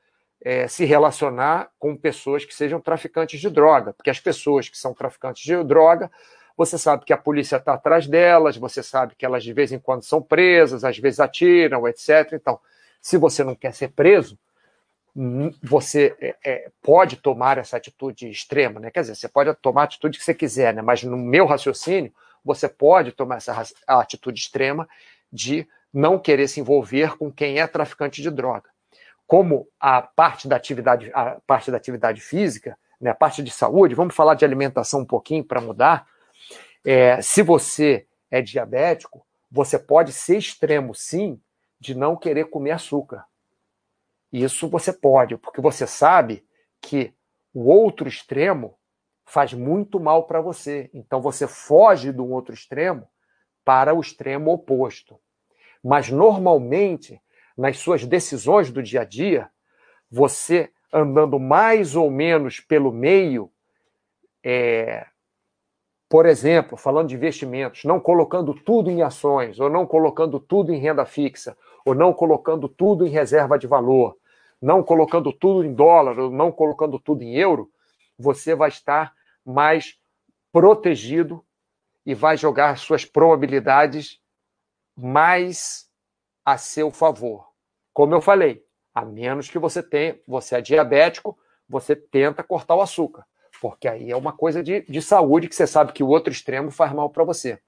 é, 0.43 0.67
se 0.67 0.83
relacionar 0.83 1.69
com 1.79 1.95
pessoas 1.95 2.43
que 2.43 2.53
sejam 2.53 2.79
traficantes 2.79 3.39
de 3.39 3.49
droga, 3.49 3.93
porque 3.93 4.09
as 4.09 4.19
pessoas 4.19 4.67
que 4.67 4.77
são 4.77 4.93
traficantes 4.93 5.43
de 5.43 5.63
droga, 5.63 6.11
você 6.55 6.77
sabe 6.77 7.05
que 7.05 7.13
a 7.13 7.17
polícia 7.17 7.55
está 7.55 7.73
atrás 7.73 8.07
delas, 8.07 8.57
você 8.57 8.83
sabe 8.83 9.15
que 9.15 9.25
elas 9.25 9.43
de 9.43 9.53
vez 9.53 9.71
em 9.71 9.79
quando 9.79 10.03
são 10.03 10.21
presas, 10.21 10.83
às 10.83 10.97
vezes 10.97 11.19
atiram, 11.19 11.87
etc. 11.87 12.33
Então, 12.33 12.59
se 13.01 13.17
você 13.17 13.43
não 13.43 13.55
quer 13.55 13.73
ser 13.73 13.89
preso, 13.89 14.37
hum, 15.15 15.51
você 15.63 16.15
é, 16.19 16.35
é, 16.45 16.71
pode 16.81 17.17
tomar 17.17 17.57
essa 17.57 17.77
atitude 17.77 18.29
extrema, 18.29 18.79
né? 18.79 18.91
Quer 18.91 19.01
dizer, 19.01 19.15
você 19.15 19.27
pode 19.27 19.53
tomar 19.55 19.81
a 19.81 19.85
atitude 19.85 20.17
que 20.17 20.23
você 20.23 20.33
quiser, 20.33 20.73
né? 20.73 20.81
Mas 20.81 21.03
no 21.03 21.17
meu 21.17 21.45
raciocínio, 21.45 22.13
você 22.43 22.67
pode 22.67 23.11
tomar 23.11 23.37
essa 23.37 23.63
atitude 23.87 24.39
extrema 24.39 24.87
de 25.31 25.67
não 25.93 26.19
querer 26.19 26.47
se 26.47 26.59
envolver 26.59 27.17
com 27.17 27.31
quem 27.31 27.59
é 27.59 27.67
traficante 27.67 28.21
de 28.21 28.29
droga 28.29 28.73
como 29.25 29.67
a 29.79 30.01
parte 30.01 30.47
da 30.47 30.55
atividade, 30.55 31.11
a 31.13 31.39
parte 31.47 31.71
da 31.71 31.77
atividade 31.77 32.21
física, 32.21 32.77
né, 32.99 33.11
a 33.11 33.15
parte 33.15 33.41
de 33.41 33.51
saúde, 33.51 33.95
vamos 33.95 34.15
falar 34.15 34.35
de 34.35 34.45
alimentação 34.45 35.01
um 35.01 35.05
pouquinho 35.05 35.43
para 35.43 35.61
mudar. 35.61 36.07
É, 36.85 37.21
se 37.21 37.41
você 37.41 38.05
é 38.29 38.41
diabético, 38.41 39.25
você 39.51 39.77
pode 39.79 40.11
ser 40.13 40.37
extremo, 40.37 40.93
sim, 40.93 41.41
de 41.79 41.95
não 41.95 42.15
querer 42.15 42.45
comer 42.45 42.71
açúcar. 42.71 43.25
Isso 44.31 44.67
você 44.67 44.91
pode, 44.91 45.37
porque 45.37 45.61
você 45.61 45.85
sabe 45.85 46.45
que 46.81 47.13
o 47.53 47.69
outro 47.69 48.07
extremo 48.07 48.77
faz 49.25 49.53
muito 49.53 49.99
mal 49.99 50.23
para 50.25 50.41
você. 50.41 50.89
Então 50.93 51.21
você 51.21 51.47
foge 51.47 52.11
do 52.11 52.27
outro 52.29 52.53
extremo 52.53 53.07
para 53.63 53.93
o 53.93 54.01
extremo 54.01 54.51
oposto. 54.51 55.19
Mas 55.83 56.09
normalmente 56.09 57.21
nas 57.57 57.77
suas 57.77 58.05
decisões 58.05 58.71
do 58.71 58.81
dia 58.81 59.01
a 59.01 59.05
dia, 59.05 59.49
você 60.09 60.69
andando 60.91 61.39
mais 61.39 61.95
ou 61.95 62.09
menos 62.09 62.59
pelo 62.59 62.91
meio, 62.91 63.51
é, 64.43 65.05
por 66.09 66.25
exemplo, 66.25 66.77
falando 66.77 67.09
de 67.09 67.15
investimentos, 67.15 67.83
não 67.83 67.99
colocando 67.99 68.53
tudo 68.53 68.91
em 68.91 69.01
ações, 69.01 69.59
ou 69.59 69.69
não 69.69 69.85
colocando 69.85 70.39
tudo 70.39 70.73
em 70.73 70.77
renda 70.77 71.05
fixa, 71.05 71.57
ou 71.85 71.95
não 71.95 72.13
colocando 72.13 72.69
tudo 72.69 73.05
em 73.05 73.09
reserva 73.09 73.57
de 73.57 73.65
valor, 73.65 74.15
não 74.61 74.83
colocando 74.83 75.33
tudo 75.33 75.65
em 75.65 75.73
dólar, 75.73 76.17
ou 76.19 76.31
não 76.31 76.51
colocando 76.51 76.99
tudo 76.99 77.23
em 77.23 77.35
euro, 77.35 77.69
você 78.17 78.55
vai 78.55 78.69
estar 78.69 79.13
mais 79.45 79.97
protegido 80.51 81.45
e 82.05 82.13
vai 82.13 82.37
jogar 82.37 82.77
suas 82.77 83.05
probabilidades 83.05 84.19
mais 84.95 85.89
a 86.45 86.57
seu 86.57 86.91
favor. 86.91 87.49
Como 87.93 88.13
eu 88.13 88.21
falei, 88.21 88.63
a 88.93 89.03
menos 89.03 89.49
que 89.49 89.57
você 89.57 89.81
tenha, 89.81 90.19
você 90.27 90.55
é 90.55 90.61
diabético, 90.61 91.37
você 91.67 91.95
tenta 91.95 92.43
cortar 92.43 92.75
o 92.75 92.81
açúcar, 92.81 93.25
porque 93.61 93.87
aí 93.87 94.11
é 94.11 94.15
uma 94.15 94.33
coisa 94.33 94.61
de, 94.61 94.81
de 94.81 95.01
saúde 95.01 95.47
que 95.47 95.55
você 95.55 95.65
sabe 95.65 95.93
que 95.93 96.03
o 96.03 96.07
outro 96.07 96.31
extremo 96.31 96.69
faz 96.69 96.91
mal 96.91 97.09
para 97.09 97.23
você. 97.23 97.59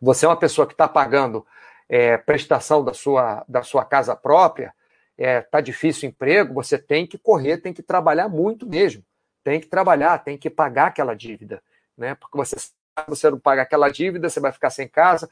Você 0.00 0.24
é 0.24 0.28
uma 0.28 0.38
pessoa 0.38 0.66
que 0.66 0.72
está 0.72 0.88
pagando 0.88 1.46
é, 1.88 2.16
prestação 2.16 2.82
da 2.82 2.94
sua, 2.94 3.44
da 3.46 3.62
sua 3.62 3.84
casa 3.84 4.16
própria, 4.16 4.74
está 5.16 5.30
é, 5.30 5.40
tá 5.40 5.60
difícil 5.60 6.08
o 6.08 6.10
emprego, 6.10 6.54
você 6.54 6.78
tem 6.78 7.06
que 7.06 7.18
correr, 7.18 7.58
tem 7.58 7.72
que 7.72 7.82
trabalhar 7.82 8.28
muito 8.28 8.66
mesmo. 8.66 9.02
Tem 9.46 9.60
que 9.60 9.68
trabalhar, 9.68 10.18
tem 10.18 10.36
que 10.36 10.50
pagar 10.50 10.88
aquela 10.88 11.14
dívida. 11.14 11.62
Né? 11.96 12.16
Porque 12.16 12.36
você 12.36 12.56
você 13.06 13.30
não 13.30 13.38
paga 13.38 13.62
aquela 13.62 13.88
dívida, 13.88 14.28
você 14.28 14.40
vai 14.40 14.50
ficar 14.50 14.70
sem 14.70 14.88
casa, 14.88 15.30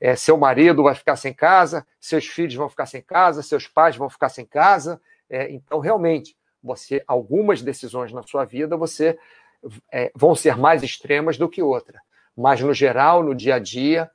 é, 0.00 0.16
seu 0.16 0.38
marido 0.38 0.82
vai 0.82 0.94
ficar 0.94 1.16
sem 1.16 1.34
casa, 1.34 1.86
seus 2.00 2.26
filhos 2.26 2.54
vão 2.54 2.70
ficar 2.70 2.86
sem 2.86 3.02
casa, 3.02 3.42
seus 3.42 3.66
pais 3.66 3.96
vão 3.96 4.08
ficar 4.08 4.30
sem 4.30 4.46
casa. 4.46 4.98
É, 5.28 5.52
então, 5.52 5.78
realmente, 5.78 6.34
você 6.62 7.04
algumas 7.06 7.60
decisões 7.60 8.14
na 8.14 8.22
sua 8.22 8.46
vida 8.46 8.78
você 8.78 9.18
é, 9.92 10.10
vão 10.14 10.34
ser 10.34 10.56
mais 10.56 10.82
extremas 10.82 11.36
do 11.36 11.46
que 11.46 11.62
outra. 11.62 12.00
Mas, 12.34 12.62
no 12.62 12.72
geral, 12.72 13.22
no 13.22 13.34
dia 13.34 13.56
a 13.56 13.58
dia, 13.58 14.10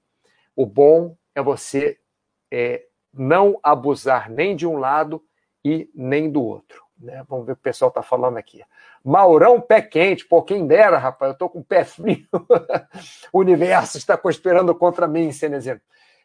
o 0.55 0.65
bom 0.65 1.15
é 1.35 1.41
você 1.43 1.99
é, 2.49 2.83
não 3.13 3.59
abusar 3.61 4.27
nem 4.27 4.55
de 4.55 4.65
um 4.65 4.77
lado 4.77 5.23
e 5.63 5.87
nem 5.93 6.31
do 6.31 6.41
outro. 6.41 6.84
Né? 6.99 7.23
Vamos 7.27 7.45
ver 7.45 7.53
o 7.53 7.55
que 7.55 7.61
o 7.61 7.63
pessoal 7.63 7.89
está 7.89 8.01
falando 8.01 8.37
aqui. 8.37 8.63
Maurão, 9.03 9.59
pé 9.59 9.81
quente. 9.81 10.25
Pô, 10.25 10.41
quem 10.41 10.65
dera, 10.65 10.97
rapaz, 10.97 11.31
eu 11.31 11.37
tô 11.37 11.49
com 11.49 11.61
pé 11.61 11.83
frio. 11.83 12.25
o 13.31 13.39
universo 13.39 13.97
está 13.97 14.17
conspirando 14.17 14.73
contra 14.73 15.07
mim, 15.07 15.31
Cenezino. 15.31 15.81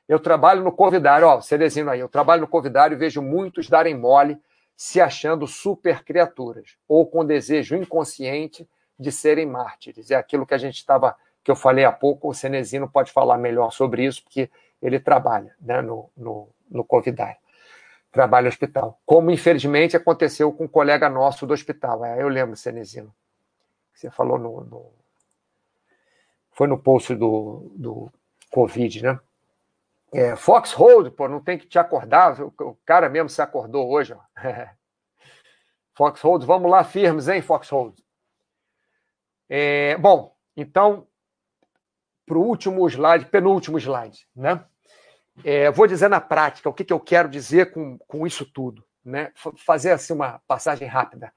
Eu 0.09 0.19
trabalho 0.19 0.63
no 0.63 0.73
Convidário, 0.73 1.27
ó, 1.27 1.41
Cenezino 1.41 1.91
aí, 1.91 2.01
eu 2.01 2.09
trabalho 2.09 2.41
no 2.41 2.49
Convidário 2.49 2.97
e 2.97 2.99
vejo 2.99 3.23
muitos 3.23 3.69
darem 3.69 3.97
mole 3.97 4.39
se 4.77 5.01
achando 5.01 5.47
super 5.47 6.03
criaturas 6.03 6.77
ou 6.89 7.07
com 7.07 7.25
desejo 7.25 7.77
inconsciente 7.77 8.69
de 8.99 9.13
serem 9.13 9.47
mártires. 9.47 10.11
É 10.11 10.17
aquilo 10.17 10.47
que 10.47 10.55
a 10.55 10.59
gente 10.59 10.77
estava, 10.77 11.17
que 11.45 11.51
eu 11.51 11.55
falei 11.55 11.85
há 11.85 11.93
pouco, 11.93 12.29
o 12.29 12.35
Cenezino 12.35 12.89
pode 12.89 13.13
falar 13.13 13.39
melhor 13.39 13.71
sobre 13.71 14.05
isso, 14.05 14.25
porque 14.25 14.51
ele 14.83 14.99
trabalha 14.99 15.55
né, 15.61 15.81
no, 15.81 16.11
no, 16.17 16.49
no 16.69 16.83
Convidário 16.83 17.37
trabalho 18.11 18.45
no 18.45 18.49
hospital. 18.49 19.01
Como, 19.07 19.31
infelizmente, 19.31 19.97
aconteceu 19.97 20.53
com 20.53 20.65
um 20.65 20.69
colega 20.69 21.09
nosso 21.09 21.47
do 21.47 21.55
hospital. 21.55 22.05
É, 22.05 22.23
eu 22.23 22.29
lembro, 22.29 22.57
Cenezino. 22.57 23.15
Você 23.95 24.11
falou 24.11 24.39
no, 24.39 24.65
no. 24.65 24.93
Foi 26.51 26.67
no 26.67 26.79
post 26.79 27.15
do, 27.15 27.71
do 27.75 28.13
Covid, 28.51 29.03
né? 29.03 29.21
É, 30.13 30.35
Foxhold, 30.35 31.11
pô, 31.13 31.29
não 31.29 31.41
tem 31.41 31.57
que 31.57 31.67
te 31.67 31.79
acordar. 31.79 32.41
O 32.41 32.77
cara 32.85 33.09
mesmo 33.09 33.29
se 33.29 33.41
acordou 33.41 33.89
hoje. 33.91 34.13
Ó. 34.13 34.19
Foxhold, 35.95 36.45
vamos 36.45 36.71
lá, 36.71 36.83
firmes, 36.83 37.29
hein, 37.29 37.43
Foxhold? 37.43 37.95
É, 39.49 39.97
bom, 39.99 40.35
então, 40.57 41.07
para 42.25 42.39
o 42.39 42.43
último 42.43 42.89
slide, 42.89 43.27
penúltimo 43.27 43.79
slide, 43.79 44.27
né? 44.35 44.65
É, 45.45 45.71
vou 45.71 45.87
dizer 45.87 46.09
na 46.09 46.21
prática 46.21 46.69
o 46.69 46.73
que, 46.73 46.85
que 46.85 46.93
eu 46.93 47.01
quero 47.01 47.29
dizer 47.29 47.73
com, 47.73 47.99
com 48.07 48.27
isso 48.27 48.45
tudo. 48.45 48.85
Né? 49.05 49.33
Fazer 49.57 49.93
assim 49.93 50.13
uma 50.13 50.41
passagem 50.47 50.87
rápida. 50.87 51.33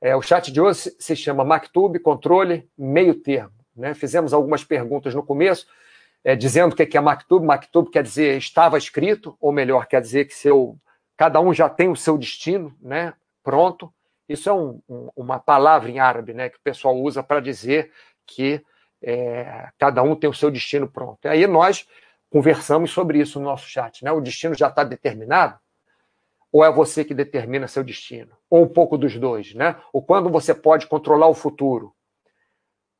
É, 0.00 0.14
o 0.14 0.22
chat 0.22 0.52
de 0.52 0.60
hoje 0.60 0.94
se 0.98 1.16
chama 1.16 1.44
Mactube 1.44 1.98
Controle 1.98 2.68
Meio 2.76 3.14
Termo. 3.14 3.52
Né? 3.74 3.94
Fizemos 3.94 4.32
algumas 4.32 4.62
perguntas 4.64 5.14
no 5.14 5.22
começo, 5.22 5.66
é, 6.24 6.36
dizendo 6.36 6.72
o 6.72 6.76
que 6.76 6.96
é 6.96 7.00
Mactube. 7.00 7.46
Mactube 7.46 7.90
quer 7.90 8.02
dizer 8.02 8.36
estava 8.36 8.78
escrito, 8.78 9.36
ou 9.40 9.52
melhor, 9.52 9.86
quer 9.86 10.00
dizer 10.00 10.26
que 10.26 10.34
seu, 10.34 10.76
cada 11.16 11.40
um 11.40 11.52
já 11.52 11.68
tem 11.68 11.88
o 11.88 11.96
seu 11.96 12.16
destino 12.16 12.74
né? 12.80 13.12
pronto. 13.42 13.92
Isso 14.28 14.48
é 14.48 14.52
um, 14.52 14.80
um, 14.88 15.08
uma 15.16 15.38
palavra 15.38 15.90
em 15.90 15.98
árabe 15.98 16.34
né? 16.34 16.48
que 16.48 16.58
o 16.58 16.62
pessoal 16.62 16.96
usa 16.96 17.22
para 17.22 17.40
dizer 17.40 17.90
que 18.26 18.62
é, 19.02 19.68
cada 19.78 20.02
um 20.02 20.14
tem 20.14 20.28
o 20.28 20.34
seu 20.34 20.50
destino 20.50 20.88
pronto. 20.88 21.18
E 21.24 21.28
aí 21.28 21.46
nós 21.46 21.86
conversamos 22.30 22.90
sobre 22.90 23.18
isso 23.18 23.38
no 23.38 23.46
nosso 23.46 23.68
chat. 23.68 24.04
Né? 24.04 24.12
O 24.12 24.20
destino 24.20 24.54
já 24.54 24.68
está 24.68 24.84
determinado? 24.84 25.58
Ou 26.50 26.64
é 26.64 26.72
você 26.72 27.04
que 27.04 27.14
determina 27.14 27.68
seu 27.68 27.84
destino? 27.84 28.36
Ou 28.48 28.64
um 28.64 28.68
pouco 28.68 28.96
dos 28.96 29.16
dois, 29.18 29.54
né? 29.54 29.76
Ou 29.92 30.02
quando 30.02 30.30
você 30.30 30.54
pode 30.54 30.86
controlar 30.86 31.28
o 31.28 31.34
futuro? 31.34 31.94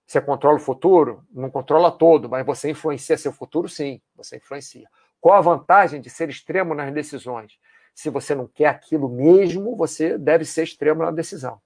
Você 0.07 0.21
controla 0.21 0.57
o 0.57 0.61
futuro? 0.61 1.23
Não 1.31 1.51
controla 1.51 1.91
todo, 1.91 2.29
mas 2.29 2.45
você 2.45 2.71
influencia 2.71 3.17
seu 3.17 3.33
futuro? 3.33 3.69
Sim, 3.69 4.01
você 4.15 4.37
influencia. 4.37 4.89
Qual 5.21 5.35
a 5.35 5.41
vantagem 5.41 6.01
de 6.01 6.11
ser 6.11 6.29
extremo 6.29 6.75
nas 6.75 6.93
decisões? 6.93 7.59
Se 7.95 8.11
você 8.11 8.35
não 8.35 8.47
quer 8.47 8.69
aquilo 8.69 9.09
mesmo, 9.09 9.77
você 9.77 10.17
deve 10.17 10.45
ser 10.45 10.65
extremo 10.65 11.03
na 11.03 11.11
decisão. 11.11 11.61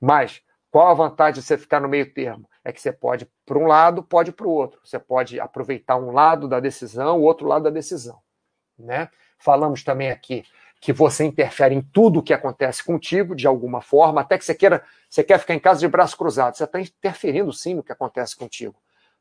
Mas 0.00 0.42
qual 0.70 0.88
a 0.88 0.94
vantagem 0.94 1.40
de 1.40 1.46
você 1.46 1.56
ficar 1.56 1.80
no 1.80 1.88
meio 1.88 2.12
termo? 2.12 2.48
É 2.68 2.72
que 2.72 2.82
você 2.82 2.92
pode 2.92 3.26
para 3.46 3.58
um 3.58 3.66
lado, 3.66 4.02
pode 4.02 4.30
para 4.30 4.46
o 4.46 4.50
outro. 4.50 4.78
Você 4.84 4.98
pode 4.98 5.40
aproveitar 5.40 5.96
um 5.96 6.10
lado 6.10 6.46
da 6.46 6.60
decisão, 6.60 7.18
o 7.18 7.22
outro 7.22 7.46
lado 7.46 7.62
da 7.62 7.70
decisão. 7.70 8.18
Né? 8.78 9.08
Falamos 9.38 9.82
também 9.82 10.10
aqui 10.10 10.44
que 10.78 10.92
você 10.92 11.24
interfere 11.24 11.74
em 11.74 11.80
tudo 11.80 12.18
o 12.18 12.22
que 12.22 12.34
acontece 12.34 12.84
contigo, 12.84 13.34
de 13.34 13.46
alguma 13.46 13.80
forma, 13.80 14.20
até 14.20 14.36
que 14.36 14.44
você 14.44 14.54
queira, 14.54 14.84
você 15.08 15.24
quer 15.24 15.38
ficar 15.38 15.54
em 15.54 15.58
casa 15.58 15.80
de 15.80 15.88
braço 15.88 16.14
cruzado. 16.14 16.58
Você 16.58 16.64
está 16.64 16.78
interferindo 16.78 17.50
sim 17.54 17.72
no 17.72 17.82
que 17.82 17.90
acontece 17.90 18.36
contigo. 18.36 18.74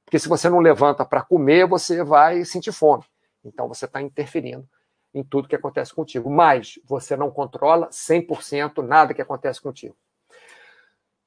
Porque 0.04 0.20
se 0.20 0.28
você 0.28 0.50
não 0.50 0.60
levanta 0.60 1.06
para 1.06 1.22
comer, 1.22 1.66
você 1.66 2.04
vai 2.04 2.43
sentir 2.43 2.74
fome. 2.74 3.06
Então 3.45 3.70
você 3.70 3.86
está 3.86 4.02
interferindo 4.02 4.68
em 5.14 5.24
tudo 5.24 5.48
que 5.48 5.56
acontece 5.56 5.93
contigo. 5.93 6.30
Mas 6.30 6.78
você 6.84 7.16
não 7.16 7.32
controla 7.32 7.88
100% 7.88 8.86
nada 8.86 9.14
que 9.14 9.22
acontece 9.22 9.62
contigo. 9.62 9.95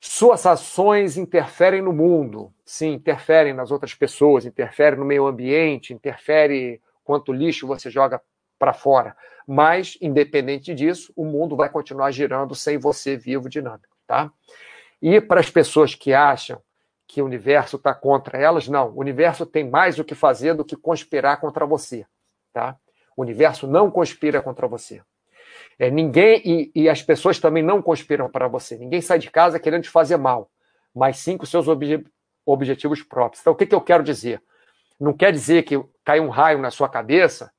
Suas 0.00 0.46
ações 0.46 1.18
interferem 1.18 1.82
no 1.82 1.92
mundo, 1.92 2.50
sim, 2.64 2.94
interferem 2.94 3.52
nas 3.52 3.70
outras 3.70 3.94
pessoas, 3.94 4.46
interferem 4.46 4.98
no 4.98 5.04
meio 5.04 5.26
ambiente, 5.26 5.92
interfere 5.92 6.80
quanto 7.04 7.34
lixo 7.34 7.66
você 7.66 7.90
joga 7.90 8.20
para 8.58 8.72
fora. 8.72 9.14
Mas, 9.46 9.98
independente 10.00 10.74
disso, 10.74 11.12
o 11.14 11.24
mundo 11.24 11.54
vai 11.54 11.68
continuar 11.68 12.10
girando 12.12 12.54
sem 12.54 12.78
você 12.78 13.14
vivo 13.14 13.48
dinâmico, 13.48 13.94
tá? 14.06 14.32
E 15.02 15.20
para 15.20 15.40
as 15.40 15.50
pessoas 15.50 15.94
que 15.94 16.14
acham 16.14 16.62
que 17.06 17.20
o 17.20 17.26
universo 17.26 17.76
está 17.76 17.92
contra 17.92 18.38
elas, 18.38 18.68
não. 18.68 18.90
O 18.90 19.00
universo 19.00 19.44
tem 19.44 19.68
mais 19.68 19.98
o 19.98 20.04
que 20.04 20.14
fazer 20.14 20.54
do 20.54 20.64
que 20.64 20.76
conspirar 20.76 21.40
contra 21.40 21.66
você, 21.66 22.06
tá? 22.52 22.78
O 23.14 23.22
universo 23.22 23.66
não 23.66 23.90
conspira 23.90 24.40
contra 24.40 24.66
você. 24.66 25.02
É, 25.80 25.90
ninguém 25.90 26.42
e, 26.44 26.70
e, 26.74 26.88
as 26.90 27.02
pessoas 27.02 27.38
também 27.38 27.62
não 27.62 27.80
conspiram 27.80 28.28
para 28.28 28.46
você. 28.46 28.76
Ninguém 28.76 29.00
sai 29.00 29.18
de 29.18 29.30
casa 29.30 29.58
querendo 29.58 29.84
te 29.84 29.88
fazer 29.88 30.18
mal, 30.18 30.50
mas 30.94 31.16
sim 31.16 31.38
com 31.38 31.46
seus 31.46 31.66
obje, 31.68 32.04
objetivos 32.44 33.02
próprios. 33.02 33.40
Então, 33.40 33.54
o 33.54 33.56
que, 33.56 33.64
que 33.64 33.74
eu 33.74 33.80
quero 33.80 34.04
dizer? 34.04 34.42
Não 35.00 35.14
quer 35.14 35.32
dizer 35.32 35.62
que 35.62 35.82
cai 36.04 36.20
um 36.20 36.28
raio 36.28 36.58
na 36.58 36.70
sua 36.70 36.86
cabeça 36.86 37.50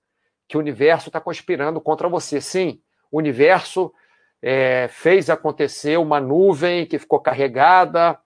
que 0.47 0.55
o 0.55 0.59
universo 0.59 1.09
está 1.09 1.19
conspirando 1.19 1.82
contra 1.82 2.07
você. 2.07 2.39
Sim, 2.39 2.80
o 3.11 3.17
universo 3.17 3.91
é, 4.39 4.88
fez 4.88 5.28
acontecer 5.28 5.97
uma 5.97 6.19
nuvem 6.19 6.86
que 6.86 6.99
ficou 6.99 7.19
carregada, 7.19 8.19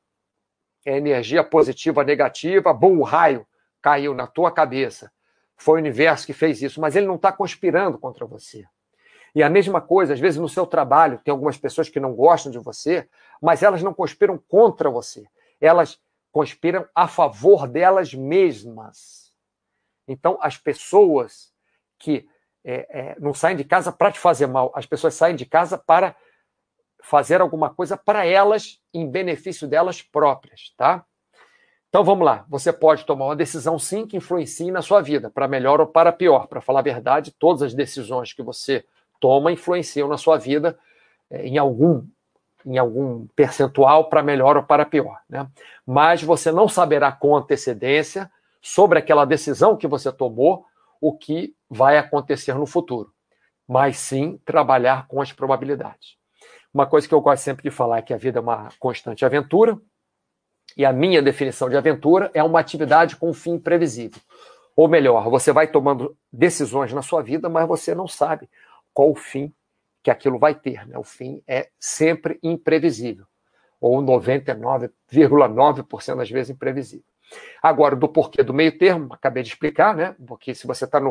é, 0.86 0.98
energia 0.98 1.42
positiva, 1.42 2.04
negativa, 2.04 2.74
bom, 2.74 2.98
o 2.98 3.04
raio 3.04 3.48
caiu 3.82 4.14
na 4.14 4.28
tua 4.28 4.52
cabeça. 4.52 5.10
Foi 5.56 5.76
o 5.76 5.82
universo 5.82 6.26
que 6.26 6.34
fez 6.34 6.62
isso, 6.62 6.82
mas 6.82 6.98
ele 6.98 7.08
não 7.08 7.16
está 7.16 7.32
conspirando 7.32 7.98
contra 7.98 8.26
você. 8.26 8.66
E 9.36 9.44
a 9.44 9.50
mesma 9.50 9.82
coisa, 9.82 10.14
às 10.14 10.20
vezes 10.20 10.40
no 10.40 10.48
seu 10.48 10.66
trabalho, 10.66 11.20
tem 11.22 11.32
algumas 11.32 11.58
pessoas 11.58 11.90
que 11.90 12.00
não 12.00 12.14
gostam 12.14 12.50
de 12.50 12.58
você, 12.58 13.08
mas 13.42 13.62
elas 13.62 13.84
não 13.84 13.94
conspiram 13.94 14.38
contra 14.48 14.90
você. 14.90 15.28
Elas 15.60 16.00
conspiram 16.32 16.88
a 16.96 17.06
favor 17.06 17.68
delas 17.68 18.14
mesmas. 18.14 19.34
Então, 20.08 20.38
as 20.42 20.58
pessoas 20.58 21.54
que 22.00 22.28
é, 22.64 22.88
é, 22.90 23.16
não 23.20 23.34
saem 23.34 23.58
de 23.58 23.66
casa 23.66 23.92
para 23.92 24.12
te 24.12 24.20
fazer 24.20 24.48
mal, 24.48 24.72
as 24.74 24.86
pessoas 24.86 25.14
saem 25.14 25.36
de 25.36 25.46
casa 25.46 25.78
para 25.78 26.16
fazer 27.04 27.42
alguma 27.42 27.70
coisa 27.70 27.96
para 27.96 28.26
elas, 28.26 28.82
em 28.94 29.08
benefício 29.08 29.68
delas 29.68 30.02
próprias, 30.02 30.74
tá? 30.76 31.06
Então 31.90 32.04
vamos 32.04 32.26
lá, 32.26 32.44
você 32.50 32.74
pode 32.74 33.06
tomar 33.06 33.26
uma 33.26 33.36
decisão 33.36 33.78
sim 33.78 34.08
que 34.08 34.18
influencie 34.18 34.72
na 34.72 34.82
sua 34.82 35.02
vida, 35.02 35.30
para 35.30 35.48
melhor 35.48 35.80
ou 35.80 35.88
para 35.88 36.12
pior. 36.12 36.48
Para 36.48 36.60
falar 36.60 36.80
a 36.80 36.84
verdade, 36.84 37.32
todas 37.38 37.62
as 37.62 37.74
decisões 37.74 38.34
que 38.34 38.42
você 38.42 38.84
toma 39.26 39.52
influenciam 39.52 40.08
na 40.08 40.20
sua 40.20 40.38
vida 40.38 40.78
é, 41.32 41.48
em 41.48 41.58
algum 41.58 42.06
em 42.64 42.78
algum 42.78 43.26
percentual 43.36 44.08
para 44.08 44.22
melhor 44.22 44.56
ou 44.58 44.64
para 44.64 44.86
pior, 44.86 45.20
né? 45.28 45.48
Mas 45.86 46.22
você 46.22 46.52
não 46.52 46.68
saberá 46.68 47.12
com 47.12 47.36
antecedência 47.36 48.32
sobre 48.62 49.00
aquela 49.00 49.26
decisão 49.26 49.76
que 49.76 49.88
você 49.88 50.12
tomou 50.12 50.66
o 51.02 51.16
que 51.16 51.56
vai 51.68 51.98
acontecer 51.98 52.54
no 52.54 52.68
futuro, 52.68 53.12
mas 53.68 53.98
sim 53.98 54.40
trabalhar 54.46 55.08
com 55.08 55.22
as 55.22 55.32
probabilidades. 55.32 56.18
Uma 56.72 56.86
coisa 56.88 57.08
que 57.08 57.14
eu 57.14 57.22
gosto 57.22 57.44
sempre 57.44 57.64
de 57.64 57.72
falar 57.72 58.00
é 58.00 58.02
que 58.02 58.14
a 58.14 58.18
vida 58.18 58.40
é 58.40 58.42
uma 58.42 58.70
constante 58.80 59.26
aventura, 59.26 59.80
e 60.78 60.86
a 60.86 60.92
minha 60.92 61.22
definição 61.22 61.70
de 61.70 61.78
aventura 61.78 62.30
é 62.34 62.44
uma 62.44 62.60
atividade 62.60 63.16
com 63.16 63.30
um 63.30 63.34
fim 63.34 63.58
previsível. 63.58 64.20
Ou 64.76 64.88
melhor, 64.88 65.30
você 65.30 65.52
vai 65.52 65.68
tomando 65.68 66.18
decisões 66.32 66.92
na 66.92 67.02
sua 67.02 67.22
vida, 67.22 67.48
mas 67.48 67.68
você 67.68 67.94
não 67.96 68.08
sabe 68.08 68.50
qual 68.96 69.12
o 69.12 69.16
fim 69.16 69.54
que 70.02 70.10
aquilo 70.10 70.40
vai 70.40 70.56
ter. 70.56 70.88
Né? 70.88 70.98
O 70.98 71.04
fim 71.04 71.44
é 71.46 71.70
sempre 71.80 72.40
imprevisível, 72.42 73.28
ou 73.80 74.02
99,9% 74.02 76.16
das 76.16 76.32
vezes 76.32 76.50
imprevisível. 76.52 77.06
Agora, 77.62 77.96
do 77.96 78.08
porquê 78.08 78.42
do 78.42 78.54
meio 78.54 78.76
termo, 78.78 79.14
acabei 79.14 79.44
de 79.44 79.50
explicar, 79.50 79.96
né? 79.96 80.16
Porque 80.26 80.56
se 80.56 80.66
você 80.66 80.86
está 80.86 81.02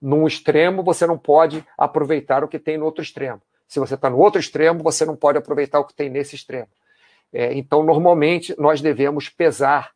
num 0.00 0.26
extremo, 0.26 0.82
você 0.82 1.06
não 1.06 1.18
pode 1.18 1.64
aproveitar 1.76 2.42
o 2.42 2.48
que 2.48 2.58
tem 2.58 2.78
no 2.78 2.84
outro 2.84 3.02
extremo. 3.02 3.42
Se 3.66 3.80
você 3.80 3.94
está 3.94 4.08
no 4.08 4.18
outro 4.18 4.40
extremo, 4.40 4.82
você 4.82 5.04
não 5.04 5.16
pode 5.16 5.38
aproveitar 5.38 5.80
o 5.80 5.84
que 5.84 5.94
tem 5.94 6.08
nesse 6.08 6.36
extremo. 6.36 6.68
É, 7.32 7.52
então, 7.52 7.82
normalmente, 7.82 8.54
nós 8.58 8.80
devemos 8.80 9.28
pesar 9.28 9.90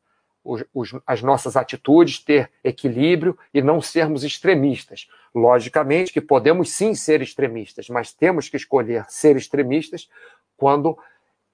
os, 0.45 0.65
os, 0.73 0.95
as 1.07 1.23
nossas 1.23 1.57
atitudes, 1.57 2.19
ter 2.19 2.51
equilíbrio 2.65 3.39
e 3.53 3.63
não 3.63 3.81
sermos 3.81 4.25
extremistas. 4.25 5.09
Logicamente 5.35 6.13
que 6.13 6.21
podemos 6.21 6.71
sim 6.73 6.95
ser 6.95 7.23
extremistas, 7.23 7.89
mas 7.89 8.13
temos 8.13 8.49
que 8.49 8.57
escolher 8.57 9.05
ser 9.09 9.37
extremistas 9.37 10.09
quando 10.57 10.99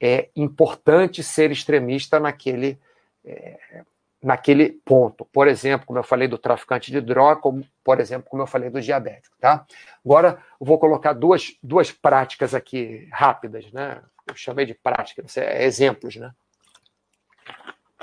é 0.01 0.29
importante 0.37 1.23
ser 1.23 1.51
extremista 1.51 2.21
naquele, 2.21 2.79
é, 3.25 3.83
naquele 4.23 4.71
ponto. 4.85 5.25
Por 5.27 5.49
exemplo, 5.49 5.87
como 5.87 5.99
eu 5.99 6.05
falei 6.05 6.29
do 6.29 6.39
traficante 6.39 6.91
de 6.91 7.01
droga, 7.01 7.41
como, 7.41 7.67
por 7.83 8.01
exemplo, 8.01 8.29
como 8.29 8.43
eu 8.43 8.47
falei 8.47 8.71
do 8.71 8.81
diabético. 8.81 9.37
Tá? 9.41 9.67
Agora, 10.05 10.43
eu 10.61 10.67
vou 10.67 10.79
colocar 10.79 11.13
duas, 11.13 11.57
duas 11.63 11.91
práticas 11.91 12.55
aqui 12.55 13.09
rápidas. 13.11 13.71
Né? 13.73 14.03
Eu 14.27 14.35
chamei 14.35 14.67
de 14.67 14.75
práticas, 14.75 15.37
é, 15.37 15.65
exemplos. 15.65 16.17
Né? 16.17 16.31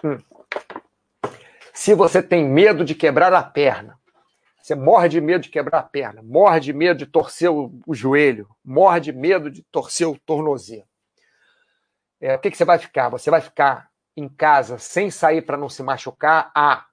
Hum. 0.03 0.17
Se 1.83 1.93
você 1.93 2.23
tem 2.23 2.47
medo 2.47 2.85
de 2.85 2.95
quebrar 2.95 3.33
a 3.33 3.43
perna, 3.43 3.99
você 4.57 4.73
morre 4.73 5.09
de 5.09 5.19
medo 5.19 5.41
de 5.41 5.49
quebrar 5.49 5.79
a 5.79 5.83
perna, 5.83 6.21
morre 6.23 6.61
de 6.61 6.71
medo 6.71 6.99
de 6.99 7.05
torcer 7.05 7.51
o, 7.51 7.93
joelho, 7.93 8.47
morre 8.63 9.01
de 9.01 9.11
medo 9.11 9.51
de 9.51 9.63
torcer 9.63 10.07
o 10.07 10.17
tornozelo. 10.17 10.87
É, 12.21 12.35
o 12.35 12.39
que, 12.39 12.51
que 12.51 12.55
você 12.55 12.63
vai 12.63 12.79
ficar? 12.79 13.09
Você 13.09 13.29
vai 13.29 13.41
ficar 13.41 13.89
em 14.15 14.29
casa 14.29 14.77
sem 14.77 15.11
sair 15.11 15.41
para 15.41 15.57
não 15.57 15.67
se 15.67 15.83
machucar? 15.83 16.53
Ah, 16.55 16.85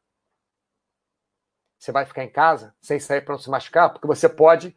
você 1.78 1.92
vai 1.92 2.04
ficar 2.04 2.24
em 2.24 2.32
casa 2.32 2.74
sem 2.80 2.98
sair 2.98 3.20
para 3.20 3.34
não 3.34 3.40
se 3.40 3.48
machucar? 3.48 3.92
Porque 3.92 4.08
você 4.08 4.28
pode 4.28 4.76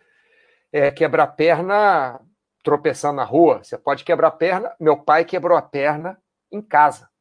é, 0.72 0.92
quebrar 0.92 1.24
a 1.24 1.28
perna 1.28 2.22
tropeçando 2.64 3.16
na 3.16 3.24
rua, 3.24 3.64
você 3.64 3.80
pode 3.80 4.04
quebrar 4.04 4.28
a 4.28 4.32
perna. 4.32 4.76
Meu 4.80 4.96
pai 4.96 5.26
quebrou 5.26 5.58
a 5.58 5.62
perna 5.64 6.22
em 6.52 6.62
casa. 6.62 7.12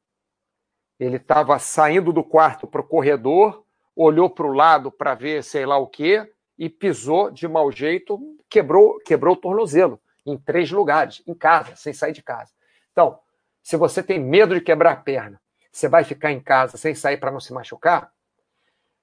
Ele 1.03 1.17
estava 1.17 1.59
saindo 1.59 2.13
do 2.13 2.23
quarto 2.23 2.65
para 2.65 2.81
o 2.81 2.87
corredor, 2.87 3.65
olhou 3.97 4.31
para 4.31 4.47
o 4.47 4.53
lado 4.53 4.89
para 4.89 5.17
ver 5.17 5.43
sei 5.43 5.67
lá 5.67 5.77
o 5.77 5.89
quê 5.89 6.31
e 6.57 6.71
pisou 6.71 7.29
de 7.29 7.49
mau 7.49 7.73
jeito, 7.73 8.21
quebrou, 8.49 9.01
quebrou 9.01 9.35
o 9.35 9.37
tornozelo 9.37 10.01
em 10.25 10.39
três 10.39 10.71
lugares, 10.71 11.21
em 11.27 11.35
casa, 11.35 11.75
sem 11.75 11.93
sair 11.93 12.13
de 12.13 12.23
casa. 12.23 12.53
Então, 12.93 13.19
se 13.65 13.77
você 13.77 14.01
tem 14.01 14.21
medo 14.21 14.55
de 14.55 14.61
quebrar 14.61 14.93
a 14.93 14.97
perna, 14.97 15.41
você 15.73 15.89
vai 15.89 16.05
ficar 16.05 16.31
em 16.31 16.39
casa 16.39 16.77
sem 16.77 16.95
sair 16.95 17.17
para 17.17 17.33
não 17.33 17.41
se 17.41 17.53
machucar? 17.53 18.13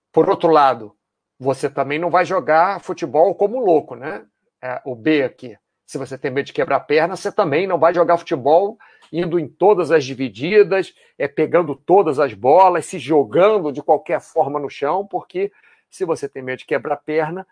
Por 0.09 0.29
outro 0.29 0.49
lado, 0.49 0.95
você 1.37 1.69
também 1.69 1.99
não 1.99 2.09
vai 2.09 2.23
jogar 2.23 2.79
futebol 2.79 3.35
como 3.35 3.59
louco, 3.59 3.95
né? 3.95 4.25
É, 4.61 4.81
o 4.85 4.95
B 4.95 5.23
aqui. 5.23 5.57
Se 5.85 5.97
você 5.97 6.17
tem 6.17 6.31
medo 6.31 6.45
de 6.45 6.53
quebrar 6.53 6.77
a 6.77 6.79
perna, 6.79 7.17
você 7.17 7.29
também 7.29 7.67
não 7.67 7.77
vai 7.77 7.93
jogar 7.93 8.17
futebol 8.17 8.77
indo 9.11 9.39
em 9.39 9.47
todas 9.47 9.91
as 9.91 10.05
divididas, 10.05 10.93
é, 11.17 11.27
pegando 11.27 11.75
todas 11.75 12.19
as 12.19 12.33
bolas, 12.33 12.85
se 12.85 12.99
jogando 12.99 13.71
de 13.71 13.81
qualquer 13.81 14.21
forma 14.21 14.59
no 14.59 14.69
chão, 14.69 15.05
porque 15.05 15.51
se 15.89 16.05
você 16.05 16.29
tem 16.29 16.41
medo 16.43 16.59
de 16.59 16.65
quebrar 16.65 16.97
perna 16.97 17.47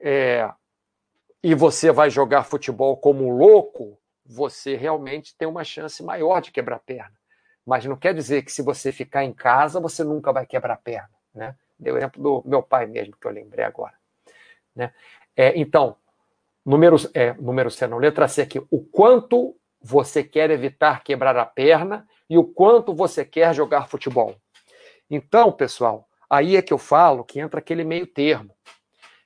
é, 0.00 0.48
e 1.42 1.54
você 1.54 1.90
vai 1.90 2.10
jogar 2.10 2.44
futebol 2.44 2.96
como 2.96 3.26
um 3.26 3.36
louco, 3.36 3.98
você 4.24 4.76
realmente 4.76 5.36
tem 5.36 5.46
uma 5.46 5.64
chance 5.64 6.02
maior 6.02 6.40
de 6.40 6.50
quebrar 6.50 6.78
perna. 6.80 7.14
Mas 7.64 7.84
não 7.84 7.96
quer 7.96 8.14
dizer 8.14 8.42
que 8.42 8.52
se 8.52 8.62
você 8.62 8.92
ficar 8.92 9.24
em 9.24 9.32
casa, 9.32 9.80
você 9.80 10.04
nunca 10.04 10.32
vai 10.32 10.46
quebrar 10.46 10.76
perna. 10.76 11.10
Né? 11.34 11.54
Deu 11.78 11.96
exemplo 11.96 12.22
do 12.22 12.42
meu 12.48 12.62
pai 12.62 12.86
mesmo, 12.86 13.16
que 13.20 13.26
eu 13.26 13.32
lembrei 13.32 13.64
agora. 13.64 13.94
Né? 14.74 14.92
É, 15.36 15.58
então, 15.58 15.96
número, 16.64 16.96
é, 17.12 17.32
número 17.34 17.70
C, 17.70 17.86
não, 17.86 17.98
letra 17.98 18.28
C 18.28 18.42
aqui. 18.42 18.64
O 18.70 18.80
quanto 18.84 19.56
você 19.86 20.24
quer 20.24 20.50
evitar 20.50 21.04
quebrar 21.04 21.36
a 21.36 21.46
perna 21.46 22.06
e 22.28 22.36
o 22.36 22.44
quanto 22.44 22.92
você 22.92 23.24
quer 23.24 23.54
jogar 23.54 23.88
futebol. 23.88 24.34
Então, 25.08 25.52
pessoal, 25.52 26.08
aí 26.28 26.56
é 26.56 26.62
que 26.62 26.72
eu 26.72 26.78
falo 26.78 27.24
que 27.24 27.38
entra 27.38 27.60
aquele 27.60 27.84
meio 27.84 28.06
termo. 28.06 28.50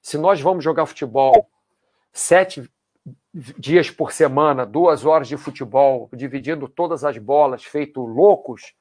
Se 0.03 0.19
nós 0.19 0.41
vamos 0.41 0.63
jogar 0.63 0.85
futebol 0.85 1.49
sete 2.13 2.71
dias 3.33 3.91
por 3.91 4.13
semana, 4.13 4.67
duas 4.67 5.07
horas 5.07 5.29
de 5.29 5.37
futebol, 5.37 6.11
dividindo 6.13 6.69
todas 6.69 7.05
as 7.05 7.17
bolas, 7.17 7.65
feito 7.65 8.05
loucos, 8.05 8.75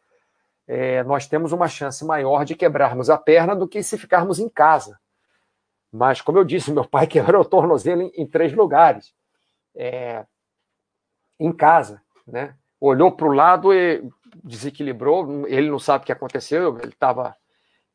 é, 0.67 1.01
nós 1.03 1.27
temos 1.27 1.53
uma 1.53 1.67
chance 1.67 2.03
maior 2.03 2.43
de 2.43 2.55
quebrarmos 2.55 3.09
a 3.09 3.17
perna 3.17 3.55
do 3.55 3.67
que 3.67 3.81
se 3.81 3.97
ficarmos 3.97 4.37
em 4.37 4.49
casa. 4.49 4.99
Mas, 5.91 6.19
como 6.19 6.37
eu 6.37 6.43
disse, 6.43 6.73
meu 6.73 6.85
pai 6.85 7.07
quebrou 7.07 7.41
o 7.41 7.45
tornozelo 7.45 8.01
em, 8.01 8.11
em 8.15 8.27
três 8.27 8.51
lugares. 8.51 9.13
É, 9.75 10.25
em 11.39 11.51
casa, 11.51 12.01
né? 12.27 12.55
Olhou 12.79 13.11
para 13.11 13.27
o 13.27 13.33
lado 13.33 13.73
e 13.73 14.03
desequilibrou. 14.43 15.47
Ele 15.47 15.69
não 15.69 15.79
sabe 15.79 16.03
o 16.03 16.05
que 16.05 16.11
aconteceu. 16.11 16.77
Ele 16.79 16.89
estava 16.89 17.35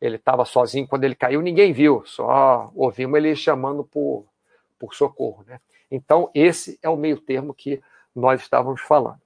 ele 0.00 0.16
estava 0.16 0.44
sozinho 0.44 0.86
quando 0.86 1.04
ele 1.04 1.14
caiu. 1.14 1.40
Ninguém 1.40 1.72
viu. 1.72 2.02
Só 2.04 2.70
ouvimos 2.74 3.16
ele 3.16 3.34
chamando 3.34 3.84
por, 3.84 4.26
por 4.78 4.94
socorro, 4.94 5.44
né? 5.46 5.60
Então 5.90 6.30
esse 6.34 6.78
é 6.82 6.88
o 6.88 6.96
meio 6.96 7.18
termo 7.18 7.54
que 7.54 7.80
nós 8.14 8.40
estávamos 8.40 8.80
falando. 8.80 9.20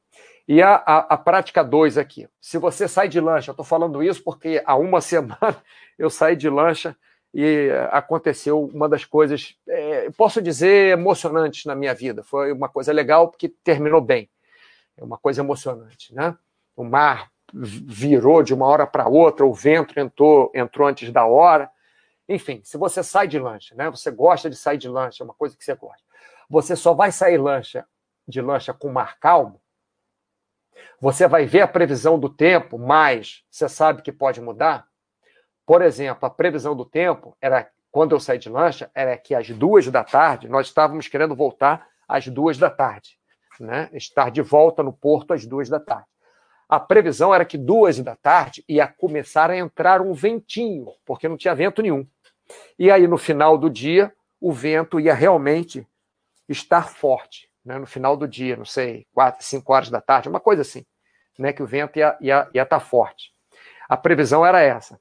E 0.47 0.63
a, 0.63 0.77
a, 0.77 0.99
a 0.99 1.17
prática 1.17 1.63
2 1.63 1.99
aqui. 1.99 2.29
Se 2.41 2.57
você 2.57 2.89
sai 2.89 3.09
de 3.09 3.21
lancha, 3.21 3.51
eu 3.51 3.53
estou 3.53 3.67
falando 3.67 4.03
isso 4.03 4.23
porque 4.23 4.63
há 4.65 4.77
uma 4.77 5.01
semana 5.03 5.63
eu 5.99 6.09
saí 6.09 6.37
de 6.37 6.49
lancha 6.49 6.97
e 7.33 7.71
aconteceu 7.91 8.65
uma 8.65 8.89
das 8.89 9.05
coisas, 9.05 9.57
é, 9.69 10.11
posso 10.11 10.41
dizer, 10.41 10.93
emocionantes 10.93 11.65
na 11.65 11.75
minha 11.75 11.95
vida. 11.95 12.23
Foi 12.23 12.53
uma 12.53 12.69
coisa 12.69 12.93
legal 12.93 13.29
porque 13.29 13.49
terminou 13.49 14.01
bem. 14.01 14.29
É 14.97 15.05
uma 15.05 15.19
coisa 15.19 15.43
emocionante, 15.43 16.15
né? 16.15 16.37
O 16.75 16.85
mar 16.85 17.31
virou 17.53 18.43
de 18.43 18.53
uma 18.53 18.67
hora 18.67 18.87
para 18.87 19.09
outra, 19.09 19.47
o 19.47 19.55
vento 19.55 19.99
entrou, 19.99 20.51
entrou 20.55 20.89
antes 20.89 21.11
da 21.13 21.25
hora. 21.25 21.71
Enfim, 22.29 22.61
se 22.65 22.77
você 22.77 23.03
sai 23.03 23.29
de 23.29 23.39
lancha, 23.39 23.75
né? 23.75 23.91
Você 23.91 24.11
gosta 24.11 24.51
de 24.51 24.57
sair 24.57 24.79
de 24.79 24.89
lancha, 24.89 25.23
é 25.23 25.25
uma 25.25 25.35
coisa 25.35 25.57
que 25.57 25.65
você 25.65 25.75
gosta. 25.75 26.03
Você 26.49 26.75
só 26.75 26.95
vai 26.95 27.13
sair 27.13 27.39
lancha 27.39 27.87
de 28.27 28.41
lancha 28.41 28.73
com 28.73 28.91
mar 28.91 29.19
calmo 29.19 29.61
você 31.01 31.29
vai 31.29 31.47
ver 31.47 31.61
a 31.61 31.69
previsão 31.69 32.19
do 32.19 32.29
tempo, 32.29 32.79
mas 32.79 33.45
você 33.51 33.69
sabe 33.69 34.03
que 34.03 34.13
pode 34.13 34.41
mudar. 34.41 34.88
Por 35.69 35.83
exemplo, 35.83 36.25
a 36.25 36.31
previsão 36.31 36.75
do 36.75 36.87
tempo 36.87 37.37
era 37.43 37.69
quando 37.91 38.13
eu 38.13 38.21
saí 38.21 38.39
de 38.39 38.49
lancha 38.49 38.91
era 38.95 39.19
que 39.19 39.35
às 39.35 39.51
duas 39.51 39.87
da 39.89 40.03
tarde 40.03 40.49
nós 40.49 40.69
estávamos 40.69 41.09
querendo 41.09 41.37
voltar 41.37 41.87
às 42.09 42.27
duas 42.27 42.57
da 42.57 42.71
tarde, 42.71 43.19
né? 43.61 43.91
Estar 43.93 44.31
de 44.31 44.41
volta 44.41 44.83
no 44.83 44.95
porto 44.95 45.35
às 45.35 45.45
duas 45.45 45.69
da 45.69 45.79
tarde. 45.79 46.07
A 46.71 46.81
previsão 46.81 47.35
era 47.35 47.45
que 47.45 47.59
duas 47.59 48.01
da 48.01 48.17
tarde 48.17 48.65
ia 48.67 48.89
começar 48.89 49.51
a 49.51 49.59
entrar 49.59 50.01
um 50.01 50.15
ventinho, 50.15 50.87
porque 51.05 51.29
não 51.29 51.37
tinha 51.37 51.55
vento 51.55 51.83
nenhum. 51.83 52.07
E 52.79 52.91
aí 52.91 53.07
no 53.07 53.19
final 53.19 53.59
do 53.59 53.69
dia 53.69 54.11
o 54.41 54.51
vento 54.51 54.99
ia 54.99 55.13
realmente 55.13 55.87
estar 56.49 56.89
forte 56.89 57.47
né, 57.63 57.77
no 57.77 57.87
final 57.87 58.17
do 58.17 58.27
dia, 58.27 58.57
não 58.57 58.65
sei, 58.65 59.07
quatro, 59.13 59.45
cinco 59.45 59.71
horas 59.75 59.91
da 59.91 60.01
tarde, 60.01 60.31
uma 60.31 60.41
coisa 60.41 60.63
assim, 60.63 60.87
né, 61.39 61.53
que 61.53 61.63
o 61.63 61.67
vento 61.67 61.99
ia 61.99 62.09
estar 62.09 62.25
ia, 62.25 62.49
ia 62.55 62.65
tá 62.65 62.81
forte. 62.81 63.35
A 63.87 63.99
previsão 63.99 64.47
era 64.47 64.63
essa, 64.63 64.99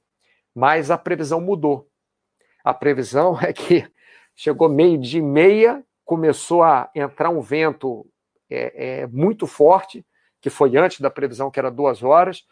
mas 0.58 0.90
a 0.90 0.98
previsão 0.98 1.40
mudou. 1.40 1.88
A 2.64 2.74
previsão 2.74 3.38
é 3.40 3.52
que 3.52 3.88
chegou 4.34 4.68
meio 4.68 4.98
de 4.98 5.22
meia, 5.22 5.84
começou 6.04 6.64
a 6.64 6.90
entrar 6.92 7.30
um 7.30 7.40
vento 7.40 8.04
é, 8.50 9.02
é, 9.02 9.06
muito 9.06 9.46
forte, 9.46 10.04
que 10.40 10.50
foi 10.50 10.76
antes 10.76 11.00
da 11.00 11.10
previsão, 11.10 11.48
que 11.48 11.60
era 11.60 11.70
duas 11.70 12.02
horas. 12.02 12.44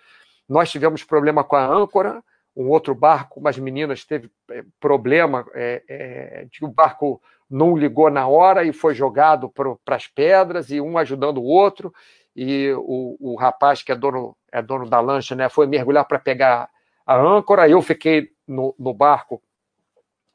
Nós 0.48 0.70
tivemos 0.70 1.02
problema 1.02 1.42
com 1.42 1.56
a 1.56 1.66
âncora, 1.66 2.22
um 2.54 2.68
outro 2.68 2.94
barco, 2.94 3.40
umas 3.40 3.58
meninas 3.58 4.04
teve 4.04 4.30
é, 4.52 4.64
problema 4.78 5.44
é, 5.52 5.82
é, 5.88 6.46
de 6.48 6.64
o 6.64 6.68
barco 6.68 7.20
não 7.50 7.76
ligou 7.76 8.08
na 8.08 8.28
hora 8.28 8.62
e 8.62 8.72
foi 8.72 8.94
jogado 8.94 9.48
para 9.48 9.96
as 9.96 10.06
pedras, 10.06 10.70
e 10.70 10.80
um 10.80 10.96
ajudando 10.96 11.38
o 11.38 11.44
outro, 11.44 11.92
e 12.36 12.72
o, 12.76 13.16
o 13.32 13.34
rapaz 13.34 13.82
que 13.82 13.90
é 13.90 13.96
dono, 13.96 14.36
é 14.52 14.62
dono 14.62 14.88
da 14.88 15.00
lancha 15.00 15.34
né, 15.34 15.48
foi 15.48 15.66
mergulhar 15.66 16.04
para 16.04 16.20
pegar 16.20 16.70
a 17.06 17.16
âncora, 17.16 17.68
eu 17.68 17.80
fiquei 17.80 18.32
no, 18.46 18.74
no 18.78 18.92
barco 18.92 19.40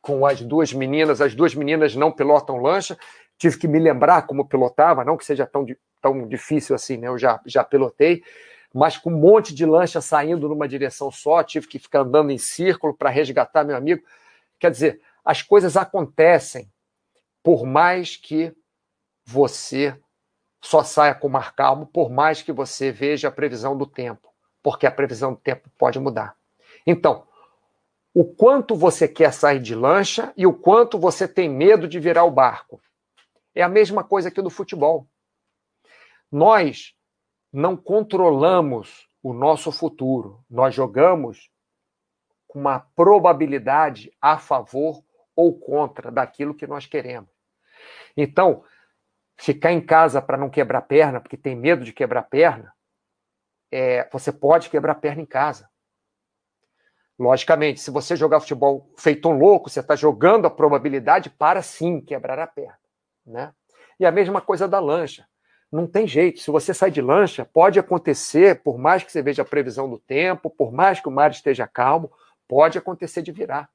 com 0.02 0.26
as 0.26 0.42
duas 0.42 0.72
meninas, 0.74 1.22
as 1.22 1.36
duas 1.36 1.54
meninas 1.54 1.96
não 1.96 2.12
pilotam 2.12 2.58
lancha, 2.58 2.98
tive 3.38 3.58
que 3.58 3.68
me 3.68 3.78
lembrar 3.78 4.24
como 4.24 4.48
pilotava, 4.48 5.04
não 5.04 5.18
que 5.18 5.26
seja 5.26 5.46
tão, 5.46 5.66
tão 6.02 6.28
difícil 6.28 6.74
assim, 6.74 6.98
né? 6.98 7.08
Eu 7.08 7.18
já, 7.18 7.40
já 7.46 7.64
pilotei, 7.64 8.24
mas 8.74 8.98
com 8.98 9.12
um 9.12 9.18
monte 9.18 9.54
de 9.54 9.66
lancha 9.66 10.00
saindo 10.00 10.48
numa 10.48 10.68
direção 10.68 11.12
só, 11.12 11.44
tive 11.44 11.68
que 11.68 11.78
ficar 11.78 12.00
andando 12.00 12.32
em 12.32 12.38
círculo 12.38 12.94
para 12.94 13.10
resgatar 13.10 13.64
meu 13.64 13.76
amigo. 13.76 14.04
Quer 14.60 14.72
dizer, 14.72 15.02
as 15.26 15.42
coisas 15.42 15.76
acontecem 15.76 16.72
por 17.44 17.66
mais 17.66 18.16
que 18.16 18.56
você 19.26 19.96
só 20.62 20.84
saia 20.84 21.16
com 21.16 21.28
mar 21.28 21.54
calmo, 21.54 21.86
por 21.86 22.10
mais 22.10 22.42
que 22.42 22.52
você 22.52 22.92
veja 22.92 23.28
a 23.28 23.32
previsão 23.32 23.78
do 23.78 23.86
tempo, 23.86 24.30
porque 24.62 24.86
a 24.86 24.92
previsão 24.92 25.34
do 25.34 25.40
tempo 25.40 25.70
pode 25.78 26.00
mudar. 26.00 26.36
Então, 26.86 27.28
o 28.14 28.26
quanto 28.26 28.76
você 28.76 29.08
quer 29.08 29.32
sair 29.34 29.60
de 29.60 29.74
lancha 29.74 30.34
e 30.36 30.46
o 30.46 30.54
quanto 30.54 31.00
você 31.00 31.28
tem 31.28 31.50
medo 31.50 31.88
de 31.88 32.00
virar 32.00 32.26
o 32.26 32.32
barco. 32.32 32.82
É 33.56 33.62
a 33.62 33.70
mesma 33.70 34.04
coisa 34.04 34.32
que 34.32 34.42
no 34.42 34.50
futebol. 34.50 35.08
Nós 36.32 36.94
não 37.52 37.76
controlamos 37.76 39.08
o 39.22 39.34
nosso 39.34 39.72
futuro, 39.72 40.44
nós 40.50 40.74
jogamos 40.74 41.52
com 42.48 42.60
uma 42.60 42.80
probabilidade 42.80 44.12
a 44.20 44.38
favor 44.38 45.04
ou 45.36 45.58
contra 45.58 46.12
daquilo 46.12 46.56
que 46.56 46.68
nós 46.68 46.86
queremos. 46.86 47.30
Então, 48.16 48.64
ficar 49.38 49.72
em 49.72 49.82
casa 49.82 50.22
para 50.22 50.38
não 50.38 50.50
quebrar 50.50 50.82
perna, 50.82 51.22
porque 51.22 51.38
tem 51.38 51.56
medo 51.56 51.84
de 51.84 51.94
quebrar 51.94 52.24
perna, 52.24 52.74
é, 53.72 54.08
você 54.12 54.32
pode 54.32 54.70
quebrar 54.70 54.96
perna 54.96 55.22
em 55.22 55.26
casa. 55.26 55.71
Logicamente, 57.20 57.80
se 57.80 57.92
você 57.92 58.16
jogar 58.16 58.40
futebol 58.40 58.92
feito 58.98 59.30
um 59.30 59.38
louco, 59.38 59.70
você 59.70 59.80
está 59.80 59.96
jogando 59.96 60.46
a 60.46 60.50
probabilidade 60.50 61.30
para 61.30 61.62
sim 61.62 62.02
quebrar 62.02 62.40
a 62.40 62.48
perna. 62.48 62.80
Né? 63.26 63.54
E 64.00 64.06
a 64.06 64.12
mesma 64.12 64.42
coisa 64.42 64.68
da 64.68 64.80
lancha. 64.80 65.28
Não 65.72 65.88
tem 65.88 66.08
jeito. 66.08 66.40
Se 66.40 66.52
você 66.52 66.74
sai 66.74 66.92
de 66.92 67.02
lancha, 67.02 67.46
pode 67.46 67.80
acontecer, 67.80 68.62
por 68.62 68.78
mais 68.78 69.04
que 69.04 69.12
você 69.12 69.22
veja 69.22 69.42
a 69.42 69.46
previsão 69.46 69.90
do 69.90 69.98
tempo, 70.00 70.50
por 70.50 70.72
mais 70.72 71.00
que 71.00 71.08
o 71.08 71.12
mar 71.12 71.32
esteja 71.32 71.68
calmo, 71.68 72.12
pode 72.48 72.78
acontecer 72.78 73.22
de 73.22 73.32
virar 73.32 73.70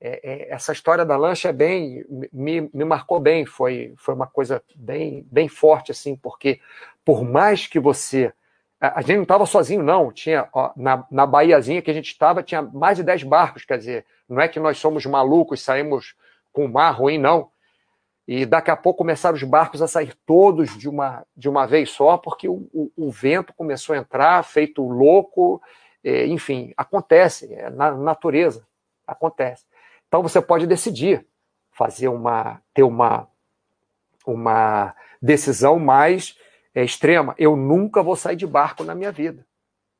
é, 0.00 0.20
é, 0.22 0.52
essa 0.52 0.72
história 0.72 1.04
da 1.04 1.16
lancha 1.16 1.48
é 1.48 1.52
bem 1.52 2.04
me, 2.32 2.70
me 2.72 2.84
marcou 2.84 3.18
bem, 3.18 3.46
foi, 3.46 3.94
foi 3.96 4.14
uma 4.14 4.26
coisa 4.26 4.62
bem, 4.74 5.26
bem 5.30 5.48
forte, 5.48 5.90
assim, 5.90 6.16
porque 6.16 6.60
por 7.04 7.24
mais 7.24 7.66
que 7.66 7.80
você. 7.80 8.32
A, 8.94 9.00
gente 9.00 9.16
não 9.16 9.22
estava 9.22 9.46
sozinho, 9.46 9.82
não. 9.82 10.12
Tinha 10.12 10.48
ó, 10.52 10.72
na, 10.76 11.04
na 11.10 11.26
Bahiazinha 11.26 11.82
que 11.82 11.90
a 11.90 11.94
gente 11.94 12.06
estava, 12.06 12.42
tinha 12.42 12.62
mais 12.62 12.96
de 12.96 13.04
10 13.04 13.22
barcos, 13.24 13.64
quer 13.64 13.78
dizer, 13.78 14.04
não 14.28 14.40
é 14.40 14.48
que 14.48 14.60
nós 14.60 14.78
somos 14.78 15.04
malucos, 15.06 15.62
saímos 15.62 16.14
com 16.52 16.64
o 16.64 16.68
mar 16.72 16.90
ruim, 16.90 17.18
não. 17.18 17.50
E 18.26 18.44
daqui 18.44 18.70
a 18.70 18.76
pouco 18.76 18.98
começaram 18.98 19.36
os 19.36 19.42
barcos 19.42 19.80
a 19.80 19.86
sair 19.86 20.14
todos 20.26 20.76
de 20.76 20.88
uma, 20.88 21.24
de 21.36 21.48
uma 21.48 21.64
vez 21.66 21.90
só, 21.90 22.16
porque 22.16 22.48
o, 22.48 22.68
o, 22.72 22.90
o 22.96 23.10
vento 23.10 23.52
começou 23.54 23.94
a 23.94 23.98
entrar, 23.98 24.42
feito 24.42 24.82
louco, 24.82 25.62
é, 26.02 26.26
enfim, 26.26 26.72
acontece, 26.76 27.52
é 27.52 27.70
na 27.70 27.92
natureza, 27.92 28.66
acontece. 29.06 29.64
Então 30.08 30.22
você 30.22 30.40
pode 30.40 30.66
decidir 30.66 31.24
fazer 31.70 32.08
uma 32.08 32.60
ter 32.72 32.82
uma 32.82 33.28
uma 34.26 34.94
decisão 35.22 35.78
mais 35.78 36.36
é, 36.76 36.84
extrema. 36.84 37.34
Eu 37.38 37.56
nunca 37.56 38.02
vou 38.02 38.14
sair 38.14 38.36
de 38.36 38.46
barco 38.46 38.84
na 38.84 38.94
minha 38.94 39.10
vida. 39.10 39.46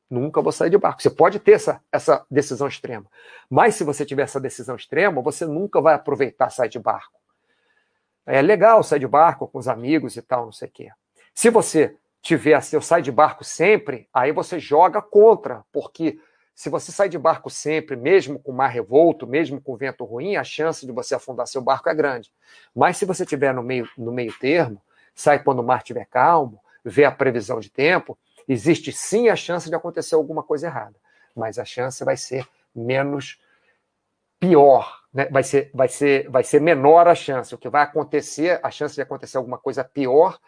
Nunca 0.07 0.39
vou 0.43 0.51
sair 0.51 0.69
de 0.69 0.77
barco. 0.77 1.01
Você 1.01 1.09
pode 1.09 1.39
ter 1.39 1.53
essa, 1.53 1.81
essa 1.91 2.23
decisão 2.29 2.67
extrema. 2.67 3.07
Mas 3.49 3.73
se 3.73 3.83
você 3.83 4.05
tiver 4.05 4.21
essa 4.21 4.39
decisão 4.39 4.75
extrema, 4.75 5.19
você 5.19 5.43
nunca 5.47 5.81
vai 5.81 5.95
aproveitar 5.95 6.51
sair 6.51 6.69
de 6.69 6.77
barco. 6.77 7.19
É 8.27 8.43
legal 8.43 8.83
sair 8.83 8.99
de 8.99 9.07
barco 9.07 9.47
com 9.47 9.57
os 9.57 9.67
amigos 9.67 10.15
e 10.17 10.21
tal, 10.21 10.45
não 10.45 10.51
sei 10.51 10.67
o 10.67 10.71
quê. 10.71 10.91
Se 11.33 11.49
você 11.49 11.95
tiver 12.21 12.53
assim, 12.53 12.75
eu 12.75 12.81
saio 12.81 13.03
de 13.03 13.11
barco 13.11 13.43
sempre, 13.43 14.07
aí 14.13 14.31
você 14.31 14.59
joga 14.59 15.01
contra, 15.01 15.63
porque 15.71 16.19
se 16.53 16.69
você 16.69 16.91
sai 16.91 17.09
de 17.09 17.17
barco 17.17 17.49
sempre, 17.49 17.95
mesmo 17.95 18.37
com 18.37 18.51
mar 18.51 18.67
revolto, 18.67 19.25
mesmo 19.25 19.59
com 19.59 19.75
vento 19.75 20.05
ruim, 20.05 20.35
a 20.35 20.43
chance 20.43 20.85
de 20.85 20.91
você 20.91 21.15
afundar 21.15 21.47
seu 21.47 21.61
barco 21.61 21.89
é 21.89 21.95
grande. 21.95 22.31
Mas 22.75 22.97
se 22.97 23.05
você 23.05 23.23
estiver 23.23 23.53
no 23.53 23.63
meio, 23.63 23.89
no 23.97 24.11
meio 24.11 24.33
termo, 24.39 24.81
sai 25.15 25.41
quando 25.41 25.59
o 25.59 25.63
mar 25.63 25.79
estiver 25.79 26.05
calmo, 26.05 26.59
vê 26.87 27.05
a 27.05 27.11
previsão 27.11 27.59
de 27.59 27.69
tempo, 27.69 28.17
existe 28.47 28.91
sim 28.91 29.29
a 29.29 29.35
chance 29.35 29.69
de 29.69 29.75
acontecer 29.75 30.15
alguma 30.15 30.41
coisa 30.41 30.67
errada. 30.67 30.95
Mas 31.35 31.59
a 31.59 31.65
chance 31.65 32.03
vai 32.03 32.15
ser 32.15 32.47
menos 32.73 33.39
pior, 34.39 35.01
né? 35.13 35.27
vai, 35.29 35.43
ser, 35.43 35.71
vai, 35.73 35.87
ser, 35.87 36.29
vai 36.29 36.43
ser 36.43 36.61
menor 36.61 37.07
a 37.07 37.15
chance. 37.15 37.53
O 37.53 37.57
que 37.57 37.69
vai 37.69 37.83
acontecer, 37.83 38.59
a 38.63 38.71
chance 38.71 38.95
de 38.95 39.01
acontecer 39.01 39.37
alguma 39.37 39.57
coisa 39.57 39.83
pior 39.83 40.39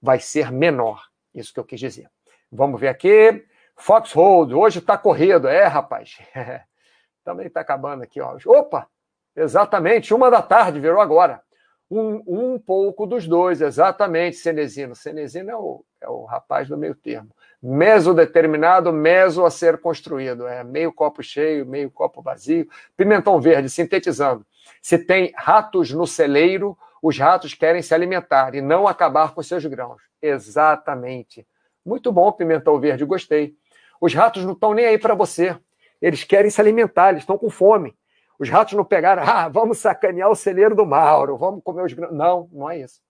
vai 0.00 0.20
ser 0.20 0.52
menor. 0.52 1.02
Isso 1.34 1.52
que 1.52 1.58
eu 1.58 1.64
quis 1.64 1.80
dizer. 1.80 2.08
Vamos 2.50 2.80
ver 2.80 2.88
aqui. 2.88 3.44
Foxhold, 3.76 4.54
hoje 4.54 4.78
está 4.78 4.96
corrido. 4.96 5.48
É, 5.48 5.64
rapaz. 5.64 6.18
Também 7.24 7.46
está 7.46 7.60
acabando 7.60 8.02
aqui, 8.02 8.20
ó. 8.20 8.36
Opa! 8.46 8.88
Exatamente, 9.36 10.14
uma 10.14 10.30
da 10.30 10.40
tarde, 10.40 10.78
virou 10.78 11.00
agora. 11.00 11.42
Um, 11.90 12.22
um 12.26 12.58
pouco 12.58 13.06
dos 13.06 13.26
dois, 13.26 13.60
exatamente, 13.60 14.36
Cenezino. 14.36 14.94
Cenezino 14.94 15.50
é 15.50 15.56
o, 15.56 15.84
é 16.00 16.08
o 16.08 16.24
rapaz 16.24 16.68
do 16.68 16.76
meio 16.76 16.94
termo. 16.94 17.30
Meso 17.62 18.12
determinado, 18.14 18.92
meso 18.92 19.44
a 19.44 19.50
ser 19.50 19.78
construído. 19.78 20.46
É 20.46 20.64
meio 20.64 20.92
copo 20.92 21.22
cheio, 21.22 21.66
meio 21.66 21.90
copo 21.90 22.22
vazio. 22.22 22.68
Pimentão 22.96 23.40
verde, 23.40 23.68
sintetizando. 23.68 24.44
Se 24.80 24.98
tem 24.98 25.32
ratos 25.36 25.90
no 25.92 26.06
celeiro, 26.06 26.76
os 27.02 27.18
ratos 27.18 27.54
querem 27.54 27.82
se 27.82 27.94
alimentar 27.94 28.54
e 28.54 28.60
não 28.60 28.88
acabar 28.88 29.34
com 29.34 29.42
seus 29.42 29.64
grãos. 29.66 30.02
Exatamente. 30.20 31.46
Muito 31.84 32.10
bom, 32.10 32.32
pimentão 32.32 32.80
verde, 32.80 33.04
gostei. 33.04 33.54
Os 34.00 34.14
ratos 34.14 34.44
não 34.44 34.52
estão 34.52 34.72
nem 34.72 34.86
aí 34.86 34.98
para 34.98 35.14
você. 35.14 35.56
Eles 36.00 36.24
querem 36.24 36.50
se 36.50 36.60
alimentar, 36.60 37.10
eles 37.10 37.22
estão 37.22 37.38
com 37.38 37.50
fome. 37.50 37.94
Os 38.38 38.48
ratos 38.48 38.74
não 38.74 38.84
pegaram, 38.84 39.22
ah, 39.24 39.48
vamos 39.48 39.78
sacanear 39.78 40.30
o 40.30 40.34
celeiro 40.34 40.74
do 40.74 40.86
Mauro, 40.86 41.36
vamos 41.36 41.62
comer 41.62 41.84
os. 41.84 41.94
Não, 42.12 42.48
não 42.52 42.70
é 42.70 42.80
isso. 42.80 43.00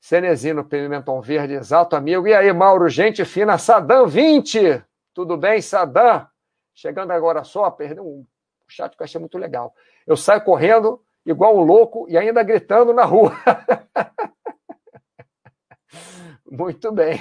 Cenezino, 0.00 0.64
Pimentão 0.64 1.20
Verde, 1.20 1.54
exato, 1.54 1.94
amigo. 1.94 2.26
E 2.26 2.34
aí, 2.34 2.52
Mauro, 2.52 2.88
gente 2.88 3.24
fina, 3.24 3.56
Sadam 3.56 4.08
20. 4.08 4.82
Tudo 5.14 5.36
bem, 5.36 5.62
Sadam? 5.62 6.26
Chegando 6.74 7.12
agora 7.12 7.44
só, 7.44 7.70
perdeu 7.70 8.04
um 8.04 8.26
chat 8.66 8.96
que 8.96 9.02
eu 9.02 9.04
achei 9.04 9.20
muito 9.20 9.38
legal. 9.38 9.72
Eu 10.04 10.16
saio 10.16 10.42
correndo 10.42 11.00
igual 11.24 11.56
um 11.56 11.62
louco 11.62 12.06
e 12.08 12.18
ainda 12.18 12.42
gritando 12.42 12.92
na 12.92 13.04
rua. 13.04 13.32
muito 16.50 16.90
bem. 16.90 17.20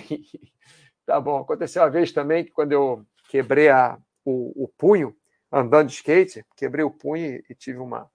Tá 1.06 1.20
bom. 1.20 1.42
Aconteceu 1.42 1.84
uma 1.84 1.90
vez 1.90 2.12
também 2.12 2.46
que 2.46 2.52
quando 2.52 2.72
eu 2.72 3.06
quebrei 3.30 3.70
a, 3.70 3.98
o, 4.26 4.64
o 4.64 4.68
punho 4.78 5.16
andando 5.52 5.88
de 5.88 5.96
skate, 5.96 6.46
quebrei 6.56 6.86
o 6.86 6.92
punho 6.92 7.44
e 7.50 7.56
tive 7.56 7.80
uma, 7.80 8.10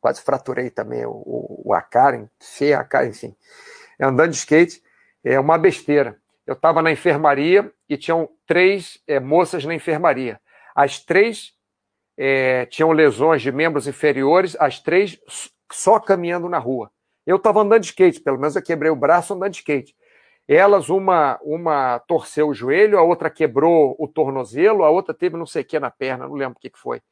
quase 0.00 0.22
fraturei 0.22 0.70
também 0.70 1.04
o, 1.04 1.62
o, 1.64 1.74
a 1.74 1.82
cara, 1.82 2.28
enchei 2.40 2.72
a 2.72 2.84
cara, 2.84 3.06
enfim. 3.06 3.36
Andando 4.00 4.30
de 4.30 4.36
skate 4.36 4.82
é 5.24 5.38
uma 5.38 5.58
besteira. 5.58 6.16
Eu 6.46 6.54
estava 6.54 6.80
na 6.80 6.90
enfermaria 6.90 7.70
e 7.88 7.96
tinham 7.96 8.28
três 8.46 9.02
é, 9.06 9.20
moças 9.20 9.64
na 9.64 9.74
enfermaria. 9.74 10.40
As 10.74 11.00
três 11.00 11.52
é, 12.16 12.64
tinham 12.66 12.92
lesões 12.92 13.42
de 13.42 13.52
membros 13.52 13.86
inferiores, 13.86 14.56
as 14.58 14.80
três 14.80 15.20
só 15.70 16.00
caminhando 16.00 16.48
na 16.48 16.58
rua. 16.58 16.90
Eu 17.26 17.36
estava 17.36 17.60
andando 17.60 17.82
de 17.82 17.88
skate, 17.88 18.20
pelo 18.20 18.38
menos 18.38 18.56
eu 18.56 18.62
quebrei 18.62 18.90
o 18.90 18.96
braço 18.96 19.34
andando 19.34 19.52
de 19.52 19.58
skate. 19.58 19.94
Elas, 20.48 20.88
uma, 20.88 21.38
uma 21.42 21.98
torceu 22.00 22.48
o 22.48 22.54
joelho, 22.54 22.98
a 22.98 23.02
outra 23.02 23.28
quebrou 23.28 23.94
o 23.98 24.08
tornozelo, 24.08 24.82
a 24.82 24.90
outra 24.90 25.14
teve 25.14 25.36
não 25.36 25.44
sei 25.44 25.62
o 25.62 25.64
que 25.64 25.78
na 25.78 25.90
perna, 25.90 26.26
não 26.26 26.34
lembro 26.34 26.56
o 26.56 26.60
que, 26.60 26.70
que 26.70 26.78
foi 26.78 27.02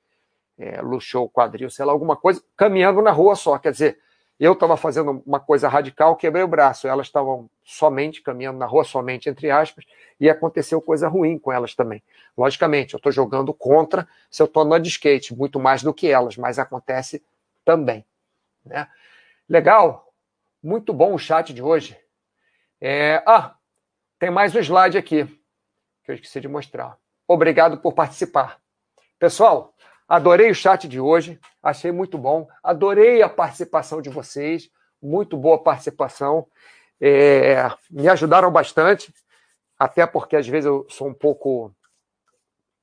é, 0.58 0.80
luxou 0.80 1.24
o 1.24 1.28
quadril, 1.28 1.70
sei 1.70 1.84
lá, 1.84 1.92
alguma 1.92 2.16
coisa, 2.16 2.42
caminhando 2.56 3.02
na 3.02 3.10
rua 3.10 3.36
só. 3.36 3.58
Quer 3.58 3.72
dizer, 3.72 3.98
eu 4.38 4.52
estava 4.52 4.76
fazendo 4.76 5.22
uma 5.26 5.40
coisa 5.40 5.68
radical, 5.68 6.16
quebrei 6.16 6.42
o 6.42 6.48
braço, 6.48 6.88
elas 6.88 7.06
estavam 7.06 7.48
somente 7.64 8.22
caminhando 8.22 8.58
na 8.58 8.66
rua, 8.66 8.84
somente 8.84 9.28
entre 9.28 9.50
aspas, 9.50 9.84
e 10.18 10.28
aconteceu 10.28 10.80
coisa 10.80 11.08
ruim 11.08 11.38
com 11.38 11.52
elas 11.52 11.74
também. 11.74 12.02
Logicamente, 12.36 12.94
eu 12.94 12.98
estou 12.98 13.12
jogando 13.12 13.52
contra 13.52 14.08
se 14.30 14.42
eu 14.42 14.46
estou 14.46 14.62
andando 14.62 14.82
de 14.82 14.88
skate, 14.88 15.34
muito 15.34 15.58
mais 15.58 15.82
do 15.82 15.92
que 15.92 16.08
elas, 16.08 16.36
mas 16.36 16.58
acontece 16.58 17.22
também. 17.64 18.04
Né? 18.64 18.86
Legal, 19.48 20.12
muito 20.62 20.92
bom 20.92 21.14
o 21.14 21.18
chat 21.18 21.52
de 21.52 21.62
hoje. 21.62 21.96
É... 22.80 23.22
Ah, 23.26 23.54
tem 24.18 24.30
mais 24.30 24.54
um 24.54 24.58
slide 24.60 24.98
aqui 24.98 25.24
que 26.04 26.10
eu 26.10 26.14
esqueci 26.14 26.40
de 26.40 26.48
mostrar. 26.48 26.96
Obrigado 27.26 27.78
por 27.78 27.92
participar. 27.92 28.60
Pessoal, 29.18 29.74
Adorei 30.08 30.50
o 30.50 30.54
chat 30.54 30.86
de 30.86 31.00
hoje, 31.00 31.38
achei 31.60 31.90
muito 31.90 32.16
bom. 32.16 32.46
Adorei 32.62 33.22
a 33.22 33.28
participação 33.28 34.00
de 34.00 34.08
vocês, 34.08 34.70
muito 35.02 35.36
boa 35.36 35.60
participação. 35.60 36.46
É, 37.00 37.68
me 37.90 38.08
ajudaram 38.08 38.50
bastante, 38.52 39.12
até 39.76 40.06
porque 40.06 40.36
às 40.36 40.46
vezes 40.46 40.66
eu 40.66 40.86
sou 40.88 41.08
um 41.08 41.14
pouco. 41.14 41.74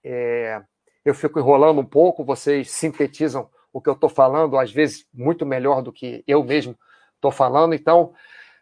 É, 0.03 0.61
eu 1.05 1.15
fico 1.15 1.39
enrolando 1.39 1.79
um 1.79 1.85
pouco, 1.85 2.25
vocês 2.25 2.69
sintetizam 2.71 3.49
o 3.71 3.79
que 3.79 3.89
eu 3.89 3.93
estou 3.93 4.09
falando, 4.09 4.57
às 4.57 4.71
vezes 4.71 5.07
muito 5.13 5.45
melhor 5.45 5.81
do 5.81 5.93
que 5.93 6.25
eu 6.27 6.43
mesmo 6.43 6.77
estou 7.15 7.31
falando. 7.31 7.73
Então, 7.73 8.13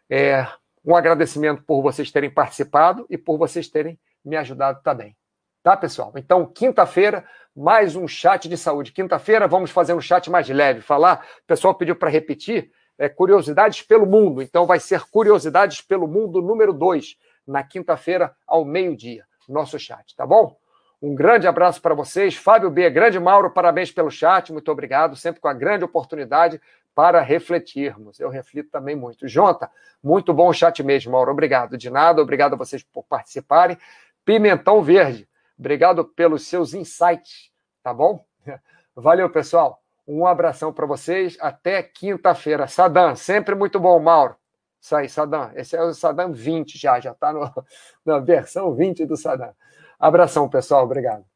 é, 0.08 0.46
um 0.84 0.96
agradecimento 0.96 1.62
por 1.62 1.82
vocês 1.82 2.10
terem 2.10 2.30
participado 2.30 3.06
e 3.08 3.16
por 3.16 3.38
vocês 3.38 3.68
terem 3.68 3.98
me 4.24 4.36
ajudado 4.36 4.80
também. 4.82 5.16
Tá, 5.62 5.76
pessoal? 5.76 6.12
Então, 6.16 6.44
quinta-feira, 6.44 7.24
mais 7.54 7.94
um 7.94 8.08
chat 8.08 8.48
de 8.48 8.56
saúde. 8.56 8.90
Quinta-feira, 8.90 9.46
vamos 9.46 9.70
fazer 9.70 9.94
um 9.94 10.00
chat 10.00 10.28
mais 10.28 10.48
leve. 10.48 10.80
Falar, 10.80 11.24
o 11.44 11.46
pessoal 11.46 11.74
pediu 11.74 11.94
para 11.94 12.10
repetir, 12.10 12.72
é, 12.98 13.08
curiosidades 13.08 13.82
pelo 13.82 14.04
mundo. 14.04 14.42
Então, 14.42 14.66
vai 14.66 14.80
ser 14.80 15.02
curiosidades 15.02 15.80
pelo 15.80 16.08
mundo 16.08 16.42
número 16.42 16.72
2, 16.72 17.16
na 17.46 17.62
quinta-feira, 17.62 18.34
ao 18.46 18.64
meio-dia, 18.64 19.24
nosso 19.48 19.78
chat, 19.78 20.16
tá 20.16 20.26
bom? 20.26 20.56
Um 21.00 21.14
grande 21.14 21.48
abraço 21.48 21.82
para 21.82 21.94
vocês. 21.94 22.36
Fábio 22.36 22.70
B, 22.70 22.88
grande 22.88 23.18
Mauro, 23.18 23.50
parabéns 23.50 23.90
pelo 23.90 24.10
chat, 24.10 24.52
muito 24.52 24.70
obrigado, 24.70 25.16
sempre 25.16 25.40
com 25.40 25.48
a 25.48 25.52
grande 25.52 25.84
oportunidade 25.84 26.60
para 26.94 27.20
refletirmos. 27.20 28.20
Eu 28.20 28.28
reflito 28.28 28.70
também 28.70 28.94
muito. 28.94 29.26
Jonta, 29.26 29.70
muito 30.02 30.32
bom 30.32 30.48
o 30.48 30.52
chat 30.52 30.82
mesmo, 30.82 31.12
Mauro. 31.12 31.32
Obrigado. 31.32 31.76
De 31.76 31.90
nada, 31.90 32.20
obrigado 32.20 32.54
a 32.54 32.56
vocês 32.56 32.82
por 32.82 33.04
participarem. 33.04 33.78
Pimentão 34.24 34.82
Verde. 34.82 35.28
Obrigado 35.58 36.04
pelos 36.04 36.46
seus 36.46 36.74
insights, 36.74 37.50
tá 37.82 37.92
bom? 37.94 38.24
Valeu, 38.94 39.30
pessoal. 39.30 39.80
Um 40.06 40.26
abração 40.26 40.72
para 40.72 40.86
vocês. 40.86 41.36
Até 41.40 41.82
quinta-feira. 41.82 42.66
Sadam, 42.66 43.14
sempre 43.14 43.54
muito 43.54 43.78
bom, 43.78 43.98
Mauro. 44.00 44.36
Isso 44.80 44.96
aí, 44.96 45.08
Sadam. 45.08 45.50
Esse 45.54 45.76
é 45.76 45.82
o 45.82 45.94
Sadam 45.94 46.32
20 46.32 46.76
já, 46.76 46.98
já 46.98 47.12
está 47.12 47.32
na 48.04 48.18
versão 48.18 48.74
20 48.74 49.06
do 49.06 49.16
Sadam. 49.16 49.54
Abração, 49.98 50.48
pessoal. 50.48 50.84
Obrigado. 50.84 51.31